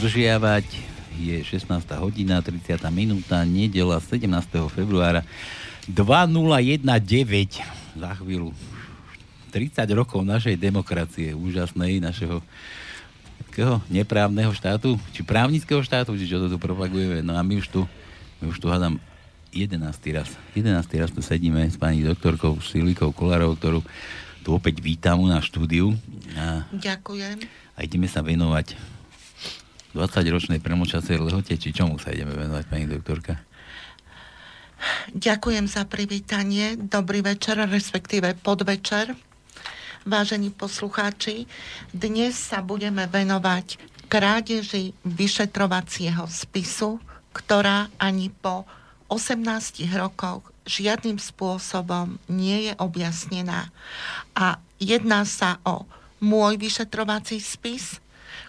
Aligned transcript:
zdržiavať. 0.00 0.64
Je 1.20 1.44
16. 1.44 1.68
hodina, 2.00 2.40
30. 2.40 2.80
minúta, 2.88 3.44
nedela 3.44 4.00
17. 4.00 4.24
februára 4.72 5.20
2019. 5.84 6.88
Za 8.00 8.10
chvíľu 8.16 8.56
30 9.52 9.84
rokov 9.92 10.24
našej 10.24 10.56
demokracie, 10.56 11.36
úžasnej, 11.36 12.00
našeho 12.00 12.40
takého 13.44 13.84
neprávneho 13.92 14.48
štátu, 14.56 14.96
či 15.12 15.20
právnického 15.20 15.84
štátu, 15.84 16.16
či 16.16 16.24
čo 16.24 16.40
to 16.40 16.48
tu 16.48 16.56
propagujeme. 16.56 17.20
No 17.20 17.36
a 17.36 17.44
my 17.44 17.60
už 17.60 17.68
tu, 17.68 17.84
my 18.40 18.48
už 18.48 18.56
tu 18.56 18.72
hádam 18.72 18.96
11. 19.52 19.76
raz. 20.16 20.32
11. 20.56 20.80
raz 20.96 21.12
tu 21.12 21.20
sedíme 21.20 21.60
s 21.68 21.76
pani 21.76 22.00
doktorkou 22.00 22.56
Silikou 22.64 23.12
Kolárovou, 23.12 23.52
ktorú 23.52 23.80
tu 24.40 24.56
opäť 24.56 24.80
vítam 24.80 25.20
na 25.28 25.44
štúdiu. 25.44 25.92
A, 26.40 26.64
Ďakujem. 26.72 27.44
A 27.76 27.84
ideme 27.84 28.08
sa 28.08 28.24
venovať 28.24 28.99
20-ročnej 29.94 30.62
premočasej 30.62 31.18
lehote, 31.18 31.58
či 31.58 31.74
čomu 31.74 31.98
sa 31.98 32.14
ideme 32.14 32.34
venovať, 32.34 32.64
pani 32.70 32.86
doktorka? 32.86 33.42
Ďakujem 35.12 35.66
za 35.68 35.84
privítanie. 35.84 36.78
Dobrý 36.78 37.20
večer, 37.20 37.60
respektíve 37.68 38.32
podvečer. 38.40 39.12
Vážení 40.08 40.48
poslucháči, 40.48 41.44
dnes 41.92 42.32
sa 42.32 42.64
budeme 42.64 43.04
venovať 43.04 43.76
krádeži 44.08 44.96
vyšetrovacieho 45.04 46.24
spisu, 46.24 46.96
ktorá 47.36 47.92
ani 48.00 48.32
po 48.32 48.64
18 49.12 49.84
rokoch 50.00 50.48
žiadnym 50.64 51.20
spôsobom 51.20 52.16
nie 52.32 52.70
je 52.70 52.72
objasnená. 52.80 53.68
A 54.32 54.56
jedná 54.80 55.28
sa 55.28 55.60
o 55.68 55.84
môj 56.24 56.56
vyšetrovací 56.56 57.36
spis, 57.42 58.00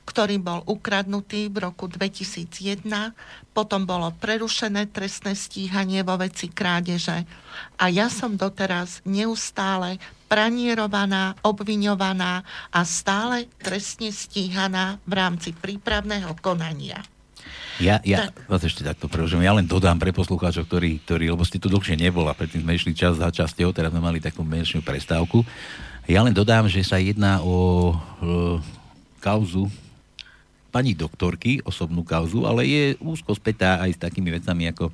ktorý 0.06 0.42
bol 0.42 0.60
ukradnutý 0.66 1.48
v 1.48 1.70
roku 1.70 1.86
2001, 1.88 2.84
potom 3.54 3.86
bolo 3.86 4.12
prerušené 4.18 4.90
trestné 4.90 5.38
stíhanie 5.38 6.02
vo 6.02 6.18
veci 6.20 6.50
krádeže 6.50 7.24
a 7.78 7.86
ja 7.88 8.08
som 8.12 8.36
doteraz 8.36 9.04
neustále 9.08 10.02
pranierovaná, 10.32 11.36
obviňovaná 11.44 12.48
a 12.72 12.80
stále 12.88 13.52
trestne 13.60 14.16
stíhaná 14.16 14.98
v 15.04 15.14
rámci 15.20 15.52
prípravného 15.52 16.32
konania. 16.40 17.04
Ja, 17.82 17.98
ja 18.06 18.30
tak. 18.30 18.46
vás 18.46 18.62
ešte 18.62 18.86
takto 18.86 19.10
prerušujem. 19.10 19.42
Ja 19.42 19.58
len 19.58 19.66
dodám 19.66 19.98
pre 19.98 20.14
poslucháčov, 20.14 20.70
ktorí, 20.70 21.02
ktorí, 21.02 21.34
lebo 21.34 21.42
ste 21.42 21.58
tu 21.58 21.66
dlhšie 21.68 21.98
nebola, 21.98 22.38
predtým 22.38 22.62
sme 22.62 22.78
išli 22.78 22.94
čas 22.94 23.18
za 23.18 23.28
časťou, 23.34 23.74
teraz 23.74 23.90
sme 23.90 24.00
mali 24.00 24.22
takú 24.22 24.46
menšiu 24.46 24.86
prestávku. 24.86 25.42
Ja 26.06 26.22
len 26.22 26.32
dodám, 26.32 26.70
že 26.70 26.86
sa 26.86 27.02
jedná 27.02 27.42
o, 27.42 27.92
o 28.22 28.62
kauzu 29.20 29.70
pani 30.72 30.96
doktorky, 30.96 31.60
osobnú 31.68 32.08
kauzu, 32.08 32.48
ale 32.48 32.64
je 32.66 32.84
úzko 33.04 33.36
spätá 33.36 33.84
aj 33.84 34.00
s 34.00 34.00
takými 34.00 34.32
vecami 34.32 34.72
ako, 34.72 34.90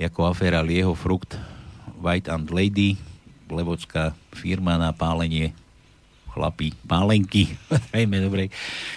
ako 0.00 0.20
aféra 0.24 0.64
Lieho 0.64 0.96
Frukt, 0.96 1.36
White 2.00 2.32
and 2.32 2.48
Lady, 2.48 2.96
levočká 3.52 4.16
firma 4.32 4.80
na 4.80 4.96
pálenie 4.96 5.52
chlapí, 6.32 6.72
pálenky, 6.88 7.52
najmä 7.94 8.16
dobre. 8.24 8.48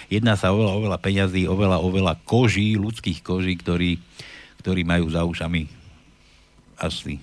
Jedná 0.08 0.34
sa 0.40 0.50
oveľa, 0.56 0.72
oveľa 0.80 0.98
peňazí, 0.98 1.44
oveľa, 1.44 1.84
oveľa 1.84 2.14
koží, 2.24 2.74
ľudských 2.80 3.20
koží, 3.20 3.60
ktorí, 3.60 4.00
ktorí 4.64 4.82
majú 4.82 5.12
za 5.12 5.28
ušami 5.28 5.68
asi 6.80 7.22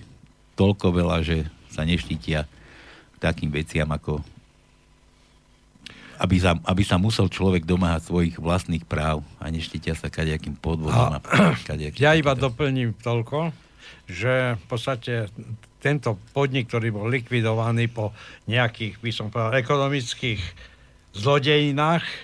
toľko 0.54 0.86
veľa, 0.94 1.18
že 1.26 1.48
sa 1.72 1.82
neštítia 1.82 2.44
takým 3.18 3.50
veciam 3.50 3.88
ako 3.88 4.20
aby 6.22 6.38
sa, 6.38 6.54
aby 6.70 6.86
sa 6.86 7.02
musel 7.02 7.26
človek 7.26 7.66
domáhať 7.66 8.06
svojich 8.06 8.38
vlastných 8.38 8.86
práv 8.86 9.26
a 9.42 9.50
neštítia 9.50 9.98
sa 9.98 10.06
kadejakým 10.06 10.54
podvodom. 10.54 11.18
A, 11.18 11.18
a 11.18 11.74
ja 11.98 12.14
iba 12.14 12.38
doplním 12.38 12.94
toľko, 13.02 13.50
že 14.06 14.54
v 14.54 14.64
podstate 14.70 15.26
tento 15.82 16.14
podnik, 16.30 16.70
ktorý 16.70 16.94
bol 16.94 17.10
likvidovaný 17.10 17.90
po 17.90 18.14
nejakých, 18.46 19.02
by 19.02 19.10
som 19.10 19.26
povedal, 19.34 19.58
ekonomických 19.58 20.38
zlodejinách, 21.12 22.04
e, 22.06 22.14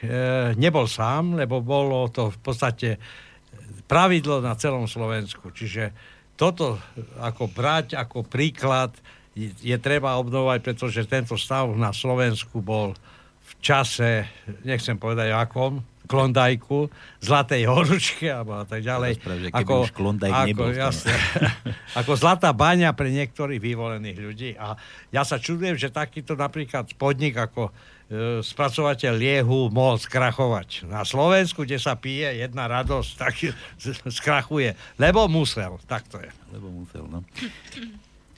nebol 0.54 0.86
sám, 0.86 1.34
lebo 1.34 1.58
bolo 1.58 2.06
to 2.06 2.30
v 2.30 2.38
podstate 2.38 2.88
pravidlo 3.90 4.38
na 4.38 4.54
celom 4.54 4.86
Slovensku. 4.86 5.50
Čiže 5.50 5.90
toto 6.38 6.78
ako 7.18 7.50
brať 7.50 7.98
ako 7.98 8.22
príklad 8.22 8.94
je, 9.34 9.50
je 9.58 9.76
treba 9.82 10.14
obnovať, 10.22 10.62
pretože 10.62 11.10
tento 11.10 11.34
stav 11.34 11.66
na 11.74 11.90
Slovensku 11.90 12.62
bol 12.62 12.94
čase, 13.58 14.26
nechcem 14.62 14.94
povedať 14.96 15.34
akom, 15.34 15.82
klondajku, 16.08 16.88
zlatej 17.20 17.68
horúčke 17.68 18.32
a 18.32 18.40
tak 18.64 18.80
ďalej. 18.80 19.20
Spravíš, 19.20 19.52
ako, 19.52 19.74
už 19.84 19.92
ako, 19.92 20.10
nebol, 20.48 20.72
jasne, 20.72 21.12
ako 22.00 22.12
zlatá 22.16 22.50
baňa 22.56 22.96
pre 22.96 23.12
niektorých 23.12 23.60
vyvolených 23.60 24.18
ľudí. 24.18 24.50
A 24.56 24.72
ja 25.12 25.22
sa 25.28 25.36
čudujem, 25.36 25.76
že 25.76 25.92
takýto 25.92 26.32
napríklad 26.32 26.88
podnik 26.96 27.36
ako 27.36 27.68
e, 27.68 27.72
spracovateľ 28.40 29.12
liehu 29.12 29.68
mohol 29.68 30.00
skrachovať. 30.00 30.88
Na 30.88 31.04
Slovensku, 31.04 31.68
kde 31.68 31.76
sa 31.76 31.92
pije 32.00 32.40
jedna 32.40 32.64
radosť, 32.64 33.10
tak 33.20 33.36
skrachuje. 34.18 34.72
Lebo 34.96 35.28
musel. 35.28 35.76
Tak 35.84 36.08
to 36.08 36.16
je. 36.24 36.32
Lebo 36.56 36.72
musel, 36.72 37.04
no. 37.04 37.20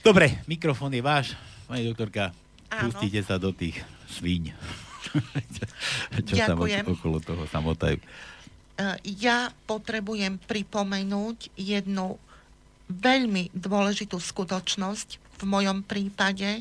Dobre, 0.02 0.42
mikrofón 0.50 0.91
je 0.91 1.04
váš. 1.06 1.38
Pani 1.70 1.87
doktorka, 1.87 2.34
pustite 2.66 3.22
sa 3.22 3.38
do 3.38 3.54
tých 3.54 3.78
svíň. 4.10 4.50
Čo 6.26 6.34
Ďakujem. 6.34 6.84
sa 6.87 6.93
okolo 6.93 7.19
toho 7.22 7.44
samotajú? 7.50 7.98
E, 8.00 8.06
ja 9.21 9.53
potrebujem 9.69 10.41
pripomenúť 10.48 11.53
jednu 11.59 12.16
veľmi 12.91 13.54
dôležitú 13.54 14.19
skutočnosť 14.19 15.31
v 15.41 15.44
mojom 15.49 15.81
prípade, 15.81 16.60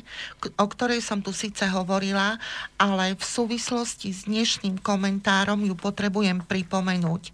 o 0.56 0.64
ktorej 0.64 1.04
som 1.04 1.20
tu 1.20 1.36
síce 1.36 1.68
hovorila, 1.68 2.40
ale 2.80 3.12
v 3.12 3.24
súvislosti 3.24 4.08
s 4.08 4.24
dnešným 4.24 4.80
komentárom 4.80 5.60
ju 5.60 5.76
potrebujem 5.76 6.40
pripomenúť. 6.48 7.28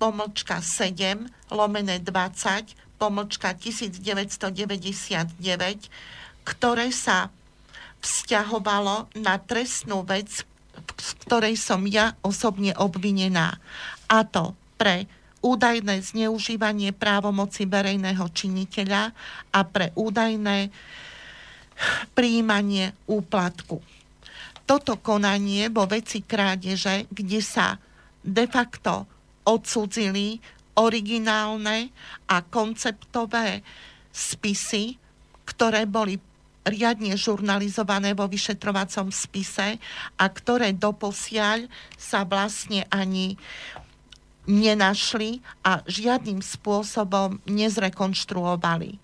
pomlčka 0.02 0.66
7 0.66 1.30
lomené 1.54 2.02
20 2.02 2.74
pomlčka 2.98 3.54
1999, 3.54 5.30
ktoré 6.42 6.90
sa 6.90 7.30
vzťahovalo 8.02 9.14
na 9.22 9.38
trestnú 9.38 10.02
vec, 10.02 10.42
z 10.98 11.10
ktorej 11.22 11.54
som 11.54 11.86
ja 11.86 12.18
osobne 12.26 12.74
obvinená. 12.74 13.62
A 14.10 14.26
to 14.26 14.58
pre 14.82 15.06
údajné 15.46 16.02
zneužívanie 16.02 16.98
právomoci 16.98 17.70
verejného 17.70 18.26
činiteľa 18.34 19.14
a 19.54 19.60
pre 19.66 19.94
údajné 19.94 20.74
príjmanie 22.18 22.94
úplatku. 23.06 23.82
Toto 24.66 24.98
konanie 25.02 25.70
vo 25.70 25.90
veci 25.90 26.22
krádeže, 26.22 27.10
kde 27.10 27.42
sa 27.42 27.78
de 28.22 28.46
facto 28.46 29.10
odsudzili 29.46 30.40
originálne 30.76 31.92
a 32.32 32.42
konceptové 32.42 33.62
spisy, 34.12 34.96
ktoré 35.44 35.84
boli 35.88 36.20
riadne 36.62 37.18
žurnalizované 37.18 38.14
vo 38.14 38.30
vyšetrovacom 38.30 39.10
spise 39.10 39.82
a 40.18 40.26
ktoré 40.30 40.78
doposiaľ 40.78 41.66
sa 41.98 42.22
vlastne 42.22 42.86
ani 42.94 43.36
nenašli 44.46 45.42
a 45.66 45.82
žiadnym 45.86 46.42
spôsobom 46.42 47.42
nezrekonštruovali. 47.50 48.98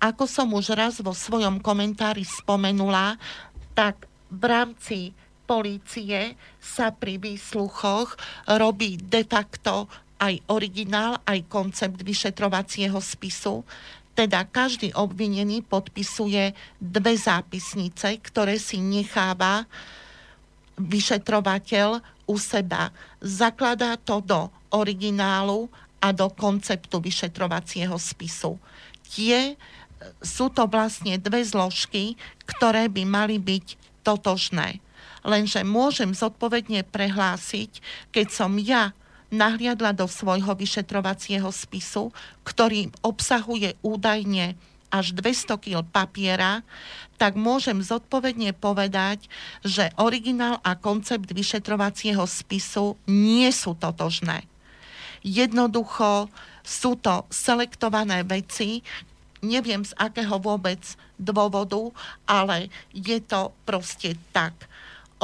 Ako 0.00 0.28
som 0.28 0.52
už 0.52 0.76
raz 0.76 1.00
vo 1.00 1.16
svojom 1.16 1.60
komentári 1.64 2.24
spomenula, 2.24 3.16
tak 3.72 4.04
v 4.28 4.42
rámci 4.44 4.98
polície 5.44 6.36
sa 6.58 6.90
pri 6.90 7.20
výsluchoch 7.20 8.16
robí 8.48 8.96
de 8.98 9.22
facto 9.24 9.86
aj 10.20 10.40
originál, 10.48 11.20
aj 11.28 11.44
koncept 11.52 12.00
vyšetrovacieho 12.00 12.96
spisu. 12.98 13.62
Teda 14.14 14.46
každý 14.46 14.94
obvinený 14.94 15.66
podpisuje 15.66 16.54
dve 16.78 17.12
zápisnice, 17.18 18.22
ktoré 18.22 18.56
si 18.62 18.78
necháva 18.78 19.66
vyšetrovateľ 20.78 21.98
u 22.30 22.36
seba. 22.38 22.94
Zakladá 23.20 23.98
to 24.00 24.22
do 24.22 24.40
originálu 24.70 25.66
a 25.98 26.12
do 26.12 26.30
konceptu 26.30 27.00
vyšetrovacieho 27.00 27.94
spisu. 27.96 28.60
Tie 29.08 29.56
sú 30.20 30.52
to 30.52 30.68
vlastne 30.68 31.16
dve 31.16 31.40
zložky, 31.40 32.18
ktoré 32.44 32.92
by 32.92 33.02
mali 33.08 33.36
byť 33.40 33.66
totožné. 34.04 34.83
Lenže 35.24 35.64
môžem 35.64 36.12
zodpovedne 36.12 36.84
prehlásiť, 36.84 37.80
keď 38.12 38.26
som 38.28 38.60
ja 38.60 38.92
nahliadla 39.32 39.96
do 39.96 40.04
svojho 40.06 40.52
vyšetrovacieho 40.54 41.48
spisu, 41.50 42.14
ktorý 42.46 42.92
obsahuje 43.00 43.74
údajne 43.82 44.54
až 44.94 45.10
200 45.10 45.58
kg 45.58 45.82
papiera, 45.82 46.62
tak 47.18 47.34
môžem 47.34 47.82
zodpovedne 47.82 48.54
povedať, 48.54 49.26
že 49.66 49.90
originál 49.98 50.62
a 50.62 50.78
koncept 50.78 51.26
vyšetrovacieho 51.26 52.22
spisu 52.30 52.94
nie 53.10 53.50
sú 53.50 53.74
totožné. 53.74 54.46
Jednoducho 55.26 56.30
sú 56.62 56.94
to 56.94 57.26
selektované 57.32 58.22
veci, 58.22 58.86
neviem 59.42 59.82
z 59.82 59.92
akého 59.98 60.38
vôbec 60.38 60.80
dôvodu, 61.18 61.90
ale 62.28 62.70
je 62.94 63.18
to 63.18 63.50
proste 63.66 64.14
tak. 64.30 64.54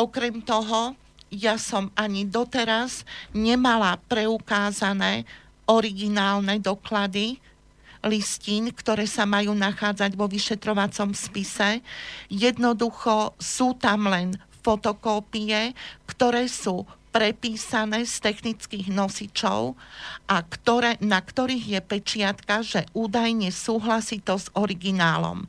Okrem 0.00 0.40
toho, 0.40 0.96
ja 1.28 1.60
som 1.60 1.92
ani 1.92 2.24
doteraz 2.24 3.04
nemala 3.36 4.00
preukázané 4.08 5.28
originálne 5.68 6.56
doklady 6.56 7.36
listín, 8.00 8.72
ktoré 8.72 9.04
sa 9.04 9.28
majú 9.28 9.52
nachádzať 9.52 10.16
vo 10.16 10.24
vyšetrovacom 10.24 11.12
spise. 11.12 11.84
Jednoducho 12.32 13.36
sú 13.36 13.76
tam 13.76 14.08
len 14.08 14.40
fotokópie, 14.64 15.76
ktoré 16.08 16.48
sú 16.48 16.88
prepísané 17.12 18.08
z 18.08 18.24
technických 18.24 18.88
nosičov 18.88 19.76
a 20.32 20.40
ktoré, 20.40 20.96
na 21.04 21.20
ktorých 21.20 21.76
je 21.76 21.80
pečiatka, 21.84 22.64
že 22.64 22.88
údajne 22.96 23.52
súhlasí 23.52 24.24
to 24.24 24.40
s 24.40 24.48
originálom. 24.56 25.44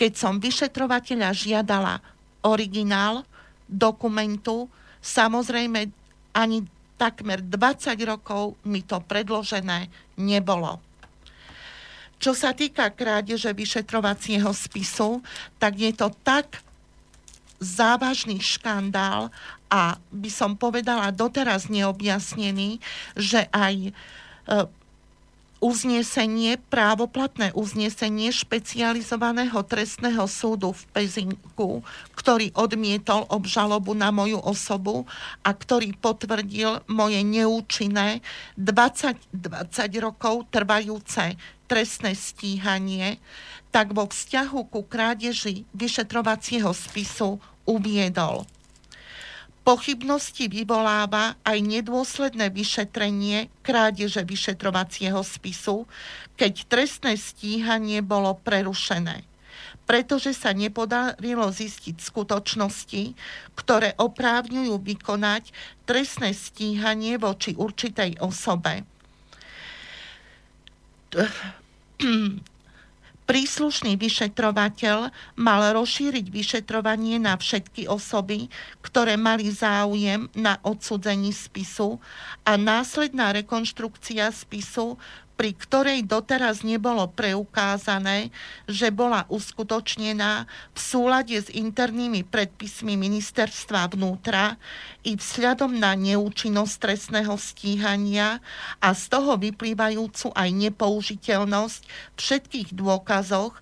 Keď 0.00 0.12
som 0.16 0.40
vyšetrovateľa 0.40 1.28
žiadala 1.36 2.00
originál 2.40 3.28
dokumentu, 3.72 4.68
Samozrejme, 5.02 5.90
ani 6.30 6.62
takmer 6.94 7.42
20 7.42 7.98
rokov 8.06 8.54
mi 8.62 8.86
to 8.86 9.02
predložené 9.02 9.90
nebolo. 10.22 10.78
Čo 12.22 12.38
sa 12.38 12.54
týka 12.54 12.86
krádeže 12.94 13.50
vyšetrovacieho 13.50 14.54
spisu, 14.54 15.18
tak 15.58 15.74
je 15.74 15.90
to 15.90 16.14
tak 16.22 16.62
závažný 17.58 18.38
škandál 18.38 19.34
a 19.66 19.98
by 20.14 20.30
som 20.30 20.54
povedala 20.54 21.10
doteraz 21.10 21.66
neobjasnený, 21.66 22.78
že 23.18 23.50
aj 23.50 23.74
e, 23.74 23.92
uznesenie, 25.62 26.58
právoplatné 26.58 27.54
uznesenie 27.54 28.34
špecializovaného 28.34 29.62
trestného 29.62 30.26
súdu 30.26 30.74
v 30.74 30.82
Pezinku, 30.90 31.86
ktorý 32.18 32.50
odmietol 32.58 33.30
obžalobu 33.30 33.94
na 33.94 34.10
moju 34.10 34.42
osobu 34.42 35.06
a 35.46 35.54
ktorý 35.54 35.94
potvrdil 35.94 36.82
moje 36.90 37.22
neúčinné 37.22 38.26
20, 38.58 39.14
20 39.30 40.02
rokov 40.02 40.50
trvajúce 40.50 41.38
trestné 41.70 42.18
stíhanie, 42.18 43.22
tak 43.70 43.94
vo 43.94 44.10
vzťahu 44.10 44.66
ku 44.66 44.82
krádeži 44.84 45.62
vyšetrovacieho 45.72 46.74
spisu 46.74 47.38
uviedol– 47.64 48.44
Pochybnosti 49.62 50.50
vyvoláva 50.50 51.38
aj 51.46 51.58
nedôsledné 51.62 52.50
vyšetrenie 52.50 53.46
krádeže 53.62 54.26
vyšetrovacieho 54.26 55.22
spisu, 55.22 55.86
keď 56.34 56.66
trestné 56.66 57.14
stíhanie 57.14 58.02
bolo 58.02 58.34
prerušené. 58.42 59.22
Pretože 59.86 60.34
sa 60.34 60.50
nepodarilo 60.50 61.46
zistiť 61.46 62.02
skutočnosti, 62.02 63.14
ktoré 63.54 63.94
oprávňujú 63.98 64.82
vykonať 64.82 65.54
trestné 65.86 66.34
stíhanie 66.34 67.18
voči 67.18 67.54
určitej 67.54 68.18
osobe 68.18 68.82
Príslušný 73.22 73.94
vyšetrovateľ 74.02 75.14
mal 75.38 75.62
rozšíriť 75.78 76.26
vyšetrovanie 76.26 77.22
na 77.22 77.38
všetky 77.38 77.86
osoby, 77.86 78.50
ktoré 78.82 79.14
mali 79.14 79.46
záujem 79.46 80.26
na 80.34 80.58
odsudzení 80.66 81.30
spisu 81.30 82.02
a 82.42 82.58
následná 82.58 83.30
rekonštrukcia 83.30 84.26
spisu 84.34 84.98
pri 85.36 85.56
ktorej 85.56 86.04
doteraz 86.06 86.62
nebolo 86.62 87.08
preukázané, 87.10 88.30
že 88.68 88.92
bola 88.94 89.24
uskutočnená 89.32 90.46
v 90.70 90.78
súlade 90.78 91.34
s 91.34 91.48
internými 91.50 92.22
predpismi 92.22 92.94
ministerstva 92.94 93.90
vnútra 93.90 94.60
i 95.02 95.18
vzhľadom 95.18 95.82
na 95.82 95.98
neúčinnosť 95.98 96.74
trestného 96.78 97.34
stíhania 97.40 98.38
a 98.78 98.94
z 98.94 99.02
toho 99.10 99.34
vyplývajúcu 99.40 100.30
aj 100.30 100.48
nepoužiteľnosť 100.52 101.80
všetkých 102.14 102.68
dôkazov, 102.76 103.56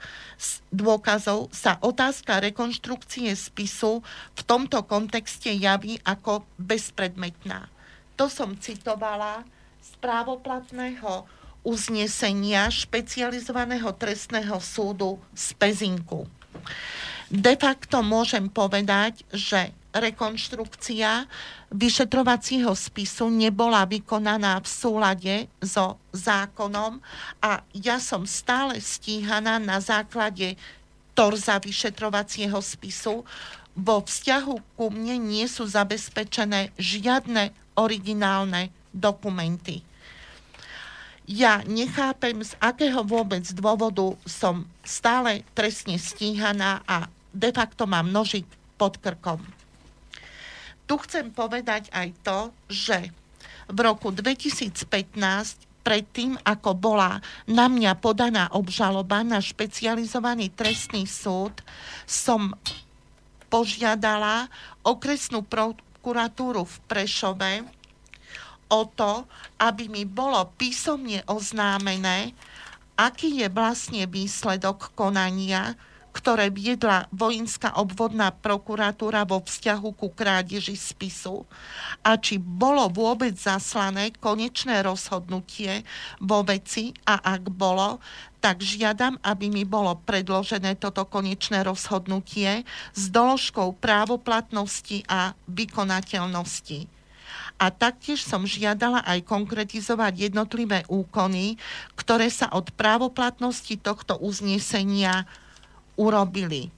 dôkazov 0.68 1.48
sa 1.54 1.80
otázka 1.80 2.44
rekonštrukcie 2.44 3.32
spisu 3.32 4.04
v 4.36 4.40
tomto 4.44 4.84
kontexte 4.84 5.48
javí 5.54 5.96
ako 6.04 6.44
bezpredmetná. 6.60 7.72
To 8.20 8.28
som 8.28 8.52
citovala 8.60 9.48
z 9.80 9.96
právoplatného 9.96 11.39
uznesenia 11.60 12.72
špecializovaného 12.72 13.92
trestného 13.96 14.56
súdu 14.60 15.20
z 15.36 15.52
Pezinku. 15.56 16.24
De 17.30 17.54
facto 17.54 18.02
môžem 18.02 18.50
povedať, 18.50 19.22
že 19.30 19.70
rekonštrukcia 19.94 21.30
vyšetrovacieho 21.70 22.74
spisu 22.74 23.30
nebola 23.30 23.86
vykonaná 23.86 24.58
v 24.62 24.68
súlade 24.68 25.36
so 25.62 25.98
zákonom 26.10 26.98
a 27.38 27.62
ja 27.74 28.02
som 28.02 28.26
stále 28.26 28.82
stíhaná 28.82 29.62
na 29.62 29.78
základe 29.78 30.58
torza 31.14 31.58
vyšetrovacieho 31.62 32.58
spisu. 32.58 33.22
Vo 33.78 34.02
vzťahu 34.02 34.74
ku 34.74 34.90
mne 34.90 35.22
nie 35.22 35.46
sú 35.46 35.66
zabezpečené 35.70 36.74
žiadne 36.74 37.54
originálne 37.78 38.74
dokumenty 38.90 39.86
ja 41.30 41.62
nechápem, 41.62 42.42
z 42.42 42.58
akého 42.58 43.06
vôbec 43.06 43.46
dôvodu 43.54 44.18
som 44.26 44.66
stále 44.82 45.46
trestne 45.54 45.94
stíhaná 45.94 46.82
a 46.90 47.06
de 47.30 47.54
facto 47.54 47.86
mám 47.86 48.10
nožik 48.10 48.50
pod 48.74 48.98
krkom. 48.98 49.38
Tu 50.90 50.94
chcem 51.06 51.30
povedať 51.30 51.86
aj 51.94 52.08
to, 52.26 52.38
že 52.66 53.14
v 53.70 53.78
roku 53.78 54.10
2015 54.10 54.74
predtým, 55.86 56.34
ako 56.42 56.74
bola 56.74 57.22
na 57.46 57.70
mňa 57.70 57.94
podaná 58.02 58.50
obžaloba 58.50 59.22
na 59.22 59.38
špecializovaný 59.38 60.50
trestný 60.50 61.06
súd, 61.06 61.54
som 62.10 62.50
požiadala 63.46 64.50
okresnú 64.82 65.46
prokuratúru 65.46 66.66
v 66.66 66.76
Prešove 66.90 67.79
o 68.70 68.86
to, 68.86 69.26
aby 69.58 69.90
mi 69.90 70.06
bolo 70.06 70.38
písomne 70.54 71.20
oznámené, 71.26 72.32
aký 72.94 73.42
je 73.42 73.48
vlastne 73.50 74.06
výsledok 74.06 74.94
konania, 74.94 75.74
ktoré 76.10 76.50
viedla 76.50 77.06
vojenská 77.14 77.78
obvodná 77.78 78.34
prokuratúra 78.34 79.22
vo 79.22 79.38
vzťahu 79.46 79.88
ku 79.94 80.10
krádeži 80.10 80.74
spisu 80.74 81.46
a 82.02 82.18
či 82.18 82.36
bolo 82.42 82.90
vôbec 82.90 83.38
zaslané 83.38 84.10
konečné 84.18 84.82
rozhodnutie 84.82 85.86
vo 86.18 86.42
veci 86.42 86.90
a 87.06 87.14
ak 87.38 87.54
bolo, 87.54 88.02
tak 88.42 88.58
žiadam, 88.58 89.22
aby 89.22 89.52
mi 89.52 89.62
bolo 89.62 89.94
predložené 90.02 90.74
toto 90.82 91.06
konečné 91.06 91.62
rozhodnutie 91.62 92.66
s 92.96 93.02
doložkou 93.12 93.78
právoplatnosti 93.78 95.06
a 95.06 95.38
vykonateľnosti 95.46 96.99
a 97.60 97.68
taktiež 97.68 98.24
som 98.24 98.48
žiadala 98.48 99.04
aj 99.04 99.20
konkretizovať 99.28 100.32
jednotlivé 100.32 100.88
úkony, 100.88 101.60
ktoré 101.92 102.32
sa 102.32 102.48
od 102.56 102.72
právoplatnosti 102.72 103.76
tohto 103.84 104.16
uznesenia 104.16 105.28
urobili. 106.00 106.72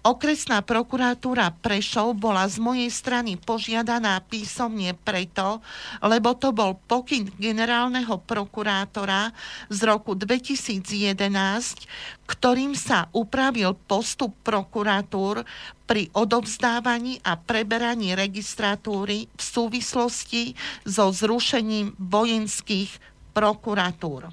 Okresná 0.00 0.64
prokuratúra 0.64 1.52
Prešov 1.60 2.16
bola 2.16 2.48
z 2.48 2.56
mojej 2.56 2.88
strany 2.88 3.36
požiadaná 3.36 4.16
písomne 4.24 4.96
preto, 4.96 5.60
lebo 6.00 6.32
to 6.32 6.56
bol 6.56 6.72
pokyn 6.88 7.28
generálneho 7.36 8.16
prokurátora 8.24 9.28
z 9.68 9.80
roku 9.84 10.16
2011, 10.16 11.84
ktorým 12.24 12.72
sa 12.72 13.12
upravil 13.12 13.76
postup 13.76 14.32
prokuratúr 14.40 15.44
pri 15.84 16.08
odovzdávaní 16.16 17.20
a 17.20 17.36
preberaní 17.36 18.16
registratúry 18.16 19.28
v 19.28 19.42
súvislosti 19.44 20.56
so 20.88 21.12
zrušením 21.12 21.92
vojenských 22.00 22.88
prokuratúr. 23.36 24.32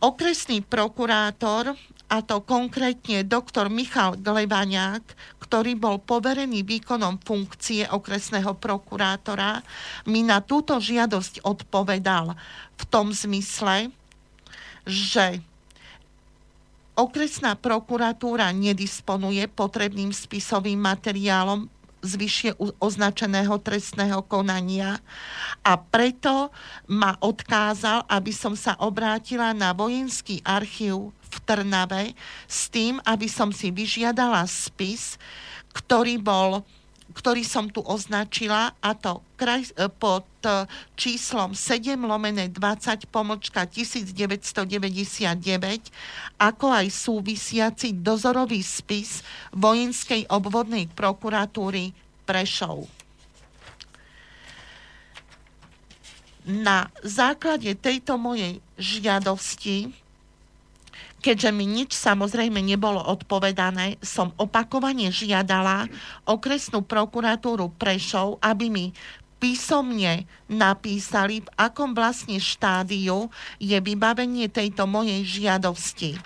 okresný 0.00 0.64
prokurátor, 0.64 1.76
a 2.14 2.22
to 2.22 2.46
konkrétne 2.46 3.26
doktor 3.26 3.66
Michal 3.66 4.14
Glebaňák, 4.14 5.02
ktorý 5.42 5.74
bol 5.74 5.98
poverený 5.98 6.62
výkonom 6.62 7.18
funkcie 7.18 7.90
okresného 7.90 8.54
prokurátora, 8.54 9.58
mi 10.06 10.22
na 10.22 10.38
túto 10.38 10.78
žiadosť 10.78 11.42
odpovedal 11.42 12.38
v 12.78 12.82
tom 12.86 13.10
zmysle, 13.10 13.90
že 14.86 15.42
okresná 16.94 17.58
prokuratúra 17.58 18.54
nedisponuje 18.54 19.50
potrebným 19.50 20.14
spisovým 20.14 20.78
materiálom 20.78 21.66
z 22.04 22.12
vyššie 22.20 22.50
označeného 22.76 23.56
trestného 23.64 24.20
konania 24.28 25.00
a 25.64 25.80
preto 25.80 26.52
ma 26.92 27.16
odkázal, 27.16 28.04
aby 28.12 28.30
som 28.30 28.52
sa 28.52 28.76
obrátila 28.76 29.56
na 29.56 29.72
vojenský 29.72 30.44
archív 30.44 31.16
v 31.16 31.36
Trnave 31.48 32.12
s 32.44 32.68
tým, 32.68 33.00
aby 33.08 33.26
som 33.26 33.48
si 33.48 33.72
vyžiadala 33.72 34.44
spis, 34.44 35.16
ktorý 35.72 36.20
bol 36.20 36.62
ktorý 37.12 37.44
som 37.44 37.68
tu 37.68 37.84
označila, 37.84 38.72
a 38.80 38.90
to 38.96 39.20
kraj, 39.36 39.68
e, 39.76 39.92
pod 39.92 40.24
e, 40.40 40.64
číslom 40.96 41.52
7 41.52 42.00
lomené 42.00 42.48
20 42.48 43.12
pomočka 43.12 43.68
1999, 43.68 44.64
ako 46.40 46.66
aj 46.72 46.86
súvisiaci 46.88 48.00
dozorový 48.00 48.64
spis 48.64 49.20
vojenskej 49.52 50.32
obvodnej 50.32 50.88
prokuratúry 50.88 51.92
Prešov. 52.24 52.88
Na 56.44 56.88
základe 57.04 57.72
tejto 57.76 58.16
mojej 58.20 58.60
žiadosti 58.76 60.03
keďže 61.24 61.56
mi 61.56 61.64
nič 61.64 61.96
samozrejme 61.96 62.60
nebolo 62.60 63.00
odpovedané, 63.00 63.96
som 64.04 64.36
opakovane 64.36 65.08
žiadala 65.08 65.88
okresnú 66.28 66.84
prokuratúru 66.84 67.72
Prešov, 67.80 68.36
aby 68.44 68.68
mi 68.68 68.86
písomne 69.40 70.28
napísali, 70.52 71.40
v 71.40 71.48
akom 71.56 71.96
vlastne 71.96 72.36
štádiu 72.36 73.32
je 73.56 73.80
vybavenie 73.80 74.52
tejto 74.52 74.84
mojej 74.84 75.24
žiadosti. 75.24 76.20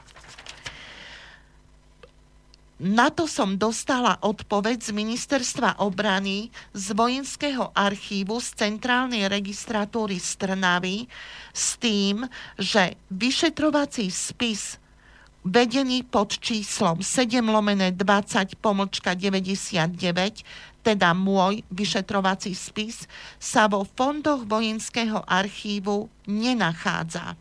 Na 2.79 3.11
to 3.11 3.27
som 3.27 3.59
dostala 3.59 4.23
odpoveď 4.23 4.79
z 4.79 4.91
Ministerstva 4.95 5.83
obrany, 5.83 6.55
z 6.71 6.95
Vojenského 6.95 7.75
archívu, 7.75 8.39
z 8.39 8.55
Centrálnej 8.55 9.27
registratúry 9.27 10.23
Strnavy 10.23 11.11
s 11.51 11.75
tým, 11.83 12.23
že 12.55 12.95
vyšetrovací 13.11 14.07
spis 14.15 14.79
vedený 15.49 16.05
pod 16.05 16.37
číslom 16.37 17.01
7 17.01 17.41
lomené 17.49 17.97
20 17.97 18.61
pomlčka 18.61 19.17
99, 19.17 20.45
teda 20.85 21.17
môj 21.17 21.65
vyšetrovací 21.73 22.53
spis, 22.53 23.09
sa 23.41 23.65
vo 23.67 23.89
fondoch 23.97 24.45
vojenského 24.45 25.25
archívu 25.25 26.13
nenachádza. 26.29 27.35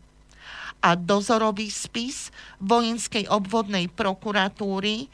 A 0.78 0.90
dozorový 0.94 1.68
spis 1.68 2.32
vojenskej 2.64 3.28
obvodnej 3.28 3.90
prokuratúry 3.92 5.10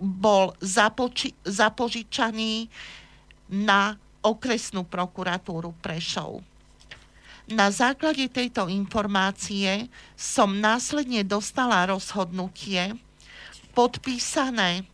bol 0.00 0.54
započi- 0.62 1.34
zapožičaný 1.44 2.70
na 3.52 4.00
okresnú 4.24 4.88
prokuratúru 4.88 5.76
Prešov. 5.84 6.53
Na 7.44 7.68
základe 7.68 8.24
tejto 8.32 8.72
informácie 8.72 9.92
som 10.16 10.64
následne 10.64 11.20
dostala 11.28 11.84
rozhodnutie 11.84 12.96
podpísané 13.76 14.88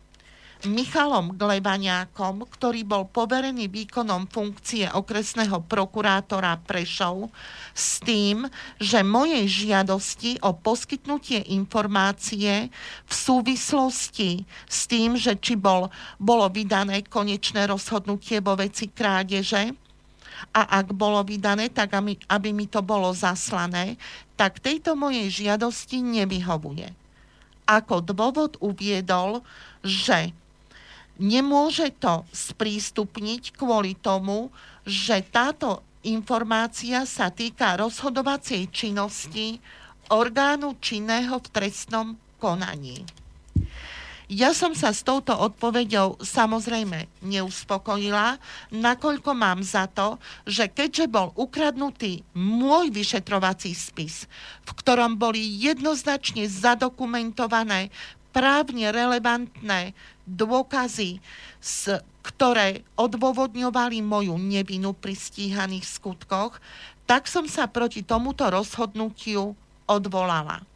Michalom 0.67 1.39
Glebaňákom, 1.39 2.45
ktorý 2.51 2.83
bol 2.83 3.07
poverený 3.07 3.71
výkonom 3.71 4.27
funkcie 4.29 4.91
okresného 4.91 5.63
prokurátora 5.65 6.59
Prešov, 6.67 7.31
s 7.71 8.03
tým, 8.03 8.45
že 8.83 9.01
mojej 9.07 9.47
žiadosti 9.47 10.43
o 10.43 10.51
poskytnutie 10.53 11.55
informácie 11.55 12.67
v 13.07 13.13
súvislosti 13.15 14.43
s 14.67 14.91
tým, 14.91 15.15
že 15.15 15.39
či 15.39 15.55
bol, 15.55 15.87
bolo 16.19 16.51
vydané 16.51 17.07
konečné 17.07 17.71
rozhodnutie 17.71 18.43
vo 18.43 18.59
veci 18.59 18.91
krádeže, 18.91 19.73
a 20.51 20.81
ak 20.81 20.97
bolo 20.97 21.21
vydané, 21.23 21.69
tak 21.69 21.95
aby, 21.97 22.51
mi 22.51 22.67
to 22.67 22.81
bolo 22.81 23.13
zaslané, 23.13 24.01
tak 24.35 24.59
tejto 24.59 24.97
mojej 24.97 25.29
žiadosti 25.29 26.01
nevyhovuje. 26.01 26.91
Ako 27.69 28.03
dôvod 28.03 28.59
uviedol, 28.59 29.45
že 29.85 30.35
nemôže 31.21 31.93
to 32.01 32.25
sprístupniť 32.33 33.55
kvôli 33.55 33.95
tomu, 33.95 34.49
že 34.89 35.23
táto 35.29 35.85
informácia 36.03 37.05
sa 37.05 37.29
týka 37.29 37.77
rozhodovacej 37.77 38.73
činnosti 38.73 39.61
orgánu 40.11 40.75
činného 40.81 41.39
v 41.39 41.47
trestnom 41.53 42.17
konaní. 42.41 43.05
Ja 44.31 44.55
som 44.55 44.79
sa 44.79 44.95
s 44.95 45.03
touto 45.03 45.35
odpoveďou 45.35 46.23
samozrejme 46.23 47.11
neuspokojila, 47.19 48.39
nakoľko 48.71 49.35
mám 49.35 49.67
za 49.67 49.91
to, 49.91 50.23
že 50.47 50.71
keďže 50.71 51.11
bol 51.11 51.35
ukradnutý 51.35 52.23
môj 52.39 52.95
vyšetrovací 52.95 53.75
spis, 53.75 54.31
v 54.63 54.71
ktorom 54.79 55.19
boli 55.19 55.43
jednoznačne 55.59 56.47
zadokumentované 56.47 57.91
právne 58.31 58.95
relevantné 58.95 59.99
dôkazy, 60.31 61.19
ktoré 62.23 62.87
odôvodňovali 62.95 63.99
moju 63.99 64.39
nevinu 64.39 64.95
pri 64.95 65.19
stíhaných 65.19 65.91
skutkoch, 65.91 66.63
tak 67.03 67.27
som 67.27 67.51
sa 67.51 67.67
proti 67.67 68.07
tomuto 68.07 68.47
rozhodnutiu 68.47 69.59
odvolala. 69.91 70.70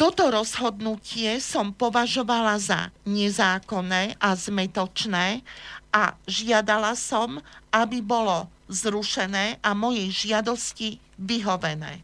Toto 0.00 0.32
rozhodnutie 0.32 1.44
som 1.44 1.76
považovala 1.76 2.56
za 2.56 2.88
nezákonné 3.04 4.16
a 4.16 4.32
zmetočné 4.32 5.44
a 5.92 6.16
žiadala 6.24 6.96
som, 6.96 7.36
aby 7.68 8.00
bolo 8.00 8.48
zrušené 8.72 9.60
a 9.60 9.76
mojej 9.76 10.08
žiadosti 10.08 10.96
vyhovené. 11.20 12.00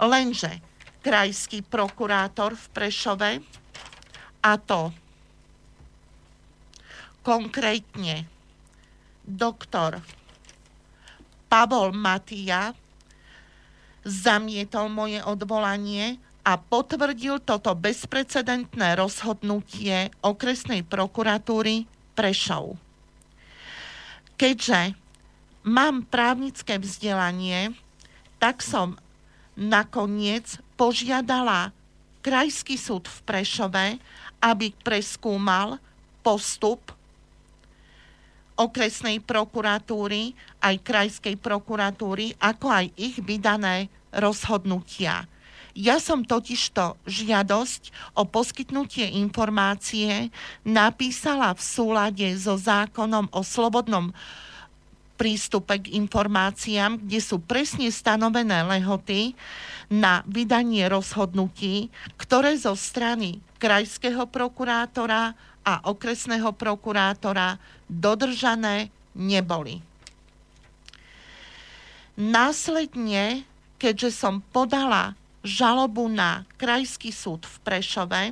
Lenže 0.00 0.64
krajský 1.04 1.60
prokurátor 1.60 2.56
v 2.56 2.64
Prešove, 2.72 3.30
a 4.40 4.52
to 4.56 4.88
konkrétne 7.20 8.24
doktor 9.20 10.00
Pavol 11.52 11.92
Matia 11.92 12.72
zamietol 14.00 14.88
moje 14.88 15.20
odvolanie 15.20 16.16
a 16.42 16.58
potvrdil 16.58 17.38
toto 17.46 17.70
bezprecedentné 17.78 18.98
rozhodnutie 18.98 20.10
okresnej 20.22 20.82
prokuratúry 20.82 21.86
Prešov. 22.12 22.76
Keďže 24.36 24.98
mám 25.62 26.02
právnické 26.04 26.76
vzdelanie, 26.82 27.72
tak 28.42 28.58
som 28.60 28.98
nakoniec 29.54 30.58
požiadala 30.74 31.70
Krajský 32.22 32.78
súd 32.78 33.06
v 33.06 33.18
Prešove, 33.26 33.86
aby 34.42 34.74
preskúmal 34.82 35.78
postup 36.22 36.94
okresnej 38.54 39.18
prokuratúry, 39.22 40.34
aj 40.62 40.74
krajskej 40.86 41.34
prokuratúry, 41.40 42.38
ako 42.38 42.66
aj 42.70 42.86
ich 42.94 43.18
vydané 43.18 43.90
rozhodnutia. 44.14 45.26
Ja 45.72 45.96
som 45.96 46.20
totižto 46.20 47.00
žiadosť 47.08 48.12
o 48.20 48.28
poskytnutie 48.28 49.08
informácie 49.16 50.28
napísala 50.68 51.56
v 51.56 51.62
súlade 51.64 52.28
so 52.36 52.60
zákonom 52.60 53.32
o 53.32 53.40
slobodnom 53.40 54.12
prístupe 55.16 55.80
k 55.80 55.96
informáciám, 55.96 57.00
kde 57.00 57.20
sú 57.24 57.40
presne 57.40 57.88
stanovené 57.88 58.68
lehoty 58.68 59.32
na 59.88 60.20
vydanie 60.28 60.84
rozhodnutí, 60.92 61.88
ktoré 62.20 62.52
zo 62.58 62.76
strany 62.76 63.40
krajského 63.56 64.28
prokurátora 64.28 65.32
a 65.62 65.74
okresného 65.88 66.52
prokurátora 66.52 67.56
dodržané 67.86 68.90
neboli. 69.14 69.80
Následne, 72.18 73.48
keďže 73.80 74.10
som 74.12 74.44
podala 74.52 75.16
žalobu 75.42 76.06
na 76.06 76.46
Krajský 76.56 77.10
súd 77.10 77.44
v 77.46 77.56
Prešove 77.66 78.22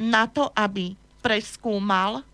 na 0.00 0.24
to, 0.26 0.48
aby 0.56 0.96
preskúmal 1.20 2.24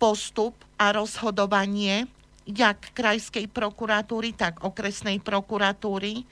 postup 0.00 0.56
a 0.80 0.96
rozhodovanie 0.96 2.08
jak 2.48 2.96
krajskej 2.96 3.46
prokuratúry, 3.52 4.32
tak 4.34 4.64
okresnej 4.64 5.20
prokuratúry. 5.22 6.24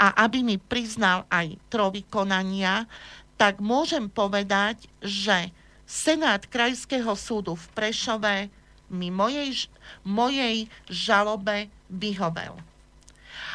A 0.00 0.24
aby 0.24 0.42
mi 0.42 0.56
priznal 0.56 1.28
aj 1.28 1.54
trovy 1.68 2.02
konania, 2.08 2.88
tak 3.36 3.60
môžem 3.60 4.08
povedať, 4.08 4.88
že 5.04 5.52
Senát 5.84 6.46
Krajského 6.46 7.12
súdu 7.14 7.54
v 7.54 7.66
Prešove 7.76 8.34
mi 8.90 9.12
mojej, 9.12 9.68
mojej 10.02 10.66
žalobe 10.90 11.70
vyhovel 11.86 12.69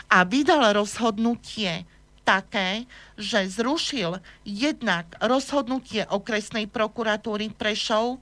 a 0.10 0.24
vydal 0.24 0.74
rozhodnutie 0.76 1.86
také, 2.26 2.90
že 3.16 3.46
zrušil 3.46 4.18
jednak 4.42 5.06
rozhodnutie 5.22 6.10
okresnej 6.10 6.66
prokuratúry 6.66 7.54
Prešov 7.54 8.18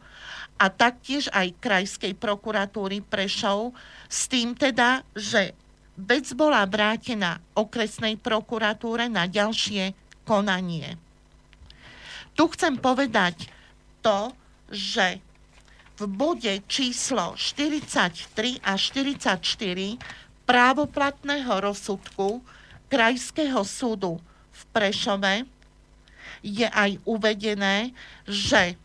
a 0.59 0.67
taktiež 0.67 1.31
aj 1.31 1.55
krajskej 1.63 2.13
prokuratúry 2.19 2.99
Prešov 2.99 3.71
s 4.11 4.27
tým 4.27 4.53
teda, 4.53 5.07
že 5.15 5.55
vec 5.95 6.27
bola 6.35 6.67
vrátená 6.67 7.39
okresnej 7.55 8.19
prokuratúre 8.19 9.07
na 9.07 9.25
ďalšie 9.25 9.95
konanie. 10.27 10.99
Tu 12.33 12.43
chcem 12.51 12.75
povedať 12.75 13.47
to, 14.01 14.33
že 14.73 15.21
v 15.93 16.03
bode 16.09 16.49
číslo 16.65 17.37
43 17.37 18.65
a 18.65 18.73
44 18.73 20.22
právoplatného 20.43 21.63
rozsudku 21.63 22.43
Krajského 22.91 23.63
súdu 23.65 24.19
v 24.53 24.61
Prešove 24.69 25.33
je 26.43 26.67
aj 26.67 26.99
uvedené, 27.07 27.95
že 28.27 28.75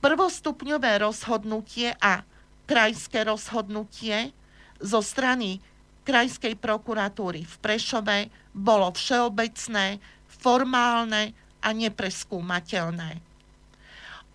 prvostupňové 0.00 1.04
rozhodnutie 1.04 1.92
a 2.00 2.24
krajské 2.64 3.28
rozhodnutie 3.28 4.32
zo 4.80 5.04
strany 5.04 5.60
Krajskej 6.00 6.56
prokuratúry 6.56 7.44
v 7.44 7.56
Prešove 7.60 8.32
bolo 8.56 8.88
všeobecné, 8.90 10.00
formálne 10.26 11.36
a 11.60 11.68
nepreskúmateľné. 11.76 13.20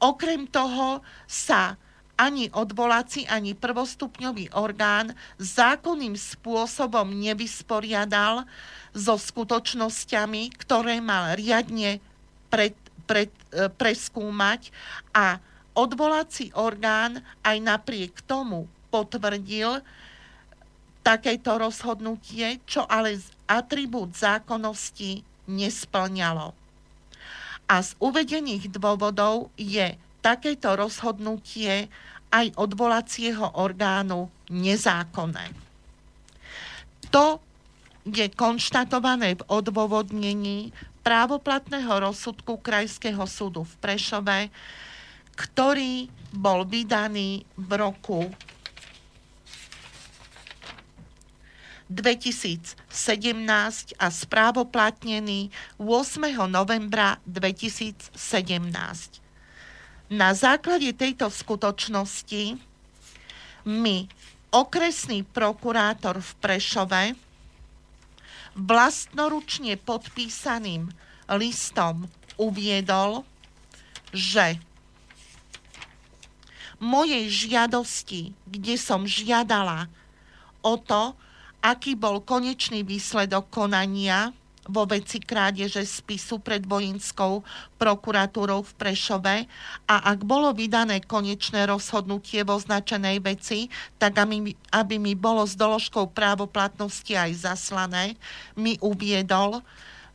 Okrem 0.06 0.46
toho 0.46 1.02
sa 1.26 1.74
ani 2.16 2.48
odvolací, 2.56 3.28
ani 3.28 3.52
prvostupňový 3.56 4.56
orgán 4.56 5.12
zákonným 5.36 6.16
spôsobom 6.16 7.12
nevysporiadal 7.12 8.48
so 8.96 9.20
skutočnosťami, 9.20 10.56
ktoré 10.56 11.04
mal 11.04 11.36
riadne 11.36 12.00
pred, 12.48 12.76
pred, 13.04 13.32
e, 13.52 13.68
preskúmať 13.68 14.72
a 15.12 15.44
odvolací 15.76 16.56
orgán 16.56 17.20
aj 17.44 17.58
napriek 17.60 18.24
tomu 18.24 18.72
potvrdil 18.88 19.84
takéto 21.04 21.60
rozhodnutie, 21.60 22.64
čo 22.64 22.88
ale 22.88 23.20
atribút 23.46 24.16
zákonnosti 24.16 25.22
nesplňalo. 25.52 26.56
A 27.66 27.76
z 27.82 27.92
uvedených 28.00 28.72
dôvodov 28.72 29.52
je 29.60 30.00
takéto 30.26 30.74
rozhodnutie 30.74 31.86
aj 32.34 32.46
odvolacieho 32.58 33.62
orgánu 33.62 34.34
nezákonné. 34.50 35.54
To 37.14 37.38
je 38.10 38.26
konštatované 38.34 39.38
v 39.38 39.46
odôvodnení 39.46 40.74
právoplatného 41.06 42.10
rozsudku 42.10 42.58
Krajského 42.58 43.22
súdu 43.30 43.62
v 43.62 43.74
Prešove, 43.78 44.50
ktorý 45.38 46.10
bol 46.34 46.66
vydaný 46.66 47.46
v 47.54 47.70
roku 47.78 48.26
2017 51.86 52.74
a 54.02 54.08
správoplatnený 54.10 55.54
8. 55.78 56.50
novembra 56.50 57.22
2017. 57.30 59.25
Na 60.06 60.38
základe 60.38 60.94
tejto 60.94 61.34
skutočnosti 61.34 62.62
mi 63.66 63.98
okresný 64.54 65.26
prokurátor 65.26 66.22
v 66.22 66.32
Prešove 66.38 67.04
vlastnoručne 68.54 69.76
podpísaným 69.82 70.94
listom 71.36 72.06
uviedol, 72.38 73.26
že 74.14 74.62
mojej 76.78 77.26
žiadosti, 77.26 78.32
kde 78.46 78.76
som 78.78 79.10
žiadala 79.10 79.90
o 80.62 80.78
to, 80.78 81.18
aký 81.66 81.98
bol 81.98 82.22
konečný 82.22 82.86
výsledok 82.86 83.50
konania, 83.50 84.30
vo 84.66 84.84
veci 84.90 85.22
krádeže 85.22 85.86
spisu 85.86 86.42
pred 86.42 86.66
vojenskou 86.66 87.46
prokuratúrou 87.78 88.66
v 88.66 88.74
Prešove. 88.76 89.36
A 89.86 89.96
ak 90.12 90.26
bolo 90.26 90.52
vydané 90.52 91.02
konečné 91.06 91.70
rozhodnutie 91.70 92.42
v 92.42 92.54
označenej 92.58 93.22
veci, 93.22 93.70
tak 94.02 94.18
aby, 94.18 94.54
aby 94.74 94.96
mi 94.98 95.14
bolo 95.14 95.46
s 95.46 95.54
doložkou 95.54 96.10
právoplatnosti 96.12 97.14
aj 97.14 97.32
zaslané, 97.46 98.18
mi 98.58 98.78
uviedol, 98.82 99.62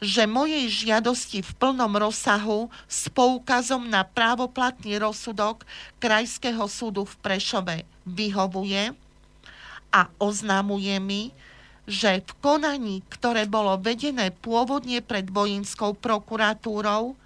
že 0.01 0.25
mojej 0.25 0.65
žiadosti 0.67 1.45
v 1.45 1.53
plnom 1.61 1.93
rozsahu 1.93 2.73
s 2.89 3.13
poukazom 3.13 3.85
na 3.85 4.01
právoplatný 4.01 4.97
rozsudok 4.97 5.69
Krajského 6.01 6.65
súdu 6.73 7.05
v 7.05 7.15
Prešove 7.21 7.77
vyhovuje 8.09 8.97
a 9.93 10.09
oznamuje 10.17 10.97
mi, 10.99 11.23
že 11.91 12.23
v 12.23 12.33
konaní, 12.39 13.03
ktoré 13.11 13.51
bolo 13.51 13.75
vedené 13.83 14.31
pôvodne 14.31 15.03
pred 15.03 15.27
vojenskou 15.27 15.99
prokuratúrou 15.99 17.19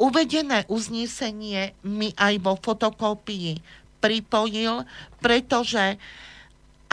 Uvedené 0.00 0.64
uznesenie 0.72 1.76
mi 1.84 2.16
aj 2.16 2.40
vo 2.40 2.56
fotokópii 2.56 3.60
pripojil, 4.00 4.88
pretože 5.20 6.00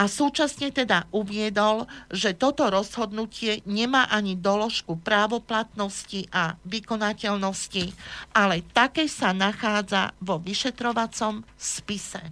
a 0.01 0.09
súčasne 0.09 0.73
teda 0.73 1.05
uviedol, 1.13 1.85
že 2.09 2.33
toto 2.33 2.65
rozhodnutie 2.73 3.61
nemá 3.69 4.09
ani 4.09 4.33
doložku 4.33 4.97
právoplatnosti 4.97 6.25
a 6.33 6.57
vykonateľnosti, 6.65 7.93
ale 8.33 8.65
také 8.73 9.05
sa 9.05 9.29
nachádza 9.29 10.17
vo 10.17 10.41
vyšetrovacom 10.41 11.45
spise. 11.53 12.17
E, 12.25 12.31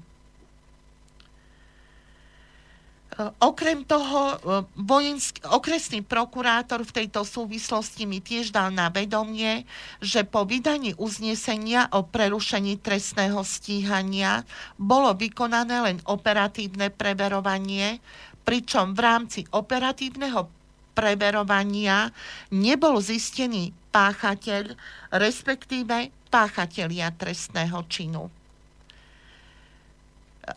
okrem 3.44 3.84
toho, 3.84 4.22
e, 4.32 4.36
vojenský, 4.80 5.44
okresný 5.52 6.00
prokurátor 6.08 6.88
v 6.88 7.04
tejto 7.04 7.28
súvislosti 7.28 8.08
mi 8.08 8.24
tiež 8.24 8.56
dal 8.56 8.72
na 8.72 8.88
vedomie, 8.88 9.68
že 10.00 10.24
po 10.24 10.48
vydaní 10.48 10.96
uznesenia 10.96 11.92
o 11.92 12.08
prerušení 12.08 12.80
trestného 12.80 13.44
stíhania 13.44 14.48
bolo 14.80 15.12
vykonané 15.12 15.78
len 15.84 15.98
operatívne 16.08 16.88
preverovanie, 16.96 18.00
pričom 18.48 18.96
v 18.96 19.00
rámci 19.04 19.40
operatívneho 19.52 20.48
preverovania 20.96 22.10
nebol 22.56 23.04
zistený 23.04 23.76
páchateľ, 23.92 24.74
respektíve 25.12 26.12
páchatelia 26.32 27.12
trestného 27.12 27.84
činu 27.92 28.39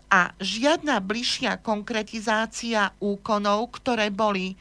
a 0.09 0.33
žiadna 0.41 1.01
bližšia 1.03 1.61
konkretizácia 1.61 2.93
úkonov, 2.99 3.77
ktoré 3.81 4.09
boli 4.09 4.57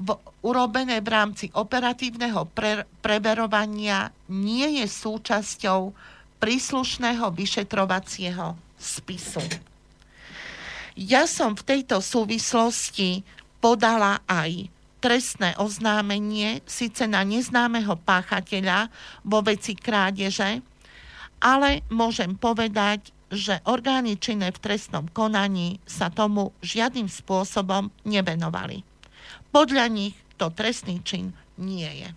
v, 0.00 0.16
urobené 0.40 1.04
v 1.04 1.08
rámci 1.12 1.46
operatívneho 1.52 2.48
pre, 2.50 2.88
preverovania, 3.04 4.08
nie 4.32 4.80
je 4.80 4.86
súčasťou 4.88 5.92
príslušného 6.40 7.28
vyšetrovacieho 7.36 8.56
spisu. 8.80 9.44
Ja 10.96 11.28
som 11.28 11.52
v 11.52 11.62
tejto 11.64 12.00
súvislosti 12.00 13.22
podala 13.60 14.24
aj 14.24 14.72
trestné 15.00 15.56
oznámenie, 15.56 16.60
síce 16.68 17.08
na 17.08 17.24
neznámeho 17.24 17.96
páchateľa 18.04 18.92
vo 19.24 19.40
veci 19.40 19.72
krádeže, 19.76 20.60
ale 21.40 21.80
môžem 21.88 22.36
povedať, 22.36 23.12
že 23.30 23.62
orgány 23.64 24.18
činné 24.18 24.50
v 24.50 24.58
trestnom 24.58 25.06
konaní 25.10 25.78
sa 25.86 26.10
tomu 26.10 26.50
žiadnym 26.60 27.06
spôsobom 27.06 27.94
nevenovali. 28.02 28.82
Podľa 29.54 29.86
nich 29.90 30.18
to 30.34 30.50
trestný 30.50 30.98
čin 31.06 31.30
nie 31.54 31.86
je. 31.86 32.10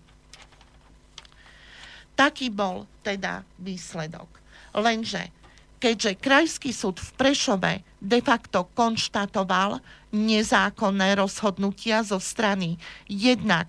Taký 2.13 2.49
bol 2.53 2.85
teda 3.05 3.45
výsledok. 3.61 4.29
Lenže 4.73 5.29
keďže 5.77 6.17
Krajský 6.17 6.71
súd 6.71 6.97
v 6.97 7.09
Prešove 7.19 7.73
de 7.99 8.19
facto 8.23 8.69
konštatoval 8.71 9.83
nezákonné 10.15 11.17
rozhodnutia 11.17 12.05
zo 12.05 12.21
strany 12.23 12.79
jednak 13.09 13.67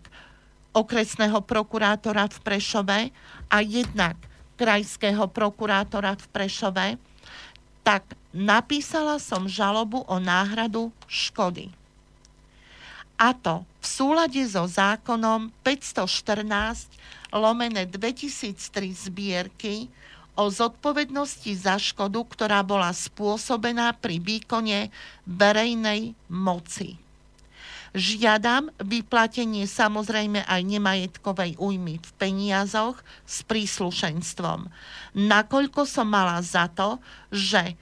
okresného 0.74 1.42
prokurátora 1.42 2.30
v 2.30 2.38
Prešove 2.42 3.00
a 3.50 3.56
jednak 3.62 4.14
krajského 4.54 5.26
prokurátora 5.26 6.14
v 6.14 6.24
Prešove, 6.30 6.86
tak 7.84 8.16
napísala 8.32 9.20
som 9.20 9.44
žalobu 9.46 10.02
o 10.08 10.16
náhradu 10.16 10.90
škody. 11.06 11.68
A 13.14 13.30
to 13.30 13.62
v 13.78 13.86
súlade 13.86 14.42
so 14.48 14.66
zákonom 14.66 15.54
514 15.62 16.90
lomené 17.30 17.86
2003 17.86 19.06
zbierky 19.06 19.86
o 20.34 20.50
zodpovednosti 20.50 21.54
za 21.54 21.78
škodu, 21.78 22.26
ktorá 22.26 22.66
bola 22.66 22.90
spôsobená 22.90 23.94
pri 23.94 24.18
výkone 24.18 24.90
verejnej 25.30 26.18
moci. 26.26 26.98
Žiadam 27.94 28.74
vyplatenie 28.82 29.70
samozrejme 29.70 30.42
aj 30.42 30.60
nemajetkovej 30.66 31.54
újmy 31.62 32.02
v 32.02 32.10
peniazoch 32.18 32.98
s 33.22 33.46
príslušenstvom. 33.46 34.66
Nakoľko 35.14 35.86
som 35.86 36.10
mala 36.10 36.42
za 36.42 36.66
to, 36.74 36.98
že 37.30 37.78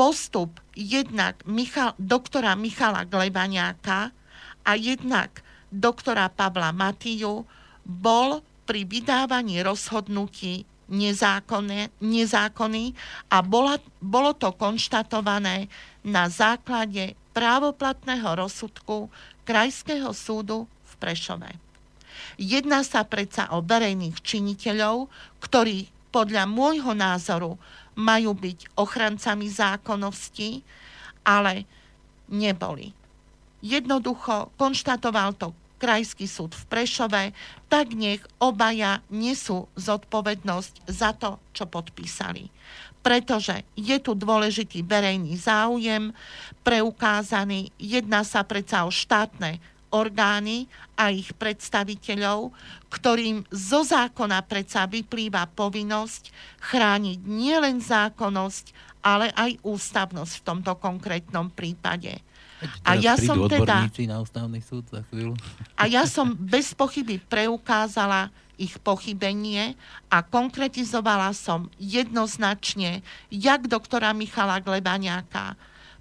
postup 0.00 0.60
jednak 0.72 1.44
Michal, 1.44 1.92
doktora 2.00 2.56
Michala 2.56 3.04
Glebaniáka 3.04 4.16
a 4.64 4.72
jednak 4.80 5.44
doktora 5.68 6.32
Pavla 6.32 6.72
Matiu 6.72 7.44
bol 7.84 8.40
pri 8.64 8.88
vydávaní 8.88 9.60
rozhodnutí 9.60 10.64
nezákonné, 10.88 11.92
nezákonný 12.00 12.96
a 13.28 13.42
bola, 13.42 13.76
bolo 14.00 14.32
to 14.32 14.54
konštatované 14.54 15.68
na 16.06 16.30
základe 16.30 17.12
právoplatného 17.36 18.48
rozsudku 18.48 19.12
Krajského 19.44 20.08
súdu 20.16 20.64
v 20.88 20.92
Prešove. 20.96 21.52
Jedná 22.40 22.80
sa 22.80 23.04
predsa 23.04 23.52
o 23.52 23.60
verejných 23.60 24.16
činiteľov, 24.24 25.12
ktorí 25.44 25.92
podľa 26.08 26.48
môjho 26.48 26.96
názoru 26.96 27.60
majú 27.92 28.32
byť 28.32 28.72
ochrancami 28.80 29.52
zákonnosti, 29.52 30.64
ale 31.28 31.68
neboli. 32.32 32.96
Jednoducho 33.60 34.48
konštatoval 34.56 35.36
to 35.36 35.52
Krajský 35.76 36.24
súd 36.24 36.56
v 36.56 36.64
Prešove, 36.72 37.36
tak 37.68 37.92
nech 37.92 38.24
obaja 38.40 39.04
nesú 39.12 39.68
zodpovednosť 39.76 40.88
za 40.88 41.12
to, 41.12 41.36
čo 41.52 41.68
podpísali 41.68 42.48
pretože 43.06 43.62
je 43.78 44.02
tu 44.02 44.18
dôležitý 44.18 44.82
verejný 44.82 45.38
záujem 45.38 46.10
preukázaný. 46.66 47.70
Jedná 47.78 48.26
sa 48.26 48.42
predsa 48.42 48.82
o 48.82 48.90
štátne 48.90 49.62
orgány 49.94 50.66
a 50.98 51.14
ich 51.14 51.30
predstaviteľov, 51.38 52.50
ktorým 52.90 53.46
zo 53.54 53.86
zákona 53.86 54.42
predsa 54.42 54.90
vyplýva 54.90 55.46
povinnosť 55.54 56.34
chrániť 56.58 57.22
nielen 57.22 57.78
zákonnosť, 57.78 58.74
ale 59.06 59.30
aj 59.38 59.62
ústavnosť 59.62 60.42
v 60.42 60.42
tomto 60.42 60.74
konkrétnom 60.74 61.46
prípade. 61.54 62.18
a 62.82 62.98
ja 62.98 63.14
som 63.14 63.46
teda... 63.46 63.86
Na 63.86 64.18
ústavný 64.18 64.58
súd 64.58 64.82
za 64.90 65.06
chvíľu. 65.06 65.38
A 65.78 65.86
ja 65.86 66.10
som 66.10 66.34
bez 66.34 66.74
pochyby 66.74 67.22
preukázala 67.22 68.34
ich 68.56 68.80
pochybenie 68.80 69.76
a 70.08 70.24
konkretizovala 70.24 71.36
som 71.36 71.68
jednoznačne 71.76 73.04
jak 73.28 73.68
doktora 73.68 74.16
Michala 74.16 74.60
Glebaniaka, 74.64 75.56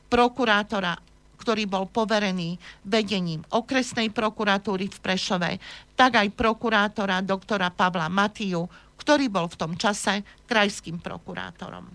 prokurátora, 0.07 0.95
ktorý 1.35 1.67
bol 1.67 1.85
poverený 1.91 2.55
vedením 2.87 3.43
okresnej 3.51 4.09
prokuratúry 4.09 4.87
v 4.87 4.97
Prešove, 5.03 5.51
tak 5.93 6.17
aj 6.17 6.33
prokurátora 6.33 7.21
doktora 7.21 7.69
Pavla 7.69 8.07
Matiu, 8.07 8.65
ktorý 8.95 9.27
bol 9.27 9.51
v 9.51 9.59
tom 9.59 9.73
čase 9.75 10.23
krajským 10.47 11.03
prokurátorom. 11.03 11.85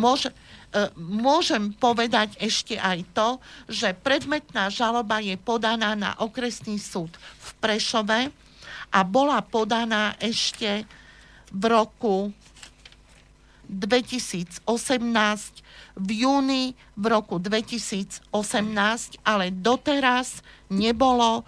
Môže, 0.00 0.32
e, 0.72 0.88
môžem 0.96 1.76
povedať 1.76 2.40
ešte 2.40 2.80
aj 2.80 3.04
to, 3.12 3.28
že 3.68 3.92
predmetná 4.00 4.72
žaloba 4.72 5.20
je 5.20 5.36
podaná 5.36 5.92
na 5.92 6.16
okresný 6.16 6.80
súd 6.80 7.12
v 7.20 7.48
Prešove 7.60 8.32
a 8.92 9.00
bola 9.02 9.40
podaná 9.40 10.14
ešte 10.20 10.84
v 11.48 11.62
roku 11.72 12.16
2018, 13.72 14.68
v 15.96 16.08
júni 16.24 16.76
v 16.96 17.04
roku 17.08 17.40
2018, 17.40 18.28
ale 19.24 19.48
doteraz 19.48 20.44
nebolo 20.68 21.44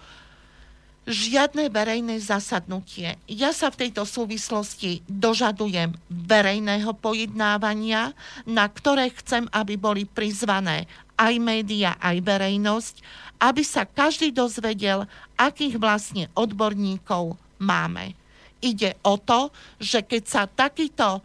žiadne 1.05 1.69
verejné 1.69 2.17
zasadnutie. 2.17 3.13
Ja 3.29 3.53
sa 3.53 3.69
v 3.69 3.85
tejto 3.85 4.09
súvislosti 4.09 5.05
dožadujem 5.05 5.93
verejného 6.09 6.97
pojednávania, 6.97 8.17
na 8.49 8.65
ktoré 8.65 9.13
chcem, 9.13 9.45
aby 9.53 9.77
boli 9.77 10.09
prizvané 10.09 10.89
aj 11.15 11.33
média, 11.39 11.95
aj 11.99 12.19
verejnosť, 12.21 12.95
aby 13.39 13.63
sa 13.63 13.83
každý 13.87 14.31
dozvedel, 14.31 15.07
akých 15.35 15.75
vlastne 15.75 16.31
odborníkov 16.35 17.35
máme. 17.59 18.15
Ide 18.63 18.95
o 19.03 19.19
to, 19.19 19.51
že 19.77 20.03
keď 20.03 20.23
sa 20.23 20.41
takíto 20.47 21.19
e, 21.19 21.21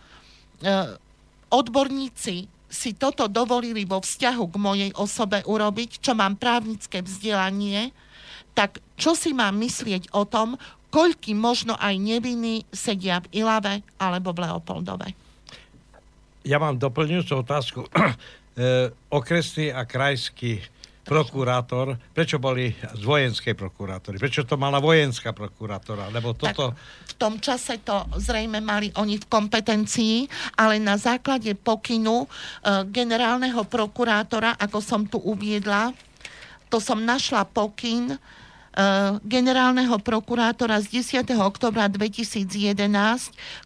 odborníci 1.50 2.50
si 2.70 2.90
toto 2.94 3.26
dovolili 3.26 3.82
vo 3.82 3.98
vzťahu 3.98 4.44
k 4.46 4.56
mojej 4.56 4.90
osobe 4.94 5.42
urobiť, 5.42 5.98
čo 5.98 6.14
mám 6.14 6.38
právnické 6.38 7.02
vzdelanie, 7.02 7.90
tak 8.54 8.78
čo 8.94 9.18
si 9.18 9.34
mám 9.34 9.58
myslieť 9.58 10.14
o 10.14 10.22
tom, 10.22 10.54
koľky 10.90 11.34
možno 11.34 11.74
aj 11.78 11.94
nevinní 11.98 12.66
sedia 12.70 13.22
v 13.22 13.42
Ilave 13.42 13.82
alebo 13.98 14.30
v 14.30 14.46
Leopoldove? 14.46 15.08
Ja 16.46 16.56
mám 16.62 16.78
doplňujúcu 16.78 17.32
otázku. 17.42 17.80
E, 18.60 18.92
okresný 19.08 19.72
a 19.72 19.88
krajský 19.88 20.60
prokurátor, 21.00 21.96
prečo 22.12 22.36
boli 22.36 22.76
z 22.76 23.02
vojenskej 23.02 23.56
prokurátory? 23.56 24.20
Prečo 24.20 24.44
to 24.44 24.60
mala 24.60 24.78
vojenská 24.78 25.32
prokurátora? 25.32 26.12
Lebo 26.12 26.36
toto... 26.36 26.76
Tak 26.76 27.08
v 27.08 27.14
tom 27.16 27.40
čase 27.40 27.80
to 27.80 28.04
zrejme 28.20 28.60
mali 28.60 28.92
oni 28.94 29.16
v 29.16 29.26
kompetencii, 29.26 30.28
ale 30.60 30.76
na 30.76 31.00
základe 31.00 31.56
pokynu 31.56 32.24
e, 32.24 32.28
generálneho 32.92 33.64
prokurátora, 33.64 34.60
ako 34.60 34.78
som 34.84 35.08
tu 35.08 35.16
uviedla, 35.16 35.96
to 36.70 36.78
som 36.78 37.02
našla 37.02 37.48
pokyn 37.48 38.14
Eh, 38.14 38.39
generálneho 39.26 39.98
prokurátora 39.98 40.78
z 40.78 41.02
10. 41.02 41.34
oktobra 41.42 41.90
2011, 41.90 42.46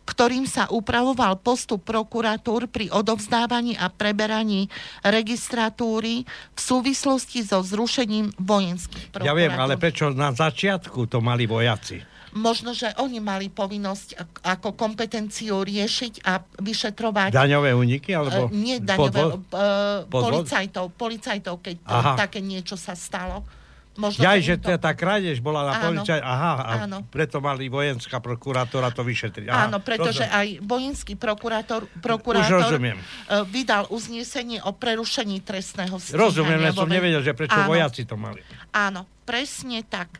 ktorým 0.08 0.48
sa 0.48 0.64
upravoval 0.72 1.36
postup 1.44 1.84
prokuratúr 1.84 2.66
pri 2.72 2.88
odovzdávaní 2.88 3.76
a 3.76 3.92
preberaní 3.92 4.72
registratúry 5.04 6.24
v 6.56 6.60
súvislosti 6.60 7.44
so 7.44 7.60
zrušením 7.60 8.32
vojenských 8.40 9.12
prokuratúr. 9.12 9.28
Ja 9.28 9.36
viem, 9.36 9.52
ale 9.52 9.76
prečo 9.76 10.08
na 10.08 10.32
začiatku 10.32 11.04
to 11.04 11.20
mali 11.20 11.44
vojaci? 11.44 12.14
možno, 12.34 12.74
že 12.74 12.90
oni 12.98 13.22
mali 13.22 13.46
povinnosť 13.46 14.42
ako 14.42 14.74
kompetenciu 14.74 15.62
riešiť 15.62 16.26
a 16.26 16.42
vyšetrovať... 16.42 17.30
Daňové 17.30 17.70
úniky? 17.72 18.10
Alebo 18.10 18.50
uh, 18.50 18.52
nie 18.52 18.82
daňové, 18.82 19.22
uh, 19.38 20.02
policajtov, 20.10 20.98
policajtov, 20.98 21.62
keď 21.62 21.76
to, 21.78 21.98
také 22.18 22.42
niečo 22.42 22.74
sa 22.74 22.98
stalo. 22.98 23.46
Možno 23.94 24.26
ja, 24.26 24.34
že 24.42 24.58
to... 24.58 24.74
tá 24.74 24.90
krádež 24.90 25.38
bola 25.38 25.70
na 25.70 25.74
policaj, 25.78 26.18
aha, 26.18 26.52
a 26.58 26.72
áno. 26.82 27.06
preto 27.06 27.38
mali 27.38 27.70
vojenská 27.70 28.18
prokurátora 28.18 28.90
to 28.90 29.06
vyšetriť. 29.06 29.46
Aha, 29.46 29.70
Áno, 29.70 29.78
pretože 29.78 30.26
rozumiem. 30.26 30.34
aj 30.34 30.48
vojenský 30.66 31.14
prokurátor, 31.14 31.86
prokurátor 32.02 32.74
e, 32.74 32.98
vydal 33.46 33.86
uznesenie 33.94 34.58
o 34.66 34.74
prerušení 34.74 35.38
trestného 35.46 35.94
stíhania. 36.02 36.26
Rozumiem, 36.26 36.58
len 36.58 36.74
som 36.74 36.90
nevedel, 36.90 37.22
že 37.22 37.38
prečo 37.38 37.54
áno, 37.54 37.70
vojaci 37.70 38.02
to 38.02 38.18
mali. 38.18 38.42
Áno, 38.74 39.06
presne 39.22 39.86
tak. 39.86 40.18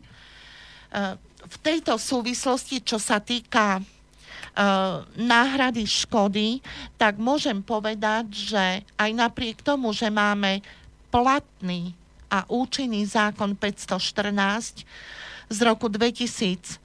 E, 0.95 1.19
v 1.43 1.57
tejto 1.59 1.99
súvislosti, 1.99 2.79
čo 2.83 3.03
sa 3.03 3.19
týka 3.19 3.83
Uh, 4.55 5.03
náhrady 5.19 5.83
škody, 5.83 6.63
tak 6.95 7.19
môžem 7.19 7.59
povedať, 7.59 8.31
že 8.31 8.87
aj 8.95 9.11
napriek 9.11 9.59
tomu, 9.67 9.91
že 9.91 10.15
máme 10.15 10.63
platný 11.11 11.91
a 12.35 12.43
účinný 12.51 13.07
zákon 13.07 13.55
514 13.55 14.83
z 15.47 15.59
roku 15.63 15.87
2000 15.87 16.83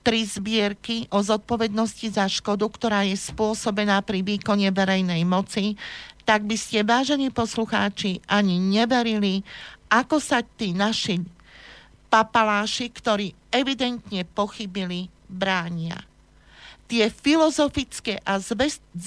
tri 0.00 0.24
zbierky 0.24 1.10
o 1.12 1.20
zodpovednosti 1.20 2.08
za 2.08 2.24
škodu, 2.24 2.64
ktorá 2.72 3.04
je 3.04 3.18
spôsobená 3.20 4.00
pri 4.00 4.24
výkone 4.24 4.70
verejnej 4.72 5.28
moci, 5.28 5.76
tak 6.24 6.46
by 6.48 6.56
ste, 6.56 6.86
vážení 6.86 7.28
poslucháči, 7.28 8.24
ani 8.24 8.56
neverili, 8.56 9.44
ako 9.92 10.16
sa 10.22 10.40
tí 10.40 10.72
naši 10.72 11.20
papaláši, 12.08 12.88
ktorí 12.88 13.36
evidentne 13.52 14.24
pochybili, 14.24 15.12
bránia. 15.28 16.00
Tie 16.90 17.06
filozofické 17.06 18.18
a 18.26 18.42
s 18.42 18.50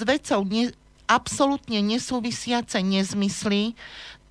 vecou 0.07 0.41
ne, 0.47 0.71
absolútne 1.09 1.83
nesúvisiace 1.83 2.79
nezmysly 2.79 3.75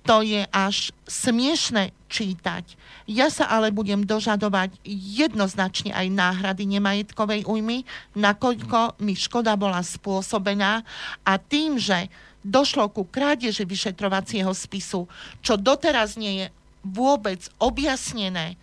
to 0.03 0.19
je 0.19 0.43
až 0.51 0.91
smiešne 1.07 1.95
čítať. 2.11 2.75
Ja 3.07 3.31
sa 3.31 3.47
ale 3.47 3.71
budem 3.71 4.03
dožadovať 4.03 4.75
jednoznačne 4.85 5.95
aj 5.95 6.07
náhrady 6.11 6.67
nemajetkovej 6.67 7.47
újmy, 7.47 7.87
nakoľko 8.15 8.99
mi 8.99 9.15
škoda 9.15 9.55
bola 9.55 9.79
spôsobená 9.79 10.83
a 11.23 11.33
tým, 11.39 11.79
že 11.79 12.11
došlo 12.43 12.91
ku 12.91 13.07
krádeži 13.07 13.63
vyšetrovacieho 13.63 14.51
spisu, 14.51 15.07
čo 15.39 15.55
doteraz 15.55 16.19
nie 16.19 16.43
je 16.43 16.47
vôbec 16.83 17.39
objasnené, 17.63 18.59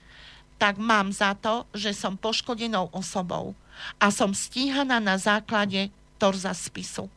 tak 0.60 0.76
mám 0.76 1.08
za 1.08 1.32
to, 1.32 1.64
že 1.72 1.96
som 1.96 2.20
poškodenou 2.20 2.92
osobou 2.92 3.56
a 3.96 4.12
som 4.12 4.36
stíhaná 4.36 5.00
na 5.00 5.16
základe 5.16 5.88
torza 6.20 6.52
spisu. 6.52 7.08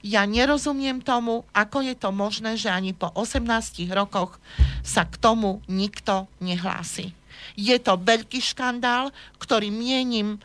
Ja 0.00 0.24
nerozumiem 0.24 1.04
tomu, 1.04 1.44
ako 1.52 1.84
je 1.84 1.94
to 1.96 2.10
možné, 2.14 2.56
že 2.56 2.72
ani 2.72 2.96
po 2.96 3.12
18 3.12 3.44
rokoch 3.92 4.40
sa 4.80 5.04
k 5.04 5.14
tomu 5.20 5.60
nikto 5.68 6.30
nehlási. 6.40 7.12
Je 7.56 7.76
to 7.80 7.96
veľký 8.00 8.40
škandál, 8.40 9.12
ktorý 9.40 9.68
mienim 9.68 10.40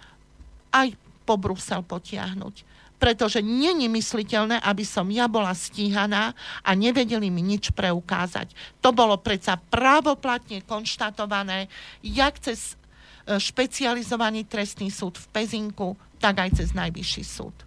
aj 0.71 0.95
po 1.23 1.35
Brusel 1.39 1.81
potiahnuť. 1.81 2.67
Pretože 2.95 3.43
není 3.43 3.91
mysliteľné, 3.91 4.63
aby 4.63 4.87
som 4.87 5.11
ja 5.11 5.27
bola 5.27 5.51
stíhaná 5.51 6.31
a 6.63 6.71
nevedeli 6.71 7.27
mi 7.27 7.43
nič 7.43 7.75
preukázať. 7.75 8.55
To 8.79 8.95
bolo 8.95 9.19
predsa 9.19 9.59
právoplatne 9.59 10.63
konštatované, 10.63 11.67
jak 11.99 12.39
cez 12.39 12.73
e, 13.27 13.35
špecializovaný 13.35 14.47
trestný 14.47 14.87
súd 14.87 15.19
v 15.19 15.27
Pezinku, 15.27 15.99
tak 16.23 16.39
aj 16.39 16.63
cez 16.63 16.71
najvyšší 16.71 17.23
súd 17.27 17.64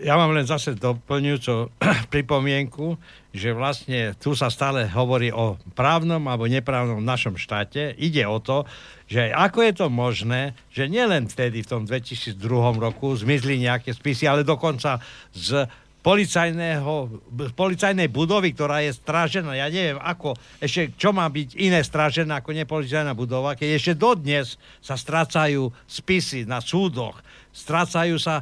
ja 0.00 0.16
mám 0.16 0.32
len 0.32 0.48
zase 0.48 0.74
doplňujúcu 0.76 1.76
pripomienku, 2.14 2.96
že 3.30 3.54
vlastne 3.54 4.16
tu 4.18 4.34
sa 4.34 4.50
stále 4.50 4.88
hovorí 4.90 5.30
o 5.30 5.60
právnom 5.76 6.24
alebo 6.26 6.50
neprávnom 6.50 7.04
našom 7.04 7.36
štáte. 7.38 7.94
Ide 8.00 8.26
o 8.26 8.40
to, 8.42 8.66
že 9.06 9.30
ako 9.30 9.58
je 9.62 9.72
to 9.76 9.86
možné, 9.92 10.56
že 10.72 10.90
nielen 10.90 11.28
vtedy 11.28 11.62
v 11.62 11.70
tom 11.70 11.82
2002 11.86 12.34
roku 12.80 13.14
zmizli 13.14 13.60
nejaké 13.62 13.94
spisy, 13.94 14.26
ale 14.26 14.42
dokonca 14.42 14.98
z 15.30 15.68
policajného, 16.00 17.20
policajnej 17.52 18.08
budovy, 18.08 18.56
ktorá 18.56 18.80
je 18.80 18.96
strážená. 18.96 19.52
Ja 19.52 19.68
neviem, 19.68 20.00
ako, 20.00 20.32
ešte 20.56 20.96
čo 20.96 21.12
má 21.12 21.28
byť 21.28 21.60
iné 21.60 21.84
strážené 21.84 22.40
ako 22.40 22.56
nepolicajná 22.56 23.12
budova, 23.12 23.52
keď 23.52 23.76
ešte 23.76 23.92
dodnes 24.00 24.56
sa 24.80 24.96
strácajú 24.96 25.68
spisy 25.84 26.48
na 26.48 26.64
súdoch, 26.64 27.20
strácajú 27.52 28.16
sa 28.16 28.40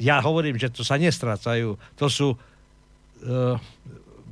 ja 0.00 0.18
hovorím, 0.20 0.58
že 0.58 0.70
to 0.70 0.82
sa 0.82 0.98
nestrácajú. 0.98 1.78
To 1.98 2.06
sú 2.10 2.28
uh, 2.34 3.56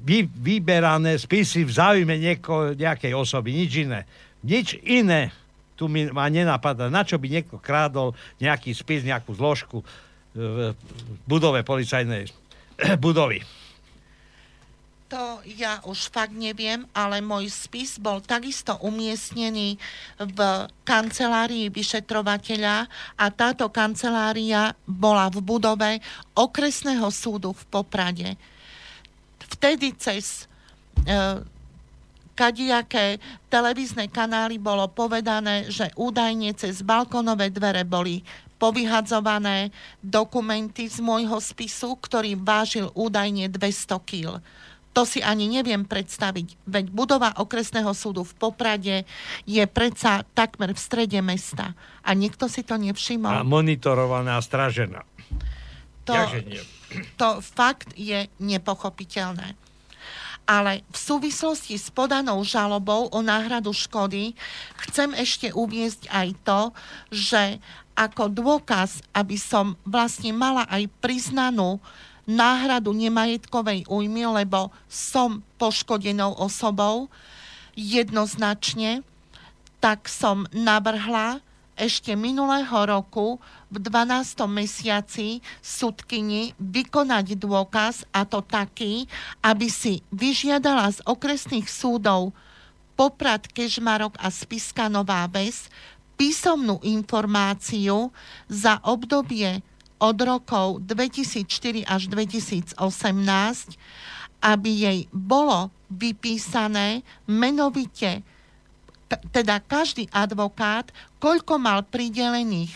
vy, 0.03 0.27
vyberané 0.27 1.19
spisy 1.19 1.63
v 1.67 1.73
záujme 1.73 2.15
nieko, 2.19 2.75
nejakej 2.75 3.15
osoby, 3.15 3.55
nič 3.55 3.73
iné. 3.87 4.01
Nič 4.43 4.75
iné 4.83 5.31
tu 5.79 5.87
mi 5.91 6.07
ma 6.11 6.31
nenapadá. 6.31 6.87
Na 6.93 7.03
čo 7.03 7.19
by 7.19 7.27
niekto 7.27 7.57
krádol 7.59 8.15
nejaký 8.39 8.75
spis, 8.75 9.03
nejakú 9.03 9.35
zložku 9.35 9.83
v 10.33 10.73
budove 11.27 11.61
policajnej 11.67 12.31
budovy 13.05 13.43
to 15.13 15.45
ja 15.61 15.85
už 15.85 16.09
fakt 16.09 16.33
neviem, 16.33 16.89
ale 16.97 17.21
môj 17.21 17.53
spis 17.53 18.01
bol 18.01 18.25
takisto 18.25 18.81
umiestnený 18.81 19.77
v 20.17 20.39
kancelárii 20.89 21.69
vyšetrovateľa 21.69 22.89
a 23.21 23.25
táto 23.29 23.69
kancelária 23.69 24.73
bola 24.89 25.29
v 25.29 25.45
budove 25.45 26.01
okresného 26.33 27.13
súdu 27.13 27.53
v 27.53 27.63
Poprade. 27.69 28.41
Vtedy 29.53 29.93
cez 30.01 30.49
e, 31.05 31.45
kadiaké 32.33 33.21
televízne 33.53 34.09
kanály 34.09 34.57
bolo 34.57 34.89
povedané, 34.89 35.69
že 35.69 35.93
údajne 35.93 36.57
cez 36.57 36.81
balkonové 36.81 37.53
dvere 37.53 37.85
boli 37.85 38.25
povyhadzované 38.57 39.69
dokumenty 40.01 40.89
z 40.89 41.05
môjho 41.05 41.37
spisu, 41.37 42.01
ktorý 42.01 42.33
vážil 42.41 42.89
údajne 42.97 43.53
200 43.53 44.01
kg. 44.09 44.41
To 44.93 45.09
si 45.09 45.25
ani 45.25 45.49
neviem 45.49 45.89
predstaviť. 45.89 46.69
Veď 46.69 46.93
budova 46.93 47.33
okresného 47.41 47.97
súdu 47.97 48.29
v 48.29 48.37
Poprade 48.37 48.97
je 49.49 49.65
predsa 49.65 50.21
takmer 50.37 50.77
v 50.77 50.81
strede 50.81 51.21
mesta. 51.25 51.73
A 52.05 52.13
niekto 52.13 52.45
si 52.45 52.61
to 52.61 52.77
nevšimol. 52.77 53.33
A 53.33 53.41
monitorovaná 53.41 54.37
a 54.37 54.45
stražená. 54.45 55.01
To, 56.05 56.19
to 57.17 57.29
fakt 57.41 57.95
je 57.97 58.29
nepochopiteľné. 58.43 59.55
Ale 60.43 60.83
v 60.91 60.99
súvislosti 60.99 61.79
s 61.79 61.89
podanou 61.95 62.43
žalobou 62.43 63.07
o 63.15 63.19
náhradu 63.23 63.71
škody 63.71 64.35
chcem 64.91 65.15
ešte 65.15 65.55
uviezť 65.55 66.11
aj 66.11 66.29
to, 66.43 66.61
že 67.15 67.43
ako 67.95 68.33
dôkaz, 68.33 69.05
aby 69.15 69.39
som 69.39 69.79
vlastne 69.87 70.35
mala 70.35 70.67
aj 70.67 70.91
priznanú 70.99 71.79
náhradu 72.29 72.95
nemajetkovej 72.95 73.87
újmy, 73.91 74.27
lebo 74.31 74.71
som 74.87 75.43
poškodenou 75.59 76.39
osobou 76.39 77.11
jednoznačne, 77.75 79.03
tak 79.83 80.07
som 80.07 80.47
navrhla 80.55 81.43
ešte 81.75 82.13
minulého 82.13 82.85
roku 82.85 83.41
v 83.73 83.81
12. 83.81 84.45
mesiaci 84.47 85.41
sudkyni 85.65 86.53
vykonať 86.61 87.35
dôkaz 87.41 88.05
a 88.13 88.29
to 88.29 88.45
taký, 88.45 89.09
aby 89.41 89.67
si 89.73 90.05
vyžiadala 90.13 90.93
z 90.93 91.01
okresných 91.09 91.67
súdov 91.67 92.37
Poprad, 92.93 93.49
Kežmarok 93.49 94.15
a 94.21 94.29
Spiska 94.29 94.93
Nová 94.93 95.25
Ves 95.27 95.73
písomnú 96.21 96.79
informáciu 96.85 98.13
za 98.47 98.79
obdobie 98.85 99.65
od 100.03 100.19
rokov 100.19 100.83
2004 100.83 101.87
až 101.87 102.11
2018 102.11 102.75
aby 104.43 104.71
jej 104.75 104.99
bolo 105.15 105.71
vypísané 105.87 107.07
menovite, 107.31 108.27
teda 109.31 109.63
každý 109.63 110.11
advokát, 110.11 110.91
koľko 111.23 111.63
mal 111.63 111.87
pridelených 111.87 112.75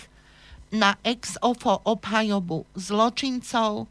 na 0.70 0.94
ex 1.02 1.34
ofo 1.42 1.82
obhajobu 1.82 2.62
zločincov, 2.78 3.90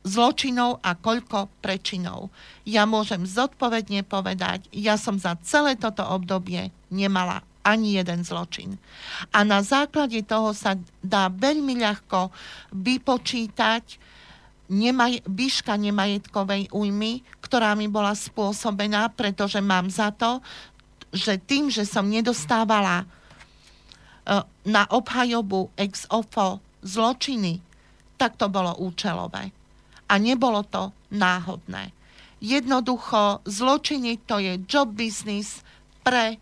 zločinov 0.00 0.80
a 0.80 0.96
koľko 0.96 1.52
prečinov. 1.60 2.32
Ja 2.64 2.88
môžem 2.88 3.28
zodpovedne 3.28 4.00
povedať, 4.08 4.64
ja 4.72 4.96
som 4.96 5.20
za 5.20 5.36
celé 5.44 5.76
toto 5.76 6.00
obdobie 6.08 6.72
nemala 6.88 7.44
ani 7.60 8.00
jeden 8.00 8.24
zločin. 8.24 8.80
A 9.32 9.44
na 9.44 9.60
základe 9.60 10.20
toho 10.24 10.56
sa 10.56 10.76
dá 11.04 11.28
veľmi 11.28 11.76
ľahko 11.76 12.32
vypočítať 12.72 13.84
nemaj, 14.70 15.26
výška 15.26 15.74
nemajetkovej 15.76 16.70
újmy, 16.70 17.26
ktorá 17.42 17.74
mi 17.74 17.90
bola 17.90 18.14
spôsobená, 18.14 19.10
pretože 19.12 19.58
mám 19.58 19.90
za 19.90 20.14
to, 20.14 20.38
že 21.10 21.42
tým, 21.42 21.68
že 21.68 21.82
som 21.82 22.06
nedostávala 22.06 23.02
e, 23.02 23.06
na 24.70 24.86
obhajobu 24.86 25.74
ex 25.74 26.06
ofo 26.06 26.62
zločiny, 26.86 27.58
tak 28.14 28.38
to 28.38 28.46
bolo 28.46 28.78
účelové. 28.78 29.50
A 30.06 30.14
nebolo 30.22 30.62
to 30.62 30.94
náhodné. 31.10 31.90
Jednoducho, 32.40 33.42
zločiny 33.44 34.22
to 34.24 34.40
je 34.40 34.62
job 34.64 34.94
business 34.94 35.60
pre 36.00 36.40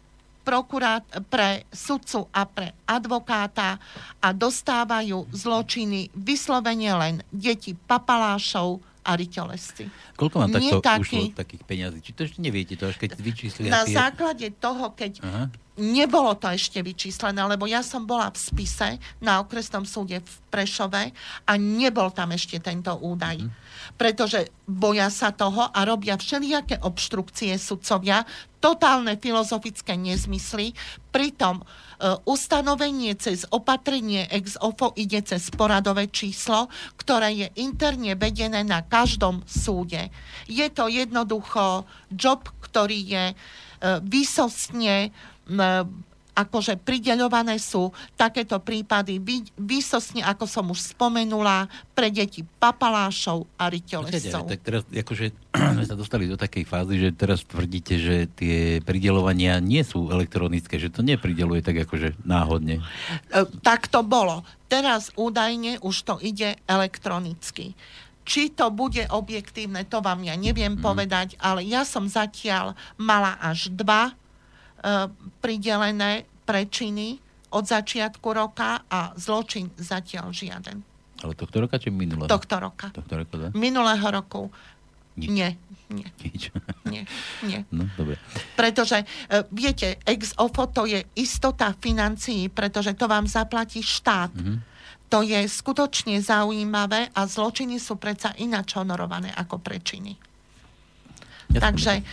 prokurát, 0.48 1.04
pre 1.28 1.68
sudcu 1.68 2.24
a 2.32 2.48
pre 2.48 2.72
advokáta 2.88 3.76
a 4.16 4.32
dostávajú 4.32 5.28
zločiny 5.28 6.08
vyslovene 6.16 6.88
len 6.96 7.14
deti 7.28 7.76
papalášov 7.76 8.80
a 9.04 9.12
ryťolesci. 9.12 9.92
Koľko 10.16 10.36
vám 10.40 10.50
takto 10.56 10.80
taký, 10.80 11.00
ušlo 11.04 11.36
takých 11.36 11.62
peňazí? 11.68 11.98
Či 12.00 12.12
to 12.16 12.20
ešte 12.24 12.40
neviete, 12.40 12.80
to 12.80 12.88
až 12.88 12.96
keď 12.96 13.20
vyčíslia 13.20 13.68
Na 13.68 13.84
tie... 13.84 13.96
základe 13.96 14.48
toho, 14.56 14.92
keď 14.96 15.20
Aha. 15.20 15.44
nebolo 15.76 16.32
to 16.36 16.48
ešte 16.48 16.80
vyčíslené, 16.80 17.40
lebo 17.44 17.68
ja 17.68 17.84
som 17.84 18.08
bola 18.08 18.32
v 18.32 18.40
spise 18.40 18.96
na 19.20 19.44
okresnom 19.44 19.84
súde 19.84 20.24
v 20.24 20.32
Prešove 20.48 21.12
a 21.44 21.52
nebol 21.60 22.08
tam 22.12 22.32
ešte 22.32 22.56
tento 22.56 22.96
údaj. 22.96 23.36
Mhm 23.44 23.67
pretože 23.98 24.48
boja 24.64 25.10
sa 25.10 25.34
toho 25.34 25.66
a 25.74 25.80
robia 25.82 26.14
všelijaké 26.14 26.78
obštrukcie 26.78 27.58
sudcovia, 27.58 28.22
totálne 28.62 29.18
filozofické 29.18 29.98
nezmysly, 29.98 30.72
pritom 31.10 31.60
e, 31.60 31.64
ustanovenie 32.26 33.18
cez 33.18 33.42
opatrenie 33.50 34.30
ex 34.30 34.54
ofo 34.62 34.94
ide 34.94 35.18
cez 35.26 35.50
poradové 35.50 36.06
číslo, 36.06 36.70
ktoré 36.94 37.34
je 37.34 37.48
interne 37.58 38.14
vedené 38.14 38.62
na 38.62 38.86
každom 38.86 39.42
súde. 39.50 40.14
Je 40.46 40.66
to 40.70 40.86
jednoducho 40.86 41.82
job, 42.14 42.46
ktorý 42.62 42.98
je 43.02 43.24
e, 43.30 43.34
výsostne 44.06 45.10
akože 46.38 46.78
prideľované 46.78 47.58
sú 47.58 47.90
takéto 48.14 48.62
prípady 48.62 49.18
výsosne, 49.58 50.22
ako 50.22 50.44
som 50.46 50.70
už 50.70 50.94
spomenula, 50.94 51.66
pre 51.98 52.14
deti 52.14 52.46
papalášov 52.46 53.50
a 53.58 53.66
ryťolescov. 53.66 54.46
Tak 54.46 54.62
teraz 54.62 54.82
akože 54.86 55.34
sme 55.74 55.84
sa 55.84 55.98
dostali 55.98 56.30
do 56.30 56.38
takej 56.38 56.62
fázy, 56.62 56.94
že 57.02 57.08
teraz 57.10 57.42
tvrdíte, 57.42 57.98
že 57.98 58.16
tie 58.38 58.78
prideľovania 58.86 59.58
nie 59.58 59.82
sú 59.82 60.14
elektronické, 60.14 60.78
že 60.78 60.94
to 60.94 61.02
neprideluje 61.02 61.58
tak 61.66 61.82
akože 61.82 62.22
náhodne. 62.22 62.78
E, 62.78 63.42
tak 63.66 63.90
to 63.90 64.06
bolo. 64.06 64.46
Teraz 64.70 65.10
údajne 65.18 65.82
už 65.82 65.96
to 66.06 66.14
ide 66.22 66.54
elektronicky. 66.70 67.74
Či 68.28 68.52
to 68.52 68.68
bude 68.68 69.08
objektívne, 69.08 69.88
to 69.88 70.04
vám 70.04 70.20
ja 70.20 70.36
neviem 70.36 70.76
mm. 70.76 70.84
povedať, 70.84 71.34
ale 71.40 71.64
ja 71.64 71.82
som 71.82 72.04
zatiaľ 72.06 72.76
mala 73.00 73.40
až 73.40 73.72
dva 73.72 74.12
pridelené 75.42 76.24
prečiny 76.46 77.18
od 77.52 77.64
začiatku 77.64 78.28
roka 78.32 78.84
a 78.88 79.12
zločin 79.16 79.72
zatiaľ 79.76 80.32
žiaden. 80.32 80.84
Ale 81.24 81.34
tohto 81.34 81.58
roka 81.64 81.80
či 81.80 81.90
minulého? 81.90 82.30
Tohto 82.30 82.56
roka. 82.62 82.94
Tohto 82.94 83.14
roka, 83.18 83.34
da? 83.36 83.48
Minulého 83.56 84.06
roku. 84.06 84.52
Nič. 85.18 85.28
Nie. 85.34 85.50
Nie. 85.90 86.08
Nič. 86.22 86.42
Nie. 86.86 87.02
Nie. 87.42 87.60
No, 87.74 87.90
dobre. 87.98 88.20
Pretože, 88.54 89.02
uh, 89.02 89.42
viete, 89.50 89.98
ex 90.06 90.36
ofo 90.38 90.70
to 90.70 90.86
je 90.86 91.02
istota 91.18 91.74
financií, 91.74 92.46
pretože 92.46 92.94
to 92.94 93.10
vám 93.10 93.26
zaplatí 93.26 93.82
štát. 93.82 94.30
Mm-hmm. 94.30 94.58
To 95.08 95.24
je 95.24 95.40
skutočne 95.48 96.20
zaujímavé 96.20 97.08
a 97.16 97.24
zločiny 97.24 97.80
sú 97.80 97.96
predsa 97.96 98.36
ináč 98.36 98.76
honorované 98.76 99.32
ako 99.32 99.56
prečiny. 99.58 100.27
Takže 101.48 102.04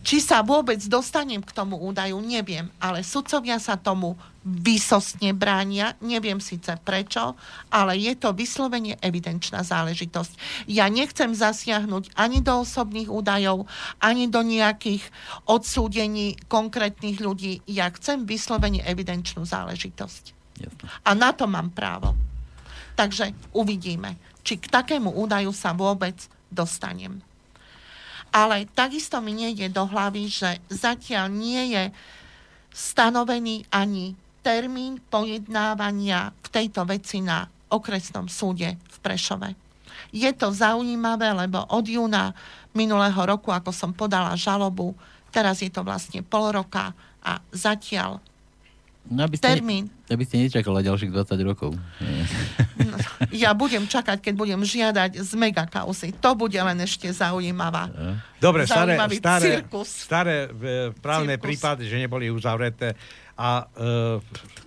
či 0.00 0.16
sa 0.24 0.40
vôbec 0.40 0.80
dostanem 0.88 1.44
k 1.44 1.52
tomu 1.52 1.76
údaju, 1.76 2.24
neviem, 2.24 2.72
ale 2.80 3.04
sudcovia 3.04 3.60
sa 3.60 3.76
tomu 3.76 4.16
výsostne 4.48 5.36
bránia, 5.36 5.92
neviem 6.00 6.40
síce 6.40 6.72
prečo, 6.80 7.36
ale 7.68 8.00
je 8.00 8.16
to 8.16 8.32
vyslovene 8.32 8.96
evidenčná 9.04 9.60
záležitosť. 9.60 10.64
Ja 10.72 10.88
nechcem 10.88 11.36
zasiahnuť 11.36 12.16
ani 12.16 12.40
do 12.40 12.64
osobných 12.64 13.12
údajov, 13.12 13.68
ani 14.00 14.24
do 14.32 14.40
nejakých 14.40 15.04
odsúdení 15.44 16.40
konkrétnych 16.48 17.20
ľudí. 17.20 17.60
Ja 17.68 17.92
chcem 17.92 18.24
vyslovene 18.24 18.80
evidenčnú 18.88 19.44
záležitosť. 19.44 20.32
Jasne. 20.64 20.84
A 21.04 21.10
na 21.12 21.36
to 21.36 21.44
mám 21.44 21.68
právo. 21.76 22.16
Takže 22.96 23.36
uvidíme, 23.52 24.16
či 24.40 24.56
k 24.56 24.66
takému 24.72 25.12
údaju 25.12 25.52
sa 25.52 25.76
vôbec 25.76 26.16
dostanem. 26.48 27.20
Ale 28.32 28.68
takisto 28.70 29.18
mi 29.24 29.32
nejde 29.32 29.72
do 29.72 29.88
hlavy, 29.88 30.28
že 30.28 30.60
zatiaľ 30.68 31.32
nie 31.32 31.74
je 31.74 31.84
stanovený 32.72 33.64
ani 33.72 34.14
termín 34.44 35.02
pojednávania 35.10 36.30
v 36.44 36.48
tejto 36.48 36.86
veci 36.86 37.20
na 37.20 37.48
okresnom 37.68 38.30
súde 38.30 38.78
v 38.78 38.96
Prešove. 39.02 39.52
Je 40.14 40.30
to 40.32 40.54
zaujímavé, 40.54 41.34
lebo 41.36 41.60
od 41.68 41.84
júna 41.84 42.32
minulého 42.72 43.18
roku, 43.18 43.52
ako 43.52 43.74
som 43.74 43.90
podala 43.92 44.32
žalobu, 44.38 44.96
teraz 45.28 45.60
je 45.60 45.68
to 45.68 45.84
vlastne 45.84 46.24
pol 46.24 46.48
roka 46.54 46.96
a 47.20 47.42
zatiaľ 47.52 48.22
No, 49.08 49.24
aby 49.24 49.40
ste, 49.40 49.56
termín. 49.56 49.88
Aby 50.12 50.28
ste 50.28 50.36
nečakala 50.36 50.84
ďalších 50.84 51.08
20 51.08 51.48
rokov. 51.48 51.72
No, 52.76 52.96
ja 53.38 53.54
budem 53.54 53.86
čakať, 53.86 54.18
keď 54.18 54.34
budem 54.34 54.60
žiadať 54.60 55.22
z 55.22 55.32
megakausy. 55.38 56.10
To 56.18 56.34
bude 56.34 56.58
len 56.58 56.78
ešte 56.82 57.06
zaujímavá. 57.08 57.86
Dobre, 58.42 58.66
staré, 58.66 58.98
staré, 59.14 59.50
staré 59.86 60.36
e, 60.50 60.90
právne 60.98 61.38
cirkus. 61.38 61.44
prípady, 61.46 61.82
že 61.86 61.96
neboli 62.02 62.28
uzavreté 62.28 62.98
a 63.38 63.62
e, 63.62 63.64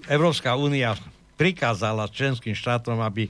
Európska 0.07 0.55
únia 0.55 0.95
prikázala 1.35 2.07
členským 2.07 2.55
štátom, 2.55 2.99
aby 3.03 3.27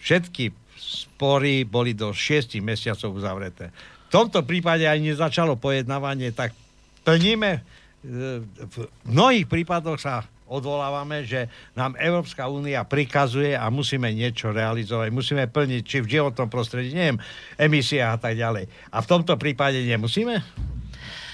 všetky 0.00 0.52
spory 0.76 1.68
boli 1.68 1.92
do 1.92 2.12
6 2.12 2.56
mesiacov 2.64 3.12
uzavreté. 3.12 3.68
V 4.06 4.10
tomto 4.12 4.46
prípade 4.46 4.86
aj 4.86 5.02
nezačalo 5.02 5.58
pojednávanie, 5.58 6.30
tak 6.32 6.54
plníme 7.02 7.60
v 8.06 8.76
mnohých 9.02 9.50
prípadoch 9.50 9.98
sa 9.98 10.22
odvolávame, 10.46 11.26
že 11.26 11.50
nám 11.74 11.98
Európska 11.98 12.46
únia 12.46 12.86
prikazuje 12.86 13.54
a 13.58 13.66
musíme 13.70 14.10
niečo 14.14 14.54
realizovať, 14.54 15.10
musíme 15.10 15.44
plniť, 15.50 15.82
či 15.82 15.98
v 16.02 16.18
životnom 16.18 16.46
prostredí, 16.46 16.94
neviem, 16.94 17.18
emisia 17.58 18.14
a 18.14 18.18
tak 18.18 18.38
ďalej. 18.38 18.70
A 18.94 18.98
v 19.02 19.10
tomto 19.10 19.34
prípade 19.34 19.82
nemusíme 19.82 20.42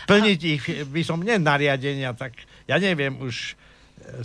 plniť 0.09 0.39
a... 0.41 0.49
ich, 0.49 0.65
by 0.89 1.03
som, 1.05 1.21
nie 1.21 1.37
nariadenia, 1.39 2.17
tak 2.17 2.35
ja 2.67 2.81
neviem, 2.81 3.21
už 3.21 3.55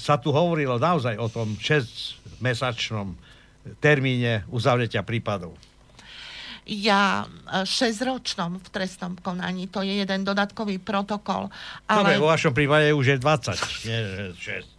sa 0.02 0.18
tu 0.18 0.34
hovorilo 0.34 0.82
naozaj 0.82 1.20
o 1.22 1.28
tom 1.30 1.54
6-mesačnom 1.60 3.14
termíne 3.84 4.48
uzavretia 4.50 5.04
prípadov 5.04 5.54
ja 6.68 7.24
6-ročnom 7.48 8.60
e, 8.60 8.62
v 8.62 8.68
trestnom 8.68 9.16
konaní. 9.16 9.72
To 9.72 9.80
je 9.80 10.04
jeden 10.04 10.28
dodatkový 10.28 10.84
protokol. 10.84 11.48
Ale... 11.88 12.04
Dobre, 12.04 12.20
vo 12.20 12.28
vašom 12.28 12.52
prípade 12.52 12.92
už 12.92 13.16
je 13.16 13.18
20, 13.24 13.88
nie 13.88 14.00
6. 14.36 14.77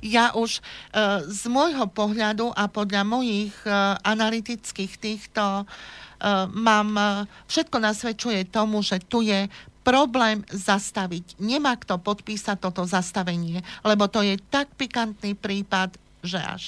Ja 0.00 0.32
už 0.34 0.60
uh, 0.60 1.24
z 1.26 1.42
môjho 1.50 1.86
pohľadu 1.90 2.52
a 2.54 2.66
podľa 2.66 3.02
mojich 3.04 3.54
uh, 3.64 3.96
analytických 4.02 4.96
týchto 4.98 5.64
uh, 5.64 5.66
mám, 6.52 7.26
všetko 7.48 7.76
nasvedčuje 7.80 8.48
tomu, 8.48 8.84
že 8.84 9.00
tu 9.00 9.24
je 9.24 9.48
problém 9.80 10.44
zastaviť. 10.52 11.40
Nemá 11.40 11.76
kto 11.80 11.96
podpísať 11.96 12.60
toto 12.60 12.84
zastavenie, 12.84 13.64
lebo 13.80 14.06
to 14.06 14.20
je 14.20 14.36
tak 14.52 14.68
pikantný 14.76 15.32
prípad, 15.32 15.96
že 16.20 16.38
až. 16.38 16.64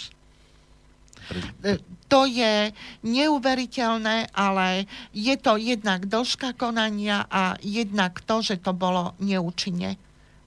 To 2.11 2.26
je 2.28 2.74
neuveriteľné, 3.07 4.32
ale 4.34 4.90
je 5.14 5.32
to 5.38 5.57
jednak 5.57 6.05
dĺžka 6.09 6.57
konania 6.59 7.24
a 7.30 7.57
jednak 7.62 8.20
to, 8.26 8.42
že 8.42 8.61
to 8.61 8.74
bolo 8.74 9.14
neúčinne 9.22 9.96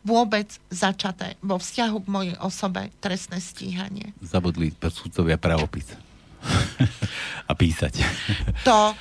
vôbec 0.06 0.48
začaté 0.70 1.34
vo 1.42 1.58
vzťahu 1.58 1.98
k 2.06 2.08
mojej 2.08 2.36
osobe 2.38 2.94
trestné 3.02 3.42
stíhanie. 3.42 4.14
Zabudli 4.22 4.70
sudcovia 4.78 5.36
pravopis. 5.42 5.98
a 7.50 7.54
písať. 7.58 8.06
To 8.70 8.94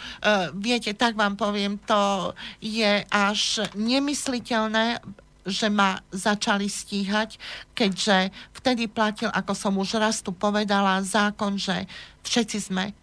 viete, 0.57 0.97
tak 0.97 1.13
vám 1.13 1.37
poviem, 1.37 1.77
to 1.85 2.33
je 2.65 3.05
až 3.13 3.69
nemysliteľné, 3.77 5.01
že 5.45 5.69
ma 5.69 6.01
začali 6.09 6.73
stíhať, 6.73 7.37
keďže 7.77 8.33
vtedy 8.57 8.89
platil, 8.89 9.29
ako 9.29 9.53
som 9.53 9.77
už 9.77 10.01
raz 10.01 10.25
tu 10.25 10.33
povedala, 10.33 11.05
zákon, 11.05 11.61
že 11.61 11.85
všetci 12.25 12.59
sme 12.73 12.97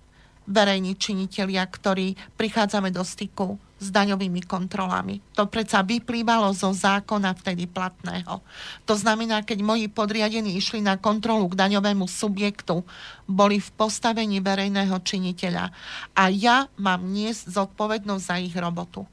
verejní 0.49 0.97
činitelia, 0.97 1.65
ktorí 1.65 2.17
prichádzame 2.37 2.89
do 2.89 3.05
styku 3.05 3.59
s 3.81 3.89
daňovými 3.89 4.45
kontrolami. 4.45 5.17
To 5.33 5.49
predsa 5.49 5.81
vyplývalo 5.81 6.53
zo 6.53 6.69
zákona 6.69 7.33
vtedy 7.33 7.65
platného. 7.65 8.37
To 8.85 8.93
znamená, 8.93 9.41
keď 9.41 9.65
moji 9.65 9.89
podriadení 9.89 10.53
išli 10.53 10.85
na 10.85 11.01
kontrolu 11.01 11.49
k 11.49 11.57
daňovému 11.57 12.05
subjektu, 12.05 12.85
boli 13.25 13.57
v 13.57 13.69
postavení 13.73 14.37
verejného 14.37 14.93
činiteľa. 15.01 15.73
A 16.13 16.23
ja 16.29 16.69
mám 16.77 17.09
niesť 17.09 17.49
zodpovednosť 17.57 18.23
za 18.23 18.37
ich 18.37 18.53
robotu. 18.53 19.09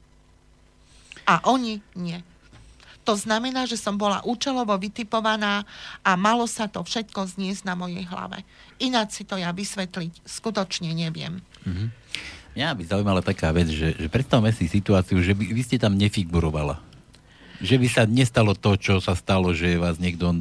A 1.25 1.41
oni 1.49 1.81
nie. 1.97 2.21
To 3.09 3.17
znamená, 3.17 3.65
že 3.65 3.73
som 3.73 3.97
bola 3.97 4.21
účelovo 4.21 4.77
vytipovaná 4.77 5.65
a 6.05 6.13
malo 6.13 6.45
sa 6.45 6.69
to 6.69 6.85
všetko 6.85 7.25
zniesť 7.25 7.65
na 7.65 7.73
mojej 7.73 8.05
hlave. 8.05 8.45
Ináč 8.77 9.17
si 9.17 9.23
to 9.25 9.33
ja 9.33 9.49
vysvetliť 9.49 10.29
skutočne 10.29 10.93
neviem. 10.93 11.41
Mm-hmm. 11.65 11.87
Mňa 12.53 12.69
by 12.77 12.83
zaujímala 12.85 13.25
taká 13.25 13.49
vec, 13.49 13.65
že, 13.73 13.97
že 13.97 14.05
predstavme 14.13 14.53
si 14.53 14.69
situáciu, 14.69 15.25
že 15.25 15.33
by, 15.33 15.41
vy 15.41 15.61
ste 15.65 15.81
tam 15.81 15.97
nefigurovala. 15.97 16.77
Že 17.59 17.75
by 17.75 17.87
sa 17.91 18.03
nestalo 18.07 18.55
to, 18.55 18.79
čo 18.79 19.03
sa 19.03 19.13
stalo, 19.13 19.51
že 19.51 19.75
vás 19.75 19.99
niekto 19.99 20.31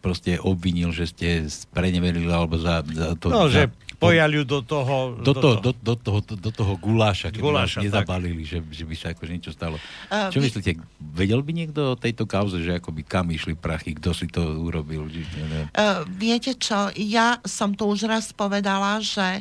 proste 0.00 0.40
obvinil, 0.40 0.92
že 0.96 1.08
ste 1.08 1.28
spreneverili 1.44 2.28
alebo 2.28 2.56
za, 2.56 2.80
za 2.84 3.12
to... 3.20 3.28
No, 3.28 3.48
za, 3.48 3.52
že 3.52 3.62
pojali 4.00 4.44
do 4.44 4.60
toho... 4.60 5.16
Do, 5.20 5.32
to, 5.32 5.60
do, 5.60 5.72
do, 5.72 5.94
toho, 5.96 6.18
do, 6.20 6.34
do 6.36 6.50
toho 6.52 6.74
guláša, 6.76 7.32
keď 7.32 7.40
guláša, 7.40 7.78
vás 7.80 7.84
nezabalili, 7.88 8.42
že, 8.44 8.60
že 8.68 8.84
by 8.84 8.94
sa 8.96 9.06
akože 9.16 9.32
niečo 9.32 9.52
stalo. 9.52 9.76
Uh, 10.08 10.28
Čo 10.28 10.40
vy... 10.40 10.44
myslíte, 10.48 10.70
vedel 11.00 11.40
by 11.40 11.52
niekto 11.52 11.96
o 11.96 12.00
tejto 12.00 12.28
kauze, 12.28 12.60
že 12.60 12.80
akoby 12.80 13.04
kam 13.04 13.32
išli 13.32 13.56
prachy, 13.56 13.96
kto 13.96 14.10
si 14.12 14.28
to 14.28 14.40
urobil? 14.60 15.08
Uh, 15.08 16.04
viete 16.08 16.52
čo, 16.56 16.92
ja 16.96 17.40
som 17.48 17.72
tu 17.72 17.88
už 17.88 18.08
raz 18.08 18.32
povedala, 18.32 19.00
že 19.00 19.40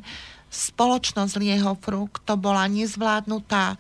spoločnosť 0.54 1.34
Lieho 1.42 1.74
Frukt 1.82 2.24
to 2.24 2.38
bola 2.38 2.70
nezvládnutá 2.70 3.76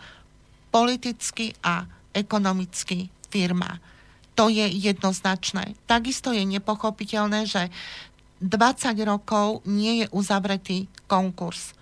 politicky 0.73 1.53
a 1.61 1.85
ekonomicky 2.17 3.13
firma. 3.33 3.81
To 4.37 4.53
je 4.53 4.69
jednoznačné. 4.69 5.73
Takisto 5.89 6.29
je 6.29 6.45
nepochopiteľné, 6.45 7.49
že 7.49 7.73
20 8.45 8.93
rokov 9.09 9.65
nie 9.65 10.05
je 10.05 10.07
uzavretý 10.13 10.85
konkurs. 11.09 11.73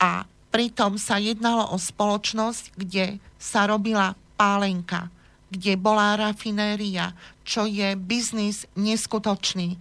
A 0.00 0.24
pritom 0.48 0.96
sa 0.96 1.20
jednalo 1.20 1.68
o 1.72 1.76
spoločnosť, 1.76 2.80
kde 2.80 3.20
sa 3.36 3.68
robila 3.68 4.16
pálenka, 4.40 5.12
kde 5.52 5.76
bola 5.76 6.16
rafinéria, 6.16 7.12
čo 7.44 7.68
je 7.68 7.92
biznis 7.98 8.64
neskutočný. 8.78 9.76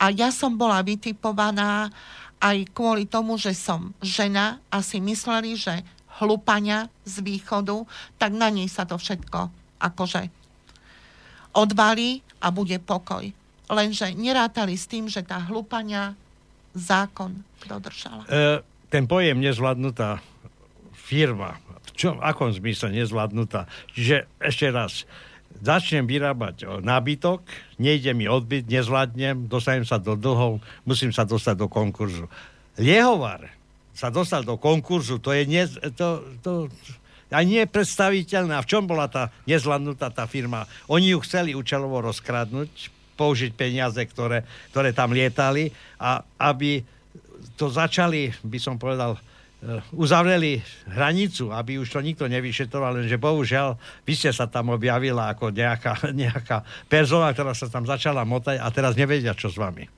A 0.00 0.14
ja 0.14 0.32
som 0.32 0.56
bola 0.56 0.80
vytipovaná 0.80 1.92
aj 2.38 2.70
kvôli 2.70 3.04
tomu, 3.04 3.34
že 3.34 3.50
som 3.52 3.92
žena 3.98 4.62
a 4.70 4.78
si 4.78 5.02
mysleli, 5.02 5.58
že 5.58 5.82
hlupania 6.22 6.86
z 7.02 7.18
východu, 7.22 7.82
tak 8.14 8.30
na 8.30 8.46
nej 8.50 8.70
sa 8.70 8.86
to 8.86 8.94
všetko 8.94 9.50
akože 9.78 10.37
odvalí 11.58 12.22
a 12.38 12.54
bude 12.54 12.78
pokoj 12.78 13.34
lenže 13.68 14.16
nerátali 14.16 14.74
s 14.74 14.88
tým, 14.88 15.06
že 15.06 15.20
tá 15.20 15.36
hlupania 15.44 16.16
zákon 16.72 17.44
dodržala. 17.68 18.24
E, 18.28 18.64
ten 18.88 19.04
pojem 19.04 19.36
nezvládnutá 19.40 20.24
firma, 20.96 21.60
v 21.84 21.90
čom, 21.96 22.16
akom 22.20 22.52
zmysle 22.52 22.92
nezvládnutá? 22.92 23.68
Čiže 23.92 24.28
ešte 24.40 24.66
raz, 24.72 25.04
začnem 25.60 26.08
vyrábať 26.08 26.80
nábytok, 26.80 27.44
nejde 27.80 28.12
mi 28.16 28.28
odbyt, 28.28 28.68
nezvládnem, 28.68 29.48
dostanem 29.48 29.84
sa 29.84 30.00
do 30.00 30.16
dlhov, 30.16 30.64
musím 30.88 31.12
sa 31.12 31.28
dostať 31.28 31.56
do 31.56 31.68
konkurzu. 31.68 32.28
Liehovar 32.78 33.52
sa 33.92 34.08
dostal 34.08 34.46
do 34.46 34.54
konkurzu, 34.54 35.18
to 35.18 35.34
je 35.34 35.42
nie, 35.44 35.66
to, 35.98 36.22
to, 36.40 36.70
a 37.28 37.38
nie 37.44 37.60
je 37.64 37.68
predstaviteľné. 37.68 38.56
A 38.56 38.64
v 38.64 38.70
čom 38.70 38.88
bola 38.88 39.08
tá 39.08 39.28
nezvládnutá 39.44 40.08
tá 40.08 40.24
firma? 40.24 40.64
Oni 40.88 41.12
ju 41.12 41.20
chceli 41.24 41.52
účelovo 41.52 42.00
rozkradnúť, 42.00 42.92
použiť 43.18 43.52
peniaze, 43.58 43.98
ktoré, 43.98 44.46
ktoré 44.70 44.94
tam 44.94 45.10
lietali 45.10 45.74
a 45.98 46.22
aby 46.38 46.86
to 47.58 47.66
začali, 47.66 48.30
by 48.46 48.58
som 48.62 48.78
povedal, 48.78 49.18
eh, 49.18 49.82
uzavreli 49.98 50.62
hranicu, 50.86 51.50
aby 51.50 51.82
už 51.82 51.90
to 51.90 52.00
nikto 52.00 52.30
nevyšetroval, 52.30 53.02
lenže 53.02 53.18
bohužiaľ 53.18 53.74
vy 54.06 54.12
ste 54.14 54.30
sa 54.30 54.46
tam 54.46 54.70
objavila 54.70 55.34
ako 55.34 55.50
nejaká, 55.50 55.98
nejaká 56.22 56.62
persona, 56.86 57.34
ktorá 57.34 57.52
sa 57.52 57.66
tam 57.66 57.82
začala 57.82 58.22
motať 58.22 58.62
a 58.62 58.66
teraz 58.70 58.94
nevedia, 58.94 59.34
čo 59.34 59.50
s 59.50 59.58
vami. 59.58 59.90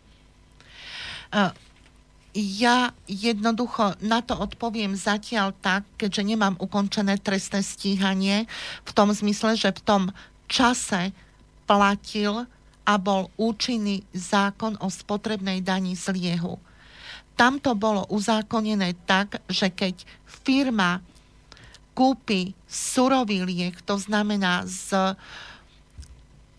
Uh, 1.31 1.55
ja 2.35 2.95
jednoducho 3.11 3.99
na 3.99 4.23
to 4.23 4.39
odpoviem 4.39 4.95
zatiaľ 4.95 5.51
tak, 5.59 5.83
keďže 5.99 6.23
nemám 6.23 6.55
ukončené 6.63 7.19
trestné 7.19 7.63
stíhanie, 7.67 8.47
v 8.87 8.91
tom 8.95 9.11
zmysle, 9.11 9.59
že 9.59 9.75
v 9.75 9.83
tom 9.83 10.03
čase 10.47 11.11
platil 11.67 12.47
a 12.87 12.95
bol 12.99 13.31
účinný 13.39 14.03
zákon 14.15 14.79
o 14.83 14.91
spotrebnej 14.91 15.63
dani 15.63 15.95
z 15.95 16.15
liehu. 16.15 16.59
Tam 17.35 17.59
to 17.59 17.75
bolo 17.75 18.07
uzákonené 18.11 18.95
tak, 19.07 19.43
že 19.47 19.71
keď 19.71 20.03
firma 20.27 21.03
kúpi 21.95 22.55
surový 22.67 23.43
liek, 23.47 23.83
to 23.83 23.99
znamená 23.99 24.67
z 24.67 25.15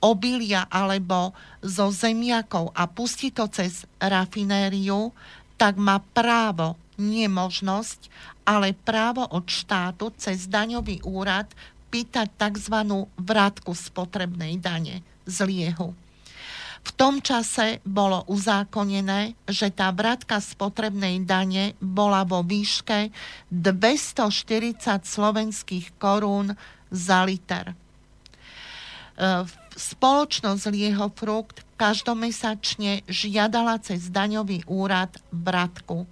obilia 0.01 0.65
alebo 0.67 1.31
zo 1.61 1.93
zemiakov 1.93 2.73
a 2.73 2.89
pustí 2.89 3.29
to 3.29 3.45
cez 3.53 3.85
rafinériu, 4.01 5.13
tak 5.61 5.77
má 5.77 6.01
právo, 6.17 6.73
nie 6.97 7.29
možnosť, 7.29 8.09
ale 8.49 8.73
právo 8.73 9.29
od 9.29 9.45
štátu 9.45 10.09
cez 10.17 10.49
daňový 10.49 11.05
úrad 11.05 11.45
pýtať 11.93 12.33
tzv. 12.33 13.05
vrátku 13.21 13.77
spotrebnej 13.77 14.57
dane 14.57 15.05
z 15.29 15.37
liehu. 15.45 15.93
V 16.81 16.89
tom 16.97 17.21
čase 17.21 17.77
bolo 17.85 18.25
uzákonené, 18.25 19.37
že 19.45 19.69
tá 19.69 19.93
vratka 19.93 20.41
spotrebnej 20.41 21.21
dane 21.29 21.77
bola 21.77 22.25
vo 22.25 22.41
výške 22.41 23.13
240 23.53 24.81
slovenských 25.05 25.93
korún 26.01 26.57
za 26.89 27.21
liter. 27.21 27.69
E, 27.69 27.75
spoločnosť 29.81 30.69
Lieho 30.69 31.09
Frukt 31.17 31.65
každomesačne 31.81 33.01
žiadala 33.09 33.81
cez 33.81 34.13
daňový 34.13 34.69
úrad 34.69 35.17
vratku. 35.33 36.05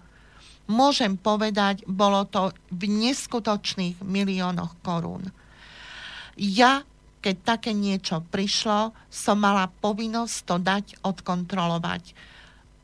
Môžem 0.65 1.17
povedať, 1.17 1.85
bolo 1.85 2.25
to 2.25 2.49
v 2.73 2.89
neskutočných 2.89 4.01
miliónoch 4.01 4.73
korún. 4.81 5.29
Ja 6.37 6.81
keď 7.19 7.35
také 7.43 7.71
niečo 7.75 8.23
prišlo, 8.31 8.95
som 9.11 9.43
mala 9.43 9.67
povinnosť 9.83 10.35
to 10.47 10.55
dať 10.59 10.85
odkontrolovať. 11.03 12.15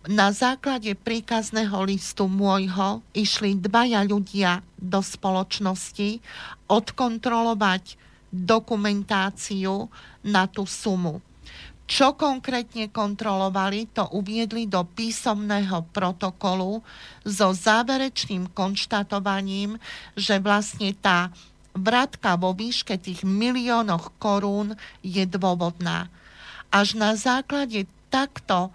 Na 0.06 0.30
základe 0.30 0.94
príkazného 0.94 1.82
listu 1.90 2.30
môjho 2.30 3.02
išli 3.18 3.58
dvaja 3.58 4.06
ľudia 4.06 4.62
do 4.78 5.02
spoločnosti 5.02 6.22
odkontrolovať 6.70 7.98
dokumentáciu 8.36 9.88
na 10.28 10.44
tú 10.52 10.68
sumu. 10.68 11.24
Čo 11.86 12.18
konkrétne 12.18 12.90
kontrolovali, 12.90 13.86
to 13.94 14.10
uviedli 14.18 14.66
do 14.66 14.82
písomného 14.82 15.86
protokolu 15.94 16.82
so 17.22 17.54
záverečným 17.54 18.50
konštatovaním, 18.58 19.78
že 20.18 20.42
vlastne 20.42 20.98
tá 20.98 21.30
vratka 21.78 22.42
vo 22.42 22.58
výške 22.58 22.98
tých 22.98 23.22
miliónoch 23.22 24.18
korún 24.18 24.74
je 25.06 25.30
dôvodná. 25.30 26.10
Až 26.74 26.98
na 26.98 27.14
základe 27.14 27.86
takto 28.10 28.74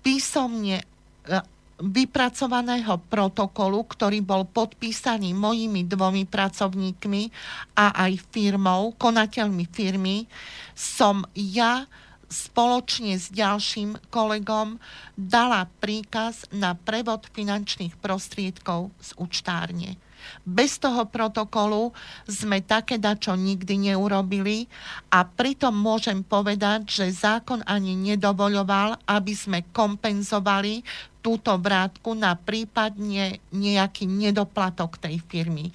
písomne 0.00 0.88
vypracovaného 1.78 2.98
protokolu, 3.06 3.86
ktorý 3.86 4.18
bol 4.18 4.42
podpísaný 4.50 5.30
mojimi 5.32 5.86
dvomi 5.86 6.26
pracovníkmi 6.26 7.22
a 7.78 7.94
aj 8.06 8.12
firmou, 8.34 8.94
konateľmi 8.98 9.64
firmy, 9.70 10.26
som 10.74 11.22
ja 11.38 11.86
spoločne 12.28 13.16
s 13.16 13.32
ďalším 13.32 14.12
kolegom 14.12 14.76
dala 15.16 15.64
príkaz 15.80 16.44
na 16.52 16.76
prevod 16.76 17.24
finančných 17.32 17.96
prostriedkov 17.96 18.92
z 19.00 19.10
účtárne. 19.16 19.96
Bez 20.42 20.80
toho 20.82 21.06
protokolu 21.06 21.94
sme 22.28 22.60
také 22.64 22.96
dačo 22.98 23.36
nikdy 23.38 23.92
neurobili 23.92 24.68
a 25.08 25.22
pritom 25.24 25.72
môžem 25.72 26.26
povedať, 26.26 26.88
že 26.88 27.14
zákon 27.14 27.62
ani 27.64 27.94
nedovoľoval, 27.94 29.06
aby 29.06 29.32
sme 29.32 29.64
kompenzovali 29.70 30.82
tú 30.82 31.08
túto 31.28 31.60
vrátku 31.60 32.16
na 32.16 32.32
prípadne 32.40 33.44
nejaký 33.52 34.08
nedoplatok 34.08 34.96
tej 34.96 35.20
firmy. 35.28 35.68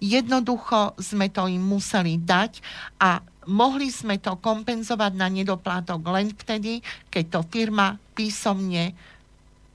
Jednoducho 0.00 0.96
sme 0.96 1.28
to 1.28 1.44
im 1.44 1.60
museli 1.60 2.16
dať 2.16 2.64
a 3.04 3.20
mohli 3.44 3.92
sme 3.92 4.16
to 4.16 4.40
kompenzovať 4.40 5.12
na 5.12 5.28
nedoplatok 5.28 6.00
len 6.08 6.32
vtedy, 6.32 6.80
keď 7.12 7.24
to 7.28 7.40
firma 7.52 8.00
písomne 8.16 8.96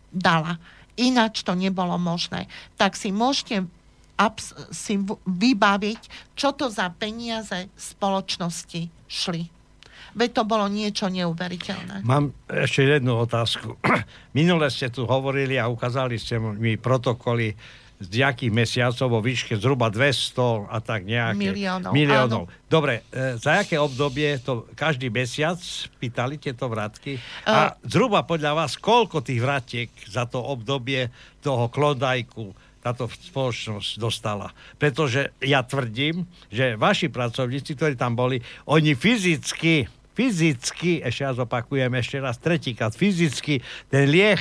dala. 0.09 0.57
Ináč 0.97 1.45
to 1.45 1.53
nebolo 1.53 2.01
možné. 2.01 2.49
Tak 2.81 2.97
si 2.97 3.13
môžete 3.13 3.69
abs- 4.19 4.51
si 4.75 4.99
vybaviť, 5.23 6.35
čo 6.35 6.51
to 6.51 6.67
za 6.67 6.91
peniaze 6.91 7.71
spoločnosti 7.79 8.91
šli. 9.07 9.43
Veď 10.17 10.41
to 10.41 10.43
bolo 10.43 10.65
niečo 10.67 11.07
neuveriteľné. 11.07 12.03
Mám 12.03 12.35
ešte 12.49 12.83
jednu 12.83 13.23
otázku. 13.23 13.79
Minule 14.37 14.67
ste 14.67 14.91
tu 14.91 15.07
hovorili 15.07 15.55
a 15.55 15.71
ukázali 15.71 16.19
ste 16.19 16.41
mi 16.41 16.75
protokoly 16.75 17.55
z 17.99 18.07
nejakých 18.07 18.51
mesiacov 18.55 19.07
vo 19.11 19.19
výške 19.19 19.59
zhruba 19.59 19.91
200 19.91 20.71
a 20.71 20.79
tak 20.79 21.03
nejaké. 21.03 21.35
Miliónov. 21.35 21.91
Miliónov. 21.91 22.43
Áno. 22.47 22.67
Dobre, 22.71 23.03
e, 23.11 23.35
za 23.35 23.59
aké 23.59 23.75
obdobie 23.75 24.39
to 24.39 24.71
každý 24.71 25.11
mesiac 25.11 25.59
pýtali 25.99 26.39
tieto 26.39 26.71
vratky? 26.71 27.19
Uh, 27.43 27.51
a 27.51 27.59
zhruba 27.83 28.23
podľa 28.23 28.55
vás, 28.55 28.79
koľko 28.79 29.19
tých 29.19 29.43
vratiek 29.43 29.91
za 30.07 30.23
to 30.31 30.39
obdobie 30.39 31.11
toho 31.43 31.67
klondajku 31.67 32.55
táto 32.79 33.11
spoločnosť 33.11 33.99
dostala. 33.99 34.55
Pretože 34.79 35.35
ja 35.43 35.63
tvrdím, 35.63 36.23
že 36.47 36.79
vaši 36.79 37.11
pracovníci, 37.11 37.75
ktorí 37.75 37.93
tam 37.99 38.15
boli, 38.15 38.39
oni 38.67 38.95
fyzicky, 38.95 39.87
fyzicky, 40.15 41.03
ešte 41.03 41.23
raz 41.27 41.37
opakujem, 41.39 41.91
ešte 41.99 42.17
raz 42.23 42.39
tretíkrát, 42.39 42.95
fyzicky 42.95 43.59
ten 43.91 44.07
lieh 44.07 44.39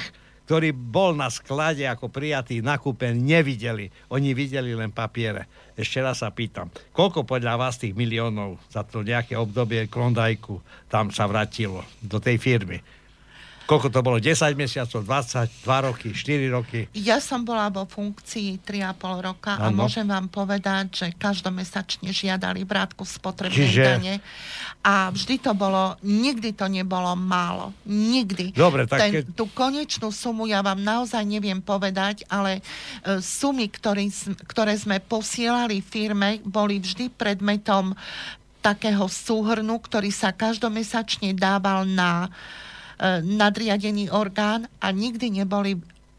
ktorý 0.49 0.72
bol 0.72 1.12
na 1.12 1.28
sklade 1.28 1.84
ako 1.84 2.09
prijatý, 2.09 2.64
nakúpen, 2.64 3.20
nevideli. 3.20 3.93
Oni 4.09 4.32
videli 4.32 4.72
len 4.72 4.89
papiere. 4.89 5.45
Ešte 5.76 6.01
raz 6.01 6.24
sa 6.24 6.32
pýtam, 6.32 6.72
koľko 6.97 7.28
podľa 7.28 7.61
vás 7.61 7.76
tých 7.76 7.93
miliónov 7.93 8.57
za 8.72 8.80
to 8.80 9.05
nejaké 9.05 9.36
obdobie 9.36 9.93
Klondajku 9.93 10.57
tam 10.89 11.12
sa 11.12 11.28
vrátilo 11.28 11.84
do 12.01 12.16
tej 12.16 12.41
firmy? 12.41 12.80
Koľko 13.68 13.92
to 13.92 14.00
bolo? 14.00 14.16
10 14.16 14.56
mesiacov, 14.56 15.04
22 15.04 15.86
roky, 15.92 16.08
4 16.16 16.56
roky? 16.56 16.88
Ja 16.96 17.20
som 17.20 17.44
bola 17.44 17.68
vo 17.68 17.84
funkcii 17.84 18.64
3,5 18.64 19.28
roka 19.28 19.60
ano. 19.60 19.68
a 19.68 19.84
môžem 19.84 20.08
vám 20.08 20.32
povedať, 20.32 21.04
že 21.04 21.06
každomesačne 21.12 22.08
žiadali 22.08 22.64
vrátku 22.64 23.04
spotrebnej 23.04 23.68
Čiže... 23.68 23.84
dane 23.84 24.14
a 24.80 25.12
vždy 25.12 25.36
to 25.44 25.52
bolo, 25.52 26.00
nikdy 26.00 26.56
to 26.56 26.64
nebolo 26.64 27.12
málo. 27.12 27.76
Nikdy. 27.84 28.56
Dobre, 28.56 28.88
tak 28.88 29.04
Ten, 29.04 29.12
keď... 29.20 29.22
Tú 29.36 29.44
konečnú 29.52 30.08
sumu 30.16 30.48
ja 30.48 30.64
vám 30.64 30.80
naozaj 30.80 31.28
neviem 31.28 31.60
povedať, 31.60 32.24
ale 32.32 32.64
e, 33.04 33.20
sumy, 33.20 33.68
ktorý, 33.68 34.08
ktoré 34.48 34.80
sme 34.80 34.96
posielali 34.96 35.84
firme, 35.84 36.40
boli 36.40 36.80
vždy 36.80 37.12
predmetom 37.12 37.92
takého 38.64 39.04
súhrnu, 39.12 39.76
ktorý 39.76 40.08
sa 40.08 40.32
každomesačne 40.32 41.36
dával 41.36 41.84
na 41.84 42.32
E, 42.32 42.67
nadriadený 43.22 44.11
orgán 44.11 44.66
a 44.82 44.90
nikdy 44.90 45.42
neboli 45.42 45.78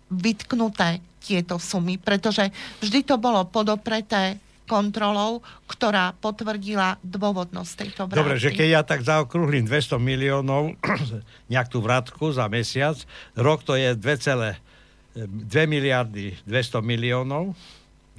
vytknuté 0.10 1.04
tieto 1.20 1.60
sumy, 1.60 2.00
pretože 2.00 2.50
vždy 2.82 3.06
to 3.06 3.16
bolo 3.20 3.46
podopreté 3.46 4.40
kontrolou, 4.70 5.42
ktorá 5.66 6.14
potvrdila 6.22 7.02
dôvodnosť 7.02 7.72
tejto 7.74 8.02
vrátky. 8.06 8.22
Dobre, 8.22 8.38
že 8.38 8.54
keď 8.54 8.68
ja 8.70 8.82
tak 8.86 9.02
zaokrúhlim 9.02 9.66
200 9.66 9.98
miliónov, 9.98 10.78
nejak 11.52 11.68
tú 11.74 11.82
vrátku 11.82 12.30
za 12.30 12.46
mesiac, 12.46 12.96
rok 13.34 13.66
to 13.66 13.74
je 13.74 13.98
2,2 13.98 15.26
miliardy 15.66 16.38
200 16.46 16.86
miliónov. 16.86 17.58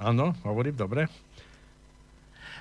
Áno, 0.02 0.34
hovorím, 0.42 0.74
dobre. 0.74 1.06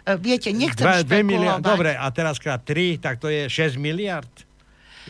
E, 0.06 0.14
viete, 0.22 0.54
nechcem 0.54 0.86
2, 0.86 1.10
2 1.10 1.26
miliard, 1.26 1.62
Dobre, 1.66 1.97
a 1.97 2.06
teraz 2.14 2.38
krát 2.38 2.62
3, 2.62 3.02
tak 3.02 3.18
to 3.18 3.26
je 3.26 3.50
6 3.50 3.82
miliard 3.82 4.30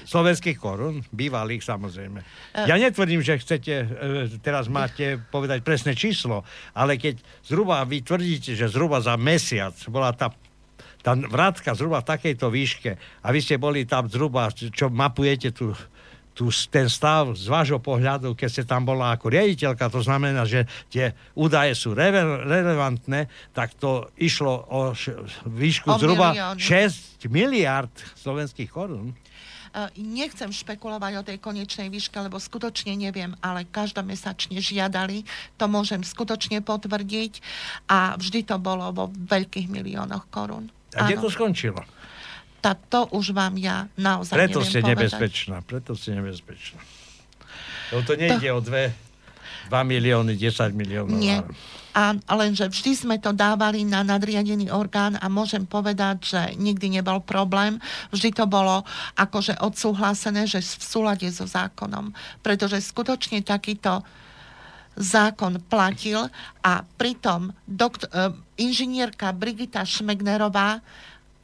slovenských 0.06 0.56
korún, 0.56 1.02
bývalých 1.10 1.64
samozrejme. 1.64 2.20
E- 2.54 2.68
ja 2.68 2.76
netvrdím, 2.76 3.20
že 3.20 3.40
chcete, 3.40 3.74
e, 3.74 3.86
teraz 4.40 4.68
máte 4.68 5.20
povedať 5.30 5.64
presné 5.64 5.96
číslo, 5.96 6.46
ale 6.72 6.96
keď 6.96 7.18
zhruba 7.44 7.84
vy 7.84 8.00
tvrdíte, 8.00 8.54
že 8.54 8.70
zhruba 8.70 9.00
za 9.00 9.16
mesiac 9.16 9.76
bola 9.88 10.12
tá 10.12 10.30
tá 11.00 11.16
vrátka 11.16 11.72
zhruba 11.72 12.04
v 12.04 12.12
takejto 12.12 12.52
výške 12.52 12.92
a 13.24 13.28
vy 13.32 13.40
ste 13.40 13.56
boli 13.56 13.88
tam 13.88 14.12
zhruba, 14.12 14.52
čo 14.52 14.92
mapujete 14.92 15.56
tu, 15.56 15.72
tu 16.36 16.52
ten 16.68 16.92
stav 16.92 17.40
z 17.40 17.48
vášho 17.48 17.80
pohľadu, 17.80 18.36
keď 18.36 18.50
ste 18.52 18.64
tam 18.68 18.84
bola 18.84 19.16
ako 19.16 19.32
riaditeľka, 19.32 19.88
to 19.88 20.04
znamená, 20.04 20.44
že 20.44 20.68
tie 20.92 21.16
údaje 21.40 21.72
sú 21.72 21.96
rele- 21.96 22.44
relevantné, 22.44 23.32
tak 23.56 23.80
to 23.80 24.12
išlo 24.20 24.68
o 24.68 24.92
š- 24.92 25.16
výšku 25.48 25.88
o 25.88 25.96
zhruba 25.96 26.36
milión. 26.36 26.60
6 26.60 27.32
miliard 27.32 27.92
slovenských 28.20 28.68
korún. 28.68 29.16
Nechcem 29.96 30.52
špekulovať 30.52 31.14
o 31.20 31.24
tej 31.24 31.38
konečnej 31.40 31.88
výške, 31.88 32.20
lebo 32.20 32.42
skutočne 32.42 32.98
neviem, 33.00 33.38
ale 33.40 33.64
každomesačne 33.70 34.60
žiadali, 34.60 35.24
to 35.56 35.66
môžem 35.72 36.04
skutočne 36.04 36.60
potvrdiť 36.60 37.40
a 37.88 38.20
vždy 38.20 38.50
to 38.50 38.56
bolo 38.60 38.92
vo 38.92 39.06
veľkých 39.14 39.72
miliónoch 39.72 40.28
korún. 40.34 40.68
A 40.98 41.06
kde 41.06 41.22
to 41.22 41.30
skončilo? 41.30 41.82
Tá, 42.60 42.76
to 42.76 43.08
už 43.16 43.32
vám 43.32 43.56
ja 43.56 43.88
naozaj 43.96 44.36
Preto 44.36 44.60
ste 44.60 44.84
povedať. 44.84 44.92
nebezpečná, 44.92 45.56
preto 45.64 45.96
ste 45.96 46.20
nebezpečná. 46.20 46.80
Lebo 47.96 48.02
to 48.04 48.14
nejde 48.20 48.50
to... 48.52 48.58
o 48.58 48.60
dve, 48.60 48.92
2 49.70 49.86
milióny, 49.86 50.34
10 50.34 50.74
miliónov. 50.74 51.22
Nie. 51.22 51.46
A 51.94 52.16
lenže 52.38 52.70
vždy 52.70 52.92
sme 52.96 53.18
to 53.18 53.34
dávali 53.34 53.84
na 53.84 54.06
nadriadený 54.06 54.70
orgán 54.70 55.18
a 55.20 55.26
môžem 55.28 55.66
povedať, 55.66 56.18
že 56.34 56.42
nikdy 56.58 57.02
nebol 57.02 57.20
problém. 57.22 57.82
Vždy 58.14 58.30
to 58.34 58.46
bolo 58.46 58.86
akože 59.18 59.58
odsúhlasené, 59.62 60.46
že 60.46 60.62
v 60.62 60.84
súlade 60.86 61.28
so 61.34 61.50
zákonom. 61.50 62.14
Pretože 62.46 62.80
skutočne 62.82 63.42
takýto 63.42 64.06
zákon 65.00 65.64
platil 65.72 66.28
a 66.62 66.84
pritom 67.00 67.56
doktor, 67.64 68.10
e, 68.12 68.36
inžinierka 68.60 69.32
Brigita 69.32 69.88
Šmegnerová 69.88 70.84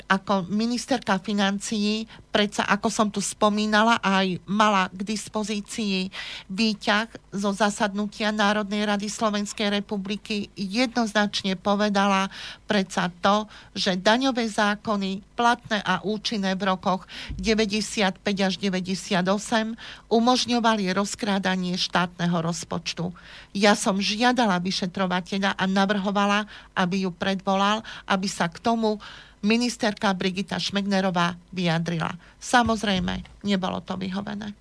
ako 0.06 0.46
ministerka 0.54 1.18
financií, 1.18 2.06
predsa 2.30 2.68
ako 2.70 2.88
som 2.94 3.08
tu 3.10 3.24
spomínala, 3.24 3.98
aj 4.06 4.38
mala 4.46 4.86
k 4.94 5.02
dispozícii 5.02 6.14
výťah 6.52 7.10
zo 7.34 7.50
zasadnutia 7.56 8.30
Národnej 8.30 8.86
rady 8.86 9.10
Slovenskej 9.10 9.82
republiky, 9.82 10.54
jednoznačne 10.54 11.58
povedala 11.58 12.30
predsa 12.70 13.10
to, 13.24 13.50
že 13.74 13.98
daňové 13.98 14.46
zákony 14.46 15.26
platné 15.34 15.82
a 15.82 16.04
účinné 16.06 16.54
v 16.54 16.76
rokoch 16.76 17.10
95 17.42 18.22
až 18.22 18.54
98 18.62 19.76
umožňovali 20.12 20.94
rozkrádanie 20.94 21.76
štátneho 21.82 22.46
rozpočtu. 22.46 23.10
Ja 23.58 23.74
som 23.74 23.98
žiadala 23.98 24.62
vyšetrovateľa 24.62 25.58
a 25.58 25.64
navrhovala, 25.66 26.46
aby 26.78 27.08
ju 27.08 27.12
predvolal, 27.16 27.82
aby 28.06 28.28
sa 28.30 28.46
k 28.52 28.62
tomu 28.62 29.02
ministerka 29.46 30.10
Brigita 30.18 30.58
Šmegnerová 30.58 31.38
vyjadrila. 31.54 32.18
Samozrejme, 32.42 33.46
nebolo 33.46 33.80
to 33.86 33.94
vyhovené. 33.96 34.58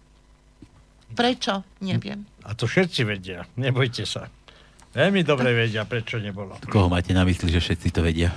Prečo? 1.17 1.65
Neviem. 1.81 2.29
A 2.45 2.53
to 2.53 2.69
všetci 2.69 3.01
vedia. 3.09 3.49
Nebojte 3.57 4.05
sa. 4.05 4.29
Veľmi 4.95 5.27
dobre 5.27 5.51
vedia, 5.57 5.89
prečo 5.89 6.21
nebolo. 6.21 6.55
Koho 6.71 6.87
máte 6.87 7.11
na 7.17 7.27
mysli, 7.27 7.51
že 7.51 7.59
všetci 7.59 7.89
to 7.91 8.01
vedia? 8.05 8.31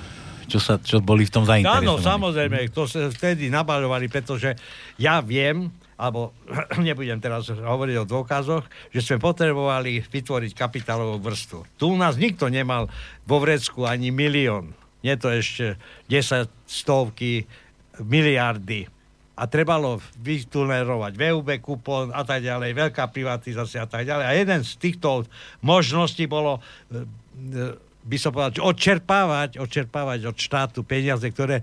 Čo, 0.47 0.63
sa, 0.63 0.73
čo 0.79 1.03
boli 1.03 1.27
v 1.27 1.31
tom 1.33 1.43
zainteresovaní? 1.43 1.85
Áno, 1.85 1.99
samozrejme, 1.99 2.71
to 2.71 2.87
sa 2.87 3.11
vtedy 3.11 3.51
nabaľovali, 3.51 4.07
pretože 4.07 4.55
ja 4.95 5.19
viem, 5.19 5.67
alebo 5.99 6.31
nebudem 6.87 7.19
teraz 7.19 7.51
hovoriť 7.51 7.95
o 8.01 8.09
dôkazoch, 8.09 8.63
že 8.89 9.03
sme 9.03 9.19
potrebovali 9.19 10.01
vytvoriť 10.07 10.51
kapitálovú 10.55 11.19
vrstvu. 11.19 11.59
Tu 11.75 11.85
u 11.91 11.97
nás 11.99 12.15
nikto 12.15 12.47
nemal 12.47 12.87
vo 13.27 13.37
vrecku 13.43 13.83
ani 13.83 14.09
milión 14.09 14.71
nie 15.01 15.15
to 15.17 15.29
ešte 15.29 15.77
10 16.09 16.49
stovky, 16.65 17.45
miliardy. 18.01 18.85
A 19.37 19.45
trebalo 19.45 20.01
vytunerovať 20.17 21.13
VUB 21.13 21.49
kupón 21.61 22.09
a 22.09 22.25
tak 22.25 22.41
ďalej, 22.41 22.73
veľká 22.73 23.05
privatizácia 23.13 23.85
a 23.85 23.89
tak 23.89 24.09
ďalej. 24.09 24.25
A 24.25 24.33
jeden 24.33 24.61
z 24.65 24.71
týchto 24.81 25.29
možností 25.61 26.25
bolo 26.25 26.57
e, 26.89 27.05
e, 27.53 27.77
by 28.07 28.17
som 28.17 28.33
povedal, 28.33 28.65
odčerpávať, 28.65 29.61
odčerpávať 29.61 30.19
od 30.31 30.35
štátu 30.39 30.81
peniaze, 30.81 31.27
ktoré 31.29 31.61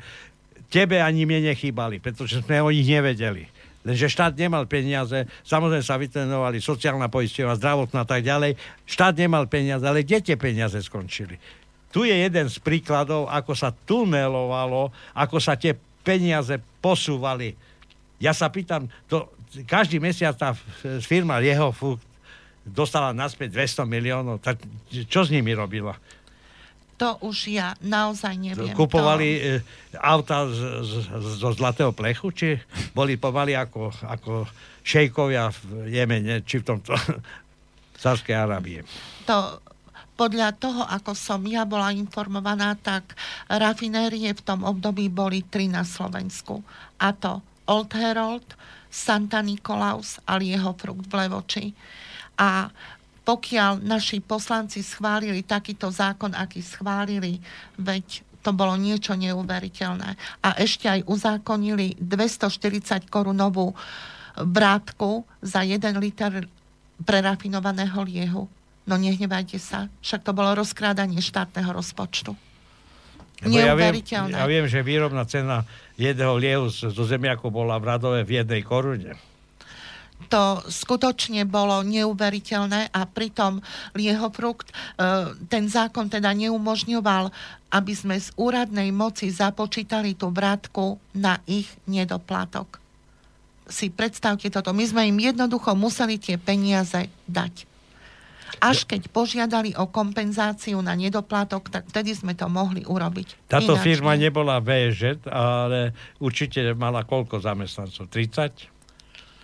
tebe 0.70 1.02
ani 1.02 1.26
mne 1.26 1.50
nechýbali, 1.50 1.98
pretože 1.98 2.44
sme 2.44 2.62
o 2.62 2.70
nich 2.70 2.86
nevedeli. 2.86 3.50
Lenže 3.84 4.08
štát 4.08 4.32
nemal 4.38 4.64
peniaze, 4.64 5.28
samozrejme 5.44 5.84
sa 5.84 6.00
vytrenovali 6.00 6.56
sociálna 6.56 7.12
poisťová, 7.12 7.60
zdravotná 7.60 8.04
a 8.04 8.08
tak 8.08 8.24
ďalej. 8.24 8.56
Štát 8.88 9.12
nemal 9.18 9.44
peniaze, 9.44 9.84
ale 9.84 10.06
kde 10.06 10.24
tie 10.24 10.36
peniaze 10.40 10.80
skončili? 10.80 11.36
Tu 11.94 12.02
je 12.02 12.10
jeden 12.10 12.50
z 12.50 12.58
príkladov, 12.58 13.30
ako 13.30 13.54
sa 13.54 13.70
tunelovalo, 13.70 14.90
ako 15.14 15.38
sa 15.38 15.54
tie 15.54 15.78
peniaze 16.02 16.58
posúvali. 16.82 17.54
Ja 18.18 18.34
sa 18.34 18.50
pýtam, 18.50 18.90
to, 19.06 19.30
každý 19.62 20.02
mesiac 20.02 20.34
tá 20.34 20.58
firma 20.98 21.38
jeho 21.38 21.70
dostala 22.66 23.14
naspäť 23.14 23.54
200 23.54 23.86
miliónov. 23.86 24.42
Tak 24.42 24.58
čo 25.06 25.22
s 25.22 25.30
nimi 25.30 25.54
robila? 25.54 25.94
To 26.98 27.18
už 27.22 27.54
ja 27.54 27.78
naozaj 27.78 28.42
neviem. 28.42 28.74
Kupovali 28.74 29.28
to... 29.38 29.42
E, 29.46 29.98
auta 29.98 30.50
z, 30.50 30.58
z, 30.82 30.92
zo 31.38 31.50
zlatého 31.54 31.94
plechu, 31.94 32.34
či 32.34 32.58
boli 32.90 33.18
pomaly 33.18 33.54
ako, 33.54 33.94
ako 34.02 34.32
šejkovia 34.82 35.50
v 35.50 35.94
Jemene, 35.94 36.42
či 36.42 36.58
v 36.58 36.74
tomto 36.74 36.94
Sávskej 38.02 38.34
Arábie? 38.34 38.82
To 39.26 39.62
podľa 40.14 40.54
toho, 40.54 40.82
ako 40.86 41.12
som 41.14 41.42
ja 41.46 41.66
bola 41.66 41.90
informovaná, 41.90 42.78
tak 42.78 43.18
rafinérie 43.50 44.30
v 44.30 44.44
tom 44.46 44.62
období 44.62 45.10
boli 45.10 45.42
tri 45.42 45.66
na 45.66 45.82
Slovensku. 45.82 46.62
A 47.02 47.10
to 47.10 47.42
Old 47.66 47.90
Herald, 47.98 48.46
Santa 48.86 49.42
Nikolaus 49.42 50.22
a 50.22 50.38
Lieho 50.38 50.70
Frukt 50.78 51.10
v 51.10 51.14
Levoči. 51.18 51.66
A 52.38 52.70
pokiaľ 53.24 53.80
naši 53.82 54.20
poslanci 54.20 54.84
schválili 54.84 55.42
takýto 55.42 55.88
zákon, 55.88 56.36
aký 56.36 56.60
schválili, 56.60 57.40
veď 57.80 58.22
to 58.44 58.52
bolo 58.52 58.76
niečo 58.76 59.16
neuveriteľné. 59.16 60.14
A 60.44 60.48
ešte 60.60 60.86
aj 60.86 61.08
uzákonili 61.08 61.96
240 61.96 63.08
korunovú 63.08 63.72
vrátku 64.36 65.24
za 65.40 65.64
1 65.64 65.80
liter 65.96 66.44
prerafinovaného 67.00 67.98
liehu. 68.04 68.44
No 68.84 69.00
nehnevajte 69.00 69.56
sa, 69.56 69.88
však 70.04 70.24
to 70.24 70.36
bolo 70.36 70.52
rozkrádanie 70.52 71.20
štátneho 71.24 71.72
rozpočtu. 71.72 72.36
Ja 73.44 73.76
viem, 73.76 74.00
ja 74.32 74.46
viem, 74.48 74.64
že 74.64 74.80
výrobná 74.80 75.28
cena 75.28 75.68
jedného 76.00 76.32
liehu 76.40 76.72
zo 76.72 77.04
zemiaku 77.04 77.52
bola 77.52 77.76
v 77.76 77.84
Radove 77.92 78.20
v 78.24 78.40
jednej 78.40 78.64
korune 78.64 79.20
to 80.26 80.64
skutočne 80.66 81.44
bolo 81.46 81.84
neuveriteľné 81.84 82.90
a 82.90 83.00
pritom 83.06 83.60
Liehofrukt, 83.94 84.70
e, 84.70 84.74
ten 85.46 85.68
zákon 85.68 86.08
teda 86.08 86.32
neumožňoval, 86.32 87.30
aby 87.70 87.92
sme 87.94 88.16
z 88.18 88.32
úradnej 88.38 88.90
moci 88.94 89.30
započítali 89.30 90.16
tú 90.16 90.30
vrátku 90.34 90.98
na 91.14 91.38
ich 91.46 91.68
nedoplatok. 91.86 92.80
Si 93.70 93.88
predstavte 93.88 94.52
toto. 94.52 94.76
My 94.76 94.84
sme 94.84 95.08
im 95.08 95.16
jednoducho 95.16 95.72
museli 95.72 96.20
tie 96.20 96.36
peniaze 96.36 97.08
dať. 97.24 97.64
Až 98.60 98.84
keď 98.86 99.10
požiadali 99.10 99.72
o 99.74 99.88
kompenzáciu 99.88 100.78
na 100.84 100.94
nedoplatok, 100.94 101.72
tak 101.72 101.88
vtedy 101.90 102.14
sme 102.14 102.36
to 102.36 102.46
mohli 102.46 102.84
urobiť. 102.84 103.48
Táto 103.50 103.74
Ináč 103.78 103.84
firma 103.84 104.12
nie. 104.14 104.28
nebola 104.28 104.60
VŽ, 104.60 105.24
ale 105.30 105.96
určite 106.20 106.74
mala 106.76 107.02
koľko 107.02 107.40
zamestnancov? 107.40 108.10
30? 108.12 108.70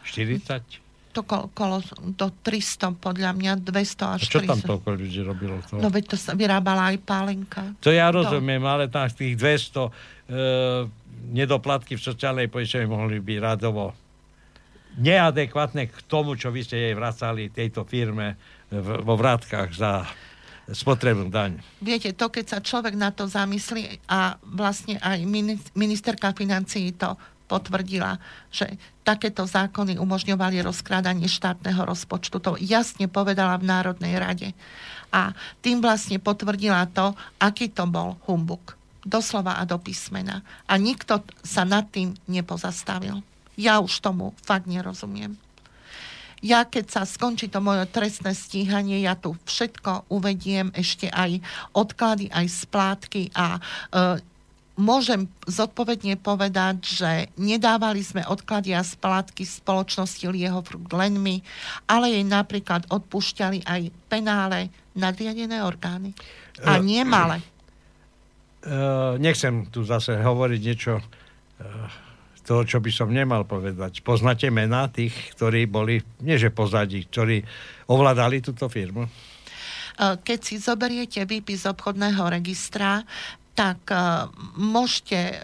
40? 0.07 0.91
To 1.11 1.27
kolo, 1.27 1.51
kolo 1.51 1.83
do 2.15 2.31
300, 2.31 2.95
podľa 3.03 3.35
mňa 3.35 3.53
200 3.67 4.15
až 4.15 4.23
A 4.23 4.31
čo 4.31 4.41
300. 4.47 4.47
tam 4.47 4.61
toľko 4.63 4.89
ľudí 4.95 5.21
robilo? 5.27 5.59
To? 5.71 5.83
No 5.83 5.91
veď 5.91 6.15
to 6.15 6.17
sa 6.17 6.39
vyrábala 6.39 6.95
aj 6.95 6.99
pálenka. 7.03 7.63
To 7.83 7.91
ja 7.91 8.15
rozumiem, 8.15 8.63
to. 8.63 8.71
ale 8.71 8.85
tam 8.87 9.11
z 9.11 9.15
tých 9.19 9.35
200 9.35 9.75
e, 9.75 9.91
nedoplatky 11.35 11.99
v 11.99 12.03
sociálnej 12.03 12.47
poistenie 12.47 12.87
mohli 12.87 13.19
byť 13.19 13.39
radovo 13.43 13.91
neadekvátne 14.99 15.87
k 15.87 15.97
tomu, 16.11 16.35
čo 16.35 16.51
vy 16.51 16.67
ste 16.67 16.91
jej 16.91 16.95
vracali 16.99 17.53
tejto 17.53 17.87
firme 17.87 18.35
vo 18.79 19.15
vrátkach 19.19 19.75
za 19.75 20.07
spotrebnú 20.71 21.29
daň. 21.29 21.59
Viete, 21.83 22.15
to 22.15 22.31
keď 22.31 22.45
sa 22.47 22.59
človek 22.63 22.95
na 22.95 23.11
to 23.11 23.27
zamyslí 23.27 24.07
a 24.07 24.39
vlastne 24.47 25.03
aj 25.03 25.27
ministerka 25.75 26.31
financií 26.31 26.95
to 26.95 27.19
potvrdila, 27.51 28.23
že 28.55 28.79
takéto 29.03 29.43
zákony 29.43 29.99
umožňovali 29.99 30.63
rozkrádanie 30.63 31.27
štátneho 31.27 31.83
rozpočtu. 31.83 32.39
To 32.39 32.55
jasne 32.63 33.11
povedala 33.11 33.59
v 33.59 33.67
Národnej 33.67 34.15
rade. 34.23 34.49
A 35.11 35.35
tým 35.59 35.83
vlastne 35.83 36.23
potvrdila 36.23 36.87
to, 36.95 37.11
aký 37.43 37.67
to 37.75 37.91
bol 37.91 38.15
humbuk. 38.31 38.79
Doslova 39.03 39.59
a 39.59 39.67
do 39.67 39.83
písmena. 39.83 40.47
A 40.71 40.79
nikto 40.79 41.27
sa 41.43 41.67
nad 41.67 41.91
tým 41.91 42.15
nepozastavil. 42.31 43.19
Ja 43.59 43.83
už 43.83 43.99
tomu 43.99 44.31
fakt 44.47 44.71
nerozumiem. 44.71 45.35
Ja 46.41 46.65
keď 46.65 46.87
sa 46.89 47.03
skončí 47.05 47.53
to 47.53 47.61
moje 47.61 47.85
trestné 47.93 48.33
stíhanie, 48.33 49.05
ja 49.05 49.13
tu 49.13 49.37
všetko 49.45 50.09
uvediem, 50.09 50.73
ešte 50.73 51.13
aj 51.13 51.37
odklady, 51.77 52.33
aj 52.33 52.47
splátky 52.49 53.29
a 53.37 53.57
e, 53.57 53.61
môžem 54.81 55.29
zodpovedne 55.45 56.17
povedať, 56.17 56.77
že 56.81 57.11
nedávali 57.37 58.01
sme 58.01 58.25
odklady 58.25 58.73
a 58.73 58.81
splátky 58.81 59.45
spoločnosti 59.45 60.25
Lieho 60.33 60.65
Frukt 60.65 60.89
len 60.97 61.21
my, 61.21 61.45
ale 61.85 62.17
jej 62.17 62.25
napríklad 62.25 62.89
odpúšťali 62.89 63.69
aj 63.69 63.93
penále 64.09 64.73
nadriadené 64.97 65.61
orgány. 65.61 66.17
A 66.65 66.81
nie 66.81 67.05
malé. 67.05 67.45
Uh, 68.61 69.17
nechcem 69.17 69.69
tu 69.73 69.85
zase 69.85 70.21
hovoriť 70.21 70.61
niečo 70.61 71.01
uh, 71.01 72.10
toho, 72.51 72.67
čo 72.67 72.83
by 72.83 72.91
som 72.91 73.15
nemal 73.15 73.47
povedať. 73.47 74.03
Poznáte 74.03 74.51
mená 74.51 74.91
tých, 74.91 75.15
ktorí 75.39 75.71
boli, 75.71 76.03
nie 76.27 76.35
že 76.35 76.51
pozadí, 76.51 77.07
ktorí 77.07 77.47
ovládali 77.87 78.43
túto 78.43 78.67
firmu? 78.67 79.07
Keď 80.01 80.39
si 80.43 80.59
zoberiete 80.59 81.23
výpis 81.31 81.63
obchodného 81.71 82.27
registra, 82.27 83.07
tak 83.55 83.87
uh, 83.95 84.27
môžete 84.59 85.39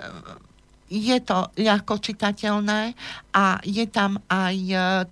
je 0.86 1.18
to 1.18 1.50
ľahko 1.58 1.98
čitateľné 1.98 2.94
a 3.34 3.58
je 3.66 3.86
tam 3.90 4.22
aj 4.30 4.54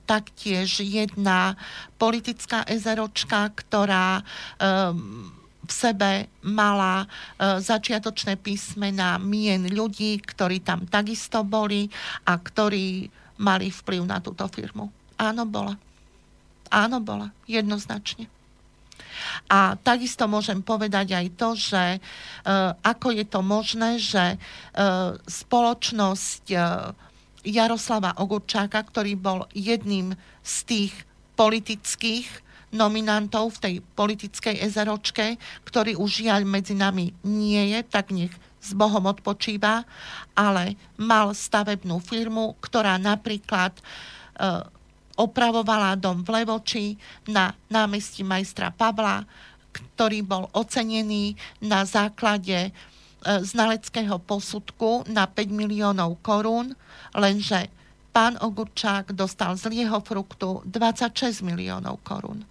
taktiež 0.07 0.87
jedna 0.87 1.59
politická 1.99 2.63
ezeročka, 2.71 3.51
ktorá 3.51 4.23
um, 4.23 5.35
v 5.65 5.73
sebe 5.73 6.11
mala 6.45 7.05
uh, 7.05 7.59
začiatočné 7.59 8.37
písmena 8.39 9.17
mien 9.17 9.65
ľudí, 9.67 10.21
ktorí 10.21 10.61
tam 10.61 10.85
takisto 10.85 11.43
boli 11.43 11.89
a 12.29 12.37
ktorí 12.37 13.09
mali 13.41 13.73
vplyv 13.73 14.03
na 14.07 14.23
túto 14.23 14.47
firmu. 14.47 14.93
Áno, 15.19 15.43
bola. 15.49 15.75
Áno, 16.71 16.99
bola. 17.03 17.31
Jednoznačne. 17.47 18.31
A 19.51 19.79
takisto 19.79 20.27
môžem 20.27 20.63
povedať 20.63 21.15
aj 21.15 21.27
to, 21.39 21.49
že 21.55 21.85
e, 21.97 22.01
ako 22.83 23.15
je 23.15 23.25
to 23.27 23.41
možné, 23.43 23.91
že 23.99 24.25
e, 24.35 24.37
spoločnosť 25.19 26.45
e, 26.51 26.59
Jaroslava 27.45 28.17
Ogurčáka, 28.19 28.81
ktorý 28.81 29.15
bol 29.19 29.47
jedným 29.53 30.17
z 30.43 30.55
tých 30.67 30.95
politických 31.35 32.27
nominantov 32.75 33.57
v 33.57 33.63
tej 33.63 33.75
politickej 33.95 34.59
ezeročke, 34.61 35.39
ktorý 35.63 35.95
už 35.95 36.27
žiaľ 36.27 36.43
medzi 36.43 36.75
nami 36.75 37.15
nie 37.23 37.73
je, 37.73 37.81
tak 37.87 38.11
nech 38.11 38.35
s 38.59 38.75
Bohom 38.75 39.07
odpočíva, 39.07 39.87
ale 40.35 40.75
mal 40.99 41.31
stavebnú 41.37 42.01
firmu, 42.03 42.57
ktorá 42.59 42.99
napríklad 42.99 43.77
opravovala 45.15 45.95
dom 45.95 46.27
v 46.27 46.43
Levoči 46.43 46.87
na 47.31 47.55
námestí 47.71 48.27
majstra 48.27 48.75
Pavla, 48.75 49.23
ktorý 49.71 50.23
bol 50.27 50.51
ocenený 50.55 51.35
na 51.63 51.83
základe 51.87 52.71
e, 52.71 52.71
znaleckého 53.23 54.23
posudku 54.23 55.07
na 55.11 55.27
5 55.27 55.51
miliónov 55.51 56.19
korún, 56.23 56.75
lenže 57.15 57.71
pán 58.15 58.39
Ogurčák 58.39 59.11
dostal 59.15 59.59
z 59.59 59.71
lieho 59.71 59.99
fruktu 60.03 60.63
26 60.67 61.43
miliónov 61.43 61.99
korún. 62.07 62.47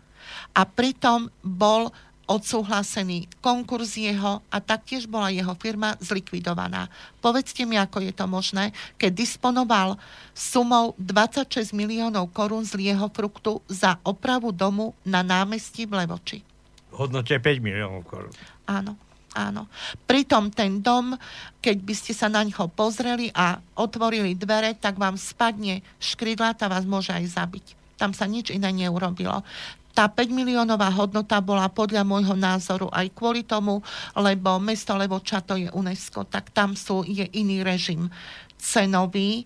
A 0.53 0.61
pritom 0.69 1.33
bol 1.41 1.89
odsúhlasený 2.23 3.27
konkurs 3.43 3.99
jeho 3.99 4.39
a 4.47 4.57
taktiež 4.63 5.05
bola 5.11 5.27
jeho 5.27 5.51
firma 5.59 5.99
zlikvidovaná. 5.99 6.87
Povedzte 7.19 7.67
mi, 7.67 7.75
ako 7.75 7.99
je 7.99 8.13
to 8.15 8.25
možné, 8.25 8.71
keď 8.95 9.11
disponoval 9.11 9.99
sumou 10.31 10.95
26 10.97 11.75
miliónov 11.75 12.31
korún 12.31 12.63
z 12.63 12.79
jeho 12.79 13.11
fruktu 13.11 13.59
za 13.67 13.99
opravu 14.07 14.55
domu 14.55 14.95
na 15.03 15.19
námestí 15.19 15.83
v 15.83 16.03
Levoči. 16.03 16.39
V 16.89 16.95
hodnote 16.95 17.35
5 17.35 17.59
miliónov 17.59 18.07
korún. 18.07 18.33
Áno. 18.65 18.95
Áno. 19.33 19.65
Pritom 20.05 20.53
ten 20.53 20.77
dom, 20.85 21.17
keď 21.57 21.77
by 21.81 21.93
ste 21.97 22.13
sa 22.13 22.29
na 22.29 22.45
ňo 22.45 22.69
pozreli 22.69 23.33
a 23.33 23.57
otvorili 23.73 24.37
dvere, 24.37 24.77
tak 24.77 25.01
vám 25.01 25.17
spadne 25.17 25.81
škrydla 25.97 26.53
a 26.53 26.69
vás 26.69 26.85
môže 26.85 27.09
aj 27.09 27.33
zabiť. 27.33 27.65
Tam 27.97 28.13
sa 28.13 28.29
nič 28.29 28.53
iné 28.53 28.69
neurobilo 28.69 29.41
tá 29.93 30.09
5 30.09 30.33
miliónová 30.33 30.89
hodnota 30.89 31.37
bola 31.37 31.69
podľa 31.69 32.01
môjho 32.01 32.33
názoru 32.33 32.89
aj 32.89 33.13
kvôli 33.13 33.45
tomu, 33.45 33.79
lebo 34.17 34.57
mesto 34.57 34.97
Levoča 34.97 35.45
to 35.45 35.53
je 35.53 35.69
UNESCO, 35.69 36.25
tak 36.25 36.49
tam 36.49 36.73
sú, 36.73 37.05
je 37.05 37.29
iný 37.37 37.61
režim 37.61 38.09
cenový, 38.57 39.45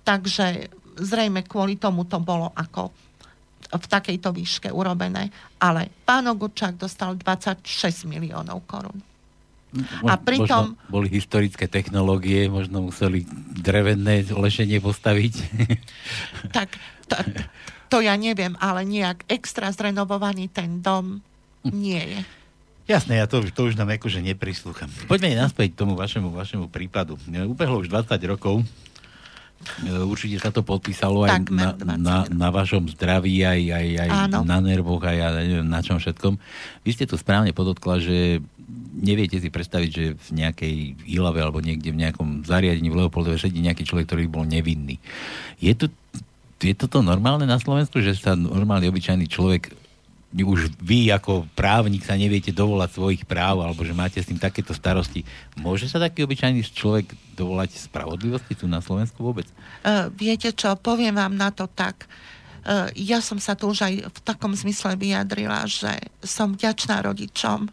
takže 0.00 0.72
zrejme 0.96 1.44
kvôli 1.44 1.76
tomu 1.76 2.08
to 2.08 2.16
bolo 2.20 2.50
ako 2.56 2.88
v 3.72 3.86
takejto 3.88 4.32
výške 4.32 4.68
urobené. 4.68 5.32
Ale 5.60 5.88
pán 6.04 6.28
Ogurčák 6.28 6.76
dostal 6.76 7.16
26 7.16 7.64
miliónov 8.08 8.64
korún. 8.68 9.00
a 10.04 10.20
pritom... 10.20 10.76
Možno 10.76 10.92
boli 10.92 11.08
historické 11.08 11.64
technológie, 11.68 12.48
možno 12.52 12.92
museli 12.92 13.24
drevené 13.56 14.28
lešenie 14.28 14.80
postaviť? 14.84 15.34
tak 16.56 16.76
to, 17.08 17.16
to 17.92 18.00
ja 18.00 18.16
neviem, 18.16 18.56
ale 18.56 18.88
nejak 18.88 19.28
extra 19.28 19.68
zrenovovaný 19.68 20.48
ten 20.48 20.80
dom 20.80 21.20
nie 21.68 22.00
je. 22.00 22.20
Jasné, 22.88 23.20
ja 23.20 23.28
to, 23.28 23.44
to 23.52 23.68
už 23.68 23.76
nám 23.76 23.92
akože 23.92 24.24
neprislúcham. 24.24 24.88
Poďme 25.06 25.36
naspäť 25.36 25.76
k 25.76 25.80
tomu 25.84 25.92
vašemu, 25.94 26.32
vašemu 26.32 26.66
prípadu. 26.72 27.20
Ubehlo 27.28 27.84
už 27.84 27.92
20 27.92 28.16
rokov. 28.26 28.64
Určite 29.86 30.42
sa 30.42 30.50
to 30.50 30.66
podpísalo 30.66 31.22
aj 31.22 31.46
na, 31.46 31.70
na, 31.78 32.16
na 32.26 32.48
vašom 32.50 32.90
zdraví, 32.98 33.46
aj, 33.46 33.60
aj, 33.70 33.86
aj 34.02 34.10
na 34.42 34.58
nervoch, 34.58 34.98
aj 35.06 35.38
neviem 35.38 35.70
na 35.70 35.78
čom 35.78 36.02
všetkom. 36.02 36.34
Vy 36.82 36.90
ste 36.90 37.06
tu 37.06 37.14
správne 37.14 37.54
podotkla, 37.54 38.02
že 38.02 38.42
neviete 38.98 39.38
si 39.38 39.54
predstaviť, 39.54 39.90
že 39.94 40.04
v 40.18 40.28
nejakej 40.42 40.74
Ilave 41.06 41.38
alebo 41.38 41.62
niekde 41.62 41.94
v 41.94 42.02
nejakom 42.02 42.42
zariadení 42.42 42.90
v 42.90 42.98
Leopoldove 43.06 43.38
sedí 43.38 43.62
nejaký 43.62 43.86
človek, 43.86 44.10
ktorý 44.10 44.26
bol 44.26 44.42
nevinný. 44.42 44.98
Je, 45.62 45.70
to, 45.78 45.86
je 46.62 46.74
toto 46.78 47.02
normálne 47.02 47.44
na 47.48 47.58
Slovensku, 47.58 47.98
že 47.98 48.14
sa 48.14 48.38
normálny 48.38 48.86
obyčajný 48.86 49.26
človek 49.26 49.74
už 50.32 50.72
vy 50.80 51.12
ako 51.12 51.44
právnik 51.52 52.08
sa 52.08 52.16
neviete 52.16 52.56
dovolať 52.56 52.96
svojich 52.96 53.22
práv 53.28 53.60
alebo 53.60 53.84
že 53.84 53.92
máte 53.92 54.16
s 54.16 54.32
tým 54.32 54.40
takéto 54.40 54.72
starosti. 54.72 55.28
Môže 55.60 55.92
sa 55.92 56.00
taký 56.00 56.24
obyčajný 56.24 56.64
človek 56.72 57.12
dovolať 57.36 57.76
spravodlivosti 57.76 58.56
tu 58.56 58.64
na 58.64 58.80
Slovensku 58.80 59.20
vôbec? 59.20 59.44
Uh, 59.84 60.08
viete 60.16 60.48
čo, 60.56 60.72
poviem 60.80 61.20
vám 61.20 61.36
na 61.36 61.52
to 61.52 61.68
tak. 61.68 62.08
Uh, 62.64 62.88
ja 62.96 63.20
som 63.20 63.36
sa 63.36 63.52
tu 63.52 63.68
už 63.68 63.84
aj 63.84 63.94
v 64.08 64.18
takom 64.24 64.56
zmysle 64.56 64.96
vyjadrila, 64.96 65.68
že 65.68 65.92
som 66.24 66.56
vďačná 66.56 67.04
rodičom, 67.04 67.68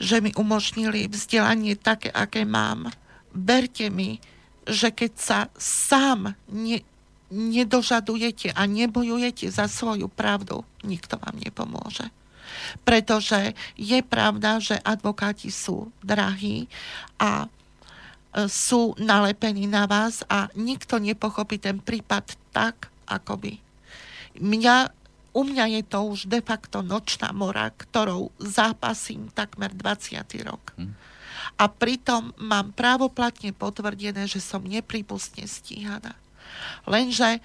že 0.00 0.24
mi 0.24 0.32
umožnili 0.32 1.12
vzdelanie 1.12 1.76
také, 1.76 2.08
aké 2.08 2.48
mám. 2.48 2.88
Berte 3.36 3.92
mi, 3.92 4.16
že 4.64 4.96
keď 4.96 5.12
sa 5.12 5.38
sám 5.60 6.32
ne, 6.48 6.80
nedožadujete 7.30 8.54
a 8.54 8.62
nebojujete 8.66 9.50
za 9.50 9.66
svoju 9.66 10.06
pravdu, 10.06 10.62
nikto 10.86 11.18
vám 11.18 11.36
nepomôže. 11.42 12.06
Pretože 12.86 13.52
je 13.74 14.00
pravda, 14.06 14.62
že 14.62 14.78
advokáti 14.80 15.50
sú 15.50 15.90
drahí 16.00 16.70
a 17.18 17.44
e, 17.44 17.48
sú 18.46 18.94
nalepení 18.96 19.66
na 19.66 19.84
vás 19.90 20.22
a 20.30 20.46
nikto 20.54 21.02
nepochopí 21.02 21.58
ten 21.58 21.82
prípad 21.82 22.38
tak, 22.54 22.88
ako 23.10 23.42
by. 23.42 23.52
Mňa, 24.38 24.76
u 25.34 25.42
mňa 25.42 25.64
je 25.78 25.82
to 25.84 25.98
už 26.06 26.30
de 26.30 26.40
facto 26.40 26.80
nočná 26.80 27.34
mora, 27.34 27.74
ktorou 27.74 28.30
zápasím 28.38 29.28
takmer 29.34 29.74
20. 29.74 30.22
rok. 30.46 30.72
Hm. 30.78 30.94
A 31.56 31.64
pritom 31.72 32.36
mám 32.36 32.72
právoplatne 32.72 33.52
potvrdené, 33.52 34.28
že 34.28 34.44
som 34.44 34.60
nepripustne 34.60 35.48
stíhaná. 35.48 36.16
Lenže 36.88 37.38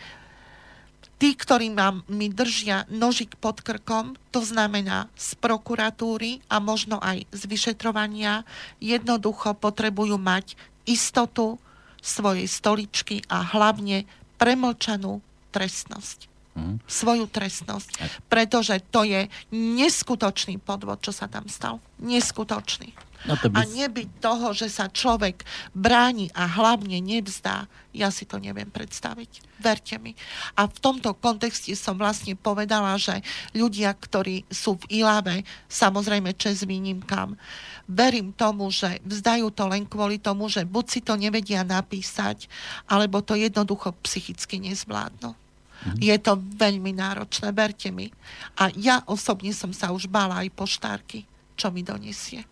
tí, 1.21 1.37
ktorí 1.37 1.69
mám, 1.69 2.01
mi 2.09 2.33
držia 2.33 2.89
nožik 2.89 3.37
pod 3.37 3.61
krkom, 3.61 4.17
to 4.33 4.41
znamená 4.41 5.05
z 5.13 5.37
prokuratúry 5.37 6.41
a 6.49 6.57
možno 6.57 6.97
aj 6.97 7.29
z 7.29 7.41
vyšetrovania, 7.45 8.41
jednoducho 8.81 9.53
potrebujú 9.53 10.17
mať 10.17 10.57
istotu 10.89 11.61
svojej 12.01 12.49
stoličky 12.49 13.21
a 13.29 13.45
hlavne 13.45 14.09
premlčanú 14.41 15.21
trestnosť. 15.53 16.30
Mm. 16.51 16.83
Svoju 16.83 17.31
trestnosť. 17.31 17.89
Pretože 18.27 18.83
to 18.91 19.07
je 19.07 19.31
neskutočný 19.55 20.59
podvod, 20.59 20.99
čo 20.99 21.15
sa 21.15 21.31
tam 21.31 21.47
stal. 21.47 21.79
Neskutočný. 22.03 22.91
No 23.25 23.37
by... 23.37 23.53
A 23.53 23.61
nebyť 23.69 24.17
toho, 24.17 24.49
že 24.57 24.65
sa 24.65 24.89
človek 24.89 25.45
bráni 25.77 26.33
a 26.33 26.49
hlavne 26.49 26.97
nevzdá, 26.97 27.69
ja 27.93 28.09
si 28.09 28.25
to 28.25 28.41
neviem 28.41 28.65
predstaviť. 28.65 29.45
Verte 29.61 30.01
mi. 30.01 30.17
A 30.57 30.65
v 30.65 30.77
tomto 30.81 31.13
kontexte 31.13 31.69
som 31.77 32.01
vlastne 32.01 32.33
povedala, 32.33 32.97
že 32.97 33.21
ľudia, 33.53 33.93
ktorí 33.93 34.49
sú 34.49 34.81
v 34.81 35.05
Ilave, 35.05 35.45
samozrejme 35.69 36.33
čes 36.33 36.65
výnimkám, 36.65 37.37
verím 37.85 38.33
tomu, 38.33 38.73
že 38.73 38.97
vzdajú 39.05 39.53
to 39.53 39.69
len 39.69 39.85
kvôli 39.85 40.17
tomu, 40.17 40.49
že 40.49 40.65
buď 40.65 40.85
si 40.89 40.99
to 41.05 41.13
nevedia 41.13 41.61
napísať, 41.61 42.49
alebo 42.89 43.21
to 43.21 43.37
jednoducho 43.37 43.93
psychicky 44.01 44.57
nezvládnu. 44.57 45.37
Mm-hmm. 45.81 45.99
Je 46.01 46.15
to 46.21 46.37
veľmi 46.37 46.93
náročné, 46.93 47.49
verte 47.51 47.89
mi. 47.89 48.13
A 48.57 48.69
ja 48.77 49.01
osobne 49.09 49.49
som 49.51 49.73
sa 49.73 49.89
už 49.89 50.05
bála 50.05 50.45
aj 50.45 50.53
poštárky, 50.53 51.25
čo 51.57 51.73
mi 51.73 51.81
donesie. 51.81 52.45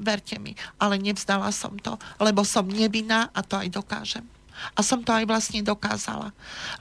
Verte 0.00 0.40
mi. 0.40 0.56
Ale 0.80 0.96
nevzdala 0.96 1.52
som 1.52 1.76
to, 1.76 2.00
lebo 2.16 2.40
som 2.40 2.64
nevinná 2.64 3.28
a 3.36 3.44
to 3.44 3.60
aj 3.60 3.68
dokážem. 3.68 4.24
A 4.76 4.80
som 4.84 5.00
to 5.00 5.12
aj 5.12 5.24
vlastne 5.24 5.60
dokázala. 5.64 6.32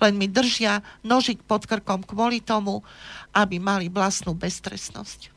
Len 0.03 0.15
mi 0.15 0.27
držia 0.27 0.83
nožik 1.03 1.39
pod 1.43 1.63
krkom 1.67 2.03
kvôli 2.03 2.43
tomu, 2.43 2.83
aby 3.31 3.59
mali 3.59 3.87
vlastnú 3.87 4.35
beztrestnosť. 4.35 5.31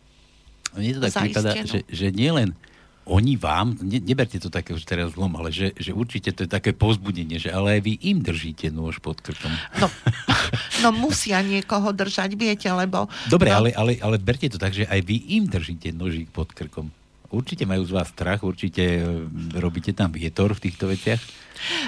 Mne 0.74 0.98
to 0.98 1.00
tak 1.06 1.28
prípada, 1.28 1.52
že, 1.62 1.84
že 1.86 2.08
nielen 2.10 2.56
oni 3.02 3.34
vám, 3.34 3.74
ne, 3.82 3.98
neberte 3.98 4.38
to 4.38 4.46
také 4.46 4.70
už 4.70 4.86
teraz 4.86 5.18
zlom, 5.18 5.34
ale 5.34 5.50
že, 5.50 5.74
že 5.74 5.90
určite 5.90 6.30
to 6.30 6.46
je 6.46 6.50
také 6.50 6.70
pozbudenie, 6.70 7.38
že 7.42 7.50
ale 7.50 7.78
aj 7.78 7.80
vy 7.82 7.92
im 8.06 8.22
držíte 8.22 8.70
nôž 8.70 9.02
pod 9.02 9.18
krkom. 9.18 9.50
No, 9.82 9.90
no 10.86 10.88
musia 10.94 11.42
niekoho 11.42 11.90
držať, 11.90 12.38
viete, 12.38 12.70
lebo... 12.70 13.10
Dobre, 13.26 13.50
no, 13.50 13.66
ale, 13.66 13.68
ale, 13.74 13.98
ale 13.98 14.16
berte 14.22 14.46
to 14.46 14.58
tak, 14.58 14.70
že 14.70 14.86
aj 14.86 15.02
vy 15.02 15.34
im 15.34 15.50
držíte 15.50 15.90
nožík 15.90 16.30
pod 16.30 16.54
krkom 16.54 16.94
určite 17.32 17.64
majú 17.64 17.82
z 17.88 17.96
vás 17.96 18.12
strach, 18.12 18.44
určite 18.44 18.84
e, 18.84 19.02
robíte 19.56 19.96
tam 19.96 20.12
vietor 20.12 20.52
v 20.52 20.68
týchto 20.68 20.92
veciach? 20.92 21.18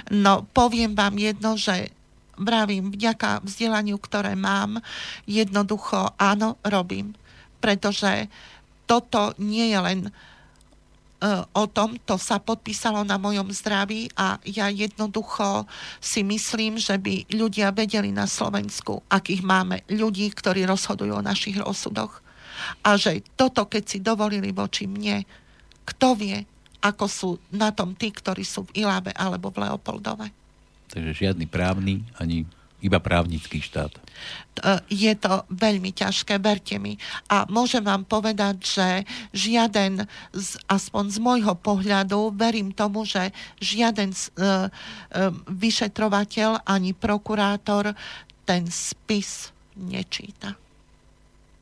No, 0.09 0.49
poviem 0.57 0.97
vám 0.97 1.21
jedno, 1.21 1.61
že 1.61 1.93
vravím, 2.41 2.91
vďaka 2.91 3.45
vzdelaniu, 3.45 4.01
ktoré 4.01 4.35
mám, 4.35 4.81
jednoducho 5.29 6.17
áno, 6.17 6.59
robím. 6.65 7.15
Pretože 7.61 8.27
toto 8.89 9.37
nie 9.37 9.71
je 9.71 9.79
len 9.79 10.01
o 11.57 11.65
tom, 11.71 11.97
to 12.05 12.21
sa 12.21 12.37
podpísalo 12.37 13.01
na 13.01 13.17
mojom 13.17 13.49
zdraví 13.49 14.13
a 14.13 14.37
ja 14.45 14.69
jednoducho 14.69 15.65
si 15.97 16.21
myslím, 16.21 16.77
že 16.77 17.01
by 17.01 17.33
ľudia 17.33 17.73
vedeli 17.73 18.13
na 18.13 18.29
Slovensku, 18.29 19.01
akých 19.09 19.41
máme 19.41 19.81
ľudí, 19.89 20.29
ktorí 20.33 20.69
rozhodujú 20.69 21.17
o 21.17 21.25
našich 21.25 21.57
rozsudoch 21.57 22.25
a 22.85 22.97
že 22.97 23.25
toto, 23.35 23.67
keď 23.67 23.83
si 23.85 23.99
dovolili 24.01 24.55
voči 24.55 24.87
mne, 24.87 25.25
kto 25.85 26.17
vie, 26.17 26.39
ako 26.85 27.05
sú 27.09 27.31
na 27.53 27.73
tom 27.73 27.97
tí, 27.97 28.13
ktorí 28.13 28.45
sú 28.45 28.69
v 28.69 28.85
Ilábe 28.85 29.13
alebo 29.17 29.49
v 29.49 29.65
Leopoldove. 29.69 30.29
Takže 30.93 31.13
žiadny 31.17 31.49
právny, 31.49 32.05
ani 32.21 32.45
iba 32.85 33.01
právnický 33.01 33.65
štát. 33.65 33.97
Je 34.93 35.13
to 35.17 35.49
veľmi 35.49 35.91
ťažké, 35.97 36.37
verte 36.39 36.77
mi. 36.77 37.01
A 37.33 37.49
môžem 37.49 37.81
vám 37.81 38.05
povedať, 38.05 38.61
že 38.61 38.89
žiaden, 39.33 40.05
z, 40.37 40.51
aspoň 40.69 41.05
z 41.11 41.19
môjho 41.19 41.55
pohľadu, 41.57 42.37
verím 42.37 42.71
tomu, 42.71 43.09
že 43.09 43.33
žiaden 43.59 44.13
uh, 44.13 44.69
uh, 44.69 45.33
vyšetrovateľ 45.49 46.63
ani 46.69 46.93
prokurátor 46.93 47.97
ten 48.45 48.69
spis 48.69 49.51
nečíta 49.75 50.55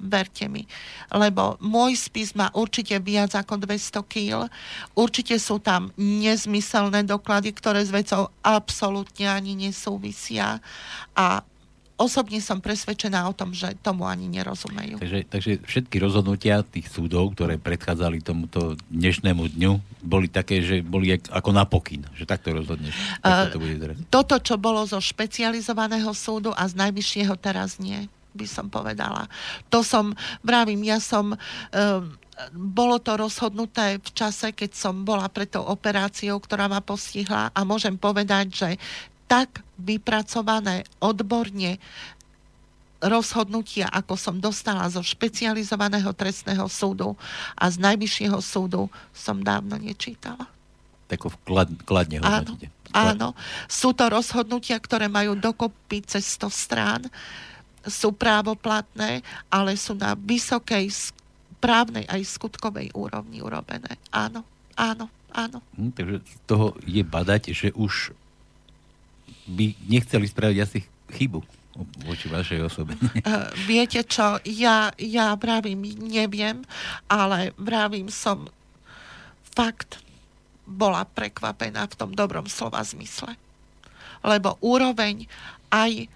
verte 0.03 0.51
mi. 0.51 0.67
Lebo 1.15 1.57
môj 1.63 1.95
spis 1.95 2.35
má 2.35 2.51
určite 2.53 2.99
viac 2.99 3.39
ako 3.39 3.63
200 3.63 4.03
kg. 4.03 4.51
Určite 4.99 5.39
sú 5.39 5.63
tam 5.63 5.95
nezmyselné 5.95 7.07
doklady, 7.07 7.55
ktoré 7.55 7.87
s 7.87 7.95
vecou 7.95 8.29
absolútne 8.43 9.31
ani 9.31 9.55
nesúvisia. 9.55 10.59
A 11.15 11.47
osobne 12.03 12.43
som 12.43 12.59
presvedčená 12.59 13.23
o 13.31 13.37
tom, 13.37 13.55
že 13.55 13.79
tomu 13.79 14.11
ani 14.11 14.27
nerozumejú. 14.27 14.99
Takže, 14.99 15.21
takže 15.31 15.51
všetky 15.63 15.97
rozhodnutia 16.03 16.67
tých 16.67 16.91
súdov, 16.91 17.39
ktoré 17.39 17.63
predchádzali 17.63 18.19
tomuto 18.27 18.75
dnešnému 18.91 19.47
dňu, 19.55 19.73
boli 20.03 20.27
také, 20.27 20.59
že 20.67 20.83
boli 20.83 21.15
ako 21.15 21.51
na 21.55 21.63
pokyn, 21.63 22.03
že 22.19 22.27
takto 22.27 22.51
rozhodneš. 22.51 22.93
Uh, 23.23 23.47
to 23.55 23.63
bude 23.63 23.79
Toto, 24.11 24.43
čo 24.43 24.59
bolo 24.59 24.83
zo 24.83 24.99
špecializovaného 24.99 26.11
súdu 26.11 26.51
a 26.51 26.67
z 26.67 26.75
najvyššieho 26.75 27.39
teraz 27.39 27.79
nie 27.79 28.11
by 28.33 28.47
som 28.49 28.67
povedala. 28.69 29.29
To 29.73 29.85
som, 29.85 30.17
vravím, 30.45 30.83
ja 30.85 30.99
som... 30.99 31.37
Um, 31.73 32.19
bolo 32.51 32.99
to 32.99 33.15
rozhodnuté 33.15 34.03
v 34.03 34.11
čase, 34.17 34.51
keď 34.57 34.75
som 34.75 35.07
bola 35.07 35.31
pred 35.31 35.47
tou 35.47 35.63
operáciou, 35.63 36.41
ktorá 36.43 36.67
ma 36.67 36.83
postihla 36.83 37.53
a 37.55 37.61
môžem 37.63 37.95
povedať, 37.95 38.47
že 38.51 38.71
tak 39.31 39.63
vypracované 39.79 40.83
odborne 40.99 41.79
rozhodnutia, 43.03 43.91
ako 43.91 44.15
som 44.15 44.39
dostala 44.39 44.87
zo 44.87 45.03
špecializovaného 45.03 46.15
trestného 46.15 46.65
súdu 46.71 47.19
a 47.59 47.67
z 47.67 47.83
najvyššieho 47.83 48.39
súdu, 48.39 48.87
som 49.11 49.43
dávno 49.43 49.75
nečítala. 49.75 50.47
Tak 51.11 51.29
klad, 51.45 51.69
kladne 51.83 52.23
Áno, 52.23 52.57
áno. 52.95 53.29
Sú 53.67 53.93
to 53.93 54.09
rozhodnutia, 54.09 54.79
ktoré 54.79 55.11
majú 55.11 55.37
dokopy 55.37 56.07
cez 56.07 56.25
100 56.39 56.49
strán 56.49 57.03
sú 57.87 58.15
právoplatné, 58.15 59.23
ale 59.51 59.75
sú 59.75 59.99
na 59.99 60.15
vysokej 60.15 61.13
právnej 61.63 62.07
aj 62.11 62.27
skutkovej 62.27 62.91
úrovni 62.95 63.39
urobené. 63.39 63.99
Áno, 64.11 64.43
áno, 64.75 65.07
áno. 65.31 65.59
Hm, 65.79 65.93
takže 65.95 66.17
z 66.27 66.37
toho 66.47 66.75
je 66.83 67.03
badať, 67.07 67.55
že 67.55 67.69
už 67.79 68.11
by 69.47 69.75
nechceli 69.87 70.27
spraviť 70.27 70.59
asi 70.59 70.87
chybu 71.15 71.43
voči 72.05 72.29
vašej 72.29 72.61
osobe. 72.63 72.99
Uh, 73.25 73.49
viete 73.71 74.05
čo, 74.05 74.43
ja, 74.45 74.93
ja 75.01 75.33
vravím, 75.39 75.81
neviem, 76.05 76.61
ale 77.09 77.57
vravím 77.57 78.13
som 78.13 78.45
fakt 79.57 80.01
bola 80.69 81.05
prekvapená 81.05 81.89
v 81.91 81.99
tom 81.99 82.11
dobrom 82.13 82.47
slova 82.47 82.81
zmysle. 82.85 83.35
Lebo 84.23 84.57
úroveň 84.63 85.27
aj 85.73 86.07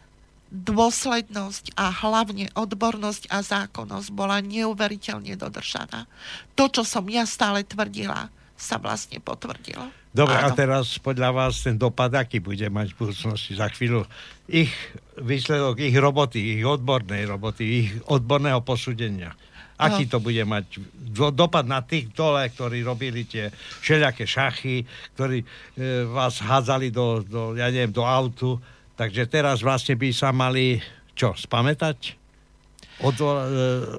dôslednosť 0.51 1.75
a 1.75 1.91
hlavne 1.91 2.49
odbornosť 2.55 3.29
a 3.35 3.43
zákonnosť 3.43 4.09
bola 4.15 4.39
neuveriteľne 4.39 5.35
dodržaná. 5.35 6.07
To, 6.55 6.71
čo 6.71 6.87
som 6.87 7.05
ja 7.11 7.27
stále 7.27 7.67
tvrdila, 7.67 8.31
sa 8.57 8.81
vlastne 8.81 9.21
potvrdilo. 9.21 9.93
Dobre, 10.17 10.33
Áno. 10.41 10.49
a 10.49 10.57
teraz 10.57 10.97
podľa 10.97 11.29
vás 11.29 11.61
ten 11.61 11.77
dopad, 11.77 12.09
aký 12.17 12.41
bude 12.41 12.65
mať 12.73 12.97
v 12.97 12.99
budúcnosti 13.05 13.53
za 13.53 13.69
chvíľu 13.69 14.09
ich 14.49 14.73
výsledok, 15.21 15.77
ich 15.77 15.93
roboty, 15.93 16.57
ich 16.57 16.65
odbornej 16.65 17.29
roboty, 17.29 17.63
ich 17.85 17.89
odborného 18.09 18.65
posúdenia. 18.65 19.37
Aký 19.77 20.09
no. 20.09 20.17
to 20.17 20.19
bude 20.25 20.41
mať 20.41 20.81
dopad 21.37 21.69
na 21.69 21.85
tých 21.85 22.09
dole, 22.17 22.49
ktorí 22.49 22.81
robili 22.81 23.29
tie 23.29 23.53
všelijaké 23.85 24.25
šachy, 24.25 24.89
ktorí 25.13 25.45
e, 25.45 25.47
vás 26.09 26.41
hádzali 26.41 26.89
do, 26.89 27.21
do, 27.21 27.41
ja 27.53 27.69
neviem, 27.69 27.93
do 27.93 28.01
autu. 28.01 28.57
Takže 28.97 29.29
teraz 29.29 29.61
vlastne 29.61 29.93
by 29.93 30.09
sa 30.11 30.33
mali, 30.33 30.81
čo, 31.13 31.37
spamätať? 31.37 32.17
Odvola, 33.05 33.43
e, 33.45 33.51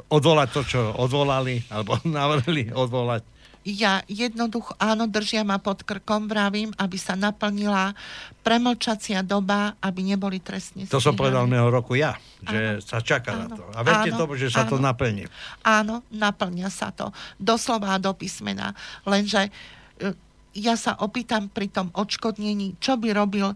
odvolať 0.09 0.49
to, 0.57 0.61
čo 0.65 0.81
odvolali, 0.97 1.61
alebo 1.69 2.01
navrhli 2.09 2.73
odvolať 2.73 3.37
ja 3.67 3.99
jednoducho, 4.07 4.79
áno, 4.79 5.11
držia 5.11 5.43
ma 5.43 5.59
pod 5.59 5.83
krkom, 5.83 6.31
vravím, 6.31 6.71
aby 6.79 6.95
sa 6.95 7.19
naplnila 7.19 7.91
premlčacia 8.39 9.19
doba, 9.19 9.75
aby 9.83 10.07
neboli 10.07 10.39
trestne 10.39 10.87
To 10.87 11.03
som 11.03 11.19
povedal 11.19 11.43
minulého 11.51 11.67
roku 11.67 11.99
ja, 11.99 12.15
že 12.47 12.79
áno, 12.79 12.87
sa 12.87 13.03
čaká 13.03 13.35
áno, 13.35 13.43
na 13.43 13.47
to. 13.59 13.63
A 13.75 13.79
verte 13.83 14.15
áno, 14.15 14.19
tomu, 14.23 14.39
že 14.39 14.47
sa 14.47 14.63
áno, 14.63 14.71
to 14.71 14.77
naplní. 14.79 15.27
Áno, 15.67 15.99
naplňa 16.15 16.71
sa 16.71 16.95
to. 16.95 17.11
Doslova 17.35 17.99
do 17.99 18.15
písmena. 18.15 18.71
Lenže 19.03 19.51
e, 19.99 20.15
ja 20.55 20.79
sa 20.79 20.95
opýtam 21.03 21.51
pri 21.51 21.67
tom 21.67 21.91
odškodnení, 21.91 22.79
čo 22.79 22.95
by 22.95 23.11
robil 23.11 23.51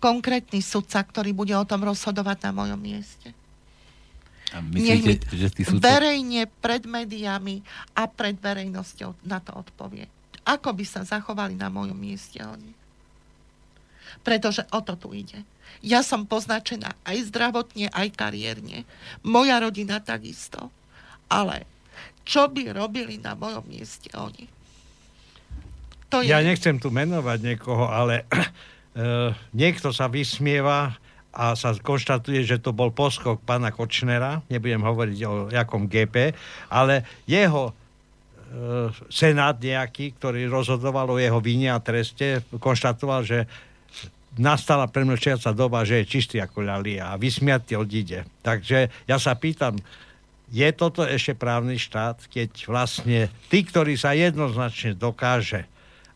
konkrétny 0.00 0.64
sudca, 0.64 1.04
ktorý 1.04 1.36
bude 1.36 1.52
o 1.52 1.68
tom 1.68 1.84
rozhodovať 1.84 2.48
na 2.48 2.50
mojom 2.56 2.80
mieste. 2.80 3.36
A 4.50 4.58
myslíte, 4.58 5.30
že 5.30 5.48
tí 5.54 5.62
sudcov... 5.62 5.84
verejne 5.84 6.50
pred 6.58 6.82
médiami 6.82 7.62
a 7.94 8.10
pred 8.10 8.34
verejnosťou 8.34 9.14
na 9.22 9.38
to 9.38 9.54
odpovie. 9.54 10.10
Ako 10.42 10.74
by 10.74 10.84
sa 10.88 11.06
zachovali 11.06 11.54
na 11.54 11.70
mojom 11.70 11.94
mieste 11.94 12.42
oni? 12.42 12.74
Pretože 14.26 14.66
o 14.74 14.82
to 14.82 14.98
tu 14.98 15.14
ide. 15.14 15.46
Ja 15.86 16.02
som 16.02 16.26
poznačená 16.26 16.98
aj 17.06 17.30
zdravotne, 17.30 17.94
aj 17.94 18.10
kariérne. 18.18 18.82
Moja 19.22 19.62
rodina 19.62 20.02
takisto. 20.02 20.74
Ale 21.30 21.62
čo 22.26 22.50
by 22.50 22.74
robili 22.74 23.22
na 23.22 23.38
mojom 23.38 23.62
mieste 23.70 24.10
oni? 24.18 24.50
To 26.10 26.26
je... 26.26 26.34
Ja 26.34 26.42
nechcem 26.42 26.82
tu 26.82 26.90
menovať 26.90 27.38
niekoho, 27.38 27.86
ale 27.86 28.26
niekto 29.54 29.94
sa 29.94 30.10
vysmieva 30.10 30.98
a 31.30 31.54
sa 31.54 31.70
konštatuje, 31.78 32.42
že 32.42 32.58
to 32.58 32.74
bol 32.74 32.90
poskok 32.90 33.38
pána 33.46 33.70
Kočnera, 33.70 34.42
nebudem 34.50 34.82
hovoriť 34.82 35.18
o 35.30 35.32
jakom 35.46 35.86
GP, 35.86 36.34
ale 36.66 37.06
jeho 37.22 37.70
e, 37.70 37.72
senát 39.06 39.54
nejaký, 39.62 40.18
ktorý 40.18 40.50
rozhodoval 40.50 41.14
o 41.14 41.22
jeho 41.22 41.38
vine 41.38 41.70
a 41.70 41.78
treste, 41.78 42.42
konštatoval, 42.58 43.22
že 43.22 43.38
nastala 44.42 44.90
premlčiaca 44.90 45.54
doba, 45.54 45.86
že 45.86 46.02
je 46.02 46.10
čistý 46.10 46.36
ako 46.42 46.66
ľalia 46.66 47.14
a 47.14 47.18
vysmiatý 47.18 47.78
odíde. 47.78 48.26
Takže 48.42 48.90
ja 49.06 49.16
sa 49.22 49.38
pýtam, 49.38 49.78
je 50.50 50.66
toto 50.74 51.06
ešte 51.06 51.38
právny 51.38 51.78
štát, 51.78 52.26
keď 52.26 52.50
vlastne 52.66 53.30
tí, 53.54 53.62
ktorí 53.62 53.94
sa 53.94 54.18
jednoznačne 54.18 54.98
dokáže, 54.98 55.62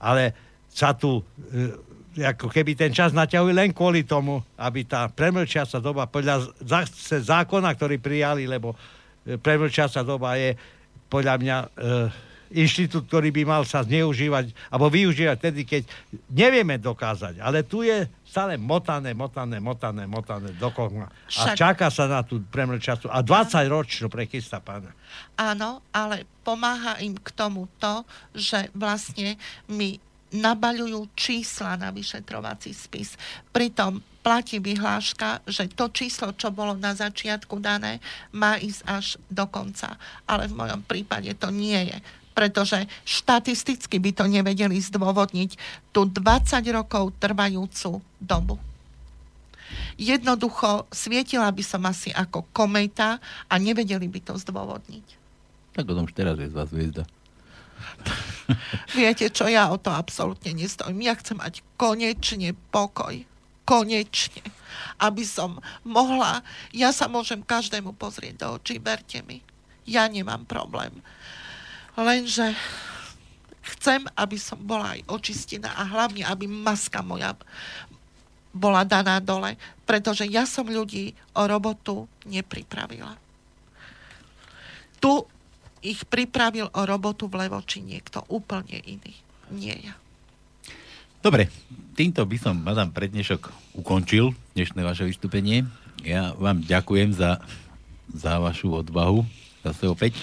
ale 0.02 0.34
sa 0.74 0.90
tu 0.90 1.22
e, 1.22 1.93
ako 2.14 2.46
keby 2.46 2.78
ten 2.78 2.94
čas 2.94 3.10
naťahujú 3.10 3.50
len 3.50 3.74
kvôli 3.74 4.06
tomu, 4.06 4.38
aby 4.54 4.86
tá 4.86 5.10
premlčiaca 5.10 5.82
doba 5.82 6.06
podľa 6.06 6.54
zákona, 7.22 7.74
ktorý 7.74 7.98
prijali, 7.98 8.46
lebo 8.46 8.74
e, 9.26 9.34
premlčiaca 9.34 10.06
doba 10.06 10.38
je 10.38 10.54
podľa 11.10 11.34
mňa 11.42 11.56
e, 11.58 11.66
inštitút, 12.54 13.10
ktorý 13.10 13.34
by 13.34 13.42
mal 13.42 13.62
sa 13.66 13.82
zneužívať 13.82 14.54
alebo 14.70 14.86
využívať 14.86 15.38
tedy, 15.42 15.66
keď 15.66 15.82
nevieme 16.30 16.78
dokázať. 16.78 17.42
Ale 17.42 17.66
tu 17.66 17.82
je 17.82 18.06
stále 18.22 18.54
motané, 18.54 19.10
motané, 19.10 19.58
motané, 19.58 20.06
motané 20.06 20.54
dokoľa. 20.54 21.06
A 21.10 21.42
čaká 21.58 21.90
sa 21.90 22.06
na 22.06 22.22
tú 22.22 22.38
premlčiacu. 22.46 23.10
A 23.10 23.22
20 23.22 23.66
ročno 23.66 24.06
prechystá 24.06 24.62
pána. 24.62 24.94
Áno, 25.34 25.82
ale 25.90 26.26
pomáha 26.46 26.98
im 27.02 27.18
k 27.18 27.28
tomu 27.34 27.66
to, 27.82 28.06
že 28.34 28.70
vlastne 28.74 29.34
my 29.66 29.98
nabaľujú 30.34 31.14
čísla 31.14 31.78
na 31.78 31.94
vyšetrovací 31.94 32.74
spis. 32.74 33.14
Pritom 33.54 34.02
platí 34.24 34.58
vyhláška, 34.58 35.46
že 35.46 35.70
to 35.70 35.92
číslo, 35.94 36.34
čo 36.34 36.50
bolo 36.50 36.74
na 36.74 36.96
začiatku 36.96 37.62
dané, 37.62 38.02
má 38.34 38.58
ísť 38.58 38.82
až 38.88 39.06
do 39.30 39.46
konca. 39.46 39.94
Ale 40.26 40.50
v 40.50 40.58
mojom 40.58 40.82
prípade 40.82 41.30
to 41.38 41.54
nie 41.54 41.94
je 41.94 41.98
pretože 42.34 42.90
štatisticky 43.06 44.02
by 44.02 44.10
to 44.10 44.26
nevedeli 44.26 44.82
zdôvodniť 44.82 45.54
tú 45.94 46.02
20 46.02 46.50
rokov 46.74 47.14
trvajúcu 47.22 48.02
dobu. 48.18 48.58
Jednoducho 49.94 50.90
svietila 50.90 51.46
by 51.54 51.62
som 51.62 51.86
asi 51.86 52.10
ako 52.10 52.50
kometa 52.50 53.22
a 53.46 53.54
nevedeli 53.62 54.10
by 54.10 54.18
to 54.18 54.34
zdôvodniť. 54.34 55.06
Tak 55.78 55.86
o 55.86 55.94
tom 55.94 56.10
už 56.10 56.14
teraz 56.18 56.34
je 56.42 56.50
z 56.50 56.54
vás 56.58 56.74
hviezda. 56.74 57.06
Viete 58.98 59.32
čo, 59.32 59.48
ja 59.48 59.72
o 59.72 59.80
to 59.80 59.90
absolútne 59.92 60.52
nestojím. 60.52 61.04
Ja 61.04 61.16
chcem 61.16 61.40
mať 61.40 61.64
konečne 61.80 62.52
pokoj. 62.70 63.24
Konečne. 63.64 64.44
Aby 65.00 65.24
som 65.24 65.58
mohla, 65.82 66.44
ja 66.70 66.92
sa 66.92 67.08
môžem 67.08 67.40
každému 67.40 67.96
pozrieť 67.96 68.44
do 68.44 68.46
očí, 68.60 68.76
verte 68.76 69.24
mi. 69.24 69.40
Ja 69.88 70.04
nemám 70.08 70.44
problém. 70.44 71.00
Lenže 71.96 72.52
chcem, 73.64 74.04
aby 74.18 74.36
som 74.36 74.60
bola 74.60 74.98
aj 74.98 75.00
očistená 75.08 75.72
a 75.72 75.88
hlavne, 75.88 76.26
aby 76.26 76.44
maska 76.44 77.00
moja 77.00 77.32
bola 78.54 78.86
daná 78.86 79.18
dole, 79.18 79.58
pretože 79.82 80.28
ja 80.30 80.46
som 80.46 80.68
ľudí 80.68 81.16
o 81.34 81.42
robotu 81.48 82.06
nepripravila. 82.28 83.18
Tu 85.02 85.12
ich 85.84 86.08
pripravil 86.08 86.72
o 86.72 86.82
robotu 86.88 87.28
v 87.28 87.44
Levoči 87.44 87.84
niekto 87.84 88.24
úplne 88.32 88.80
iný. 88.88 89.12
Nie 89.52 89.76
ja. 89.76 89.94
Dobre, 91.20 91.52
týmto 91.92 92.24
by 92.24 92.36
som, 92.40 92.56
madam, 92.56 92.88
prednešok 92.88 93.52
ukončil 93.76 94.32
dnešné 94.56 94.80
vaše 94.80 95.04
vystúpenie. 95.04 95.68
Ja 96.00 96.32
vám 96.36 96.64
ďakujem 96.64 97.12
za, 97.12 97.40
za 98.12 98.40
vašu 98.40 98.72
odvahu. 98.80 99.24
Zase 99.64 99.88
opäť. 99.88 100.20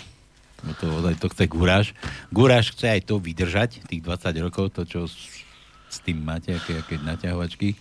No 0.61 0.77
to, 0.77 0.89
to 1.17 1.27
chce 1.33 1.49
Guráš. 1.49 1.97
Guráš 2.29 2.73
chce 2.77 2.97
aj 2.97 3.01
to 3.09 3.17
vydržať, 3.17 3.81
tých 3.89 4.01
20 4.05 4.45
rokov, 4.45 4.73
to, 4.77 4.85
čo 4.85 5.09
s, 5.09 5.45
s 5.89 5.97
tým 6.05 6.21
máte, 6.21 6.53
aké, 6.53 6.77
aké 6.77 7.01
naťahovačky, 7.01 7.73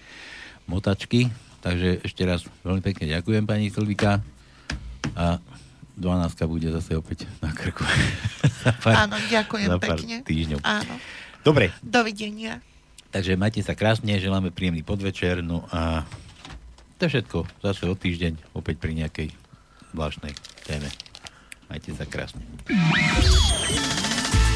motačky. 0.64 1.28
Takže 1.60 2.00
ešte 2.00 2.24
raz 2.24 2.40
veľmi 2.64 2.80
pekne 2.80 3.04
ďakujem, 3.20 3.44
pani 3.44 3.68
Silvika. 3.68 4.24
A 5.12 5.36
12 6.00 6.48
bude 6.48 6.68
zase 6.72 6.96
opäť 6.96 7.28
na 7.44 7.52
krku. 7.52 7.84
pár, 8.84 9.06
Áno, 9.06 9.16
ďakujem 9.28 9.68
pekne. 9.76 10.16
Týždňov. 10.24 10.60
Áno. 10.64 10.94
Dobre. 11.44 11.70
Dovidenia. 11.84 12.64
Takže 13.10 13.36
majte 13.36 13.60
sa 13.60 13.76
krásne, 13.76 14.16
želáme 14.16 14.54
príjemný 14.54 14.86
podvečer, 14.86 15.42
no 15.42 15.66
a 15.74 16.06
to 16.96 17.08
je 17.08 17.18
všetko. 17.18 17.44
Zase 17.60 17.90
o 17.90 17.94
týždeň, 17.98 18.54
opäť 18.54 18.78
pri 18.78 18.92
nejakej 18.96 19.28
zvláštnej 19.92 20.32
téme. 20.62 20.88
Majte 21.66 21.90
sa 21.96 22.06
krásne. 22.06 22.42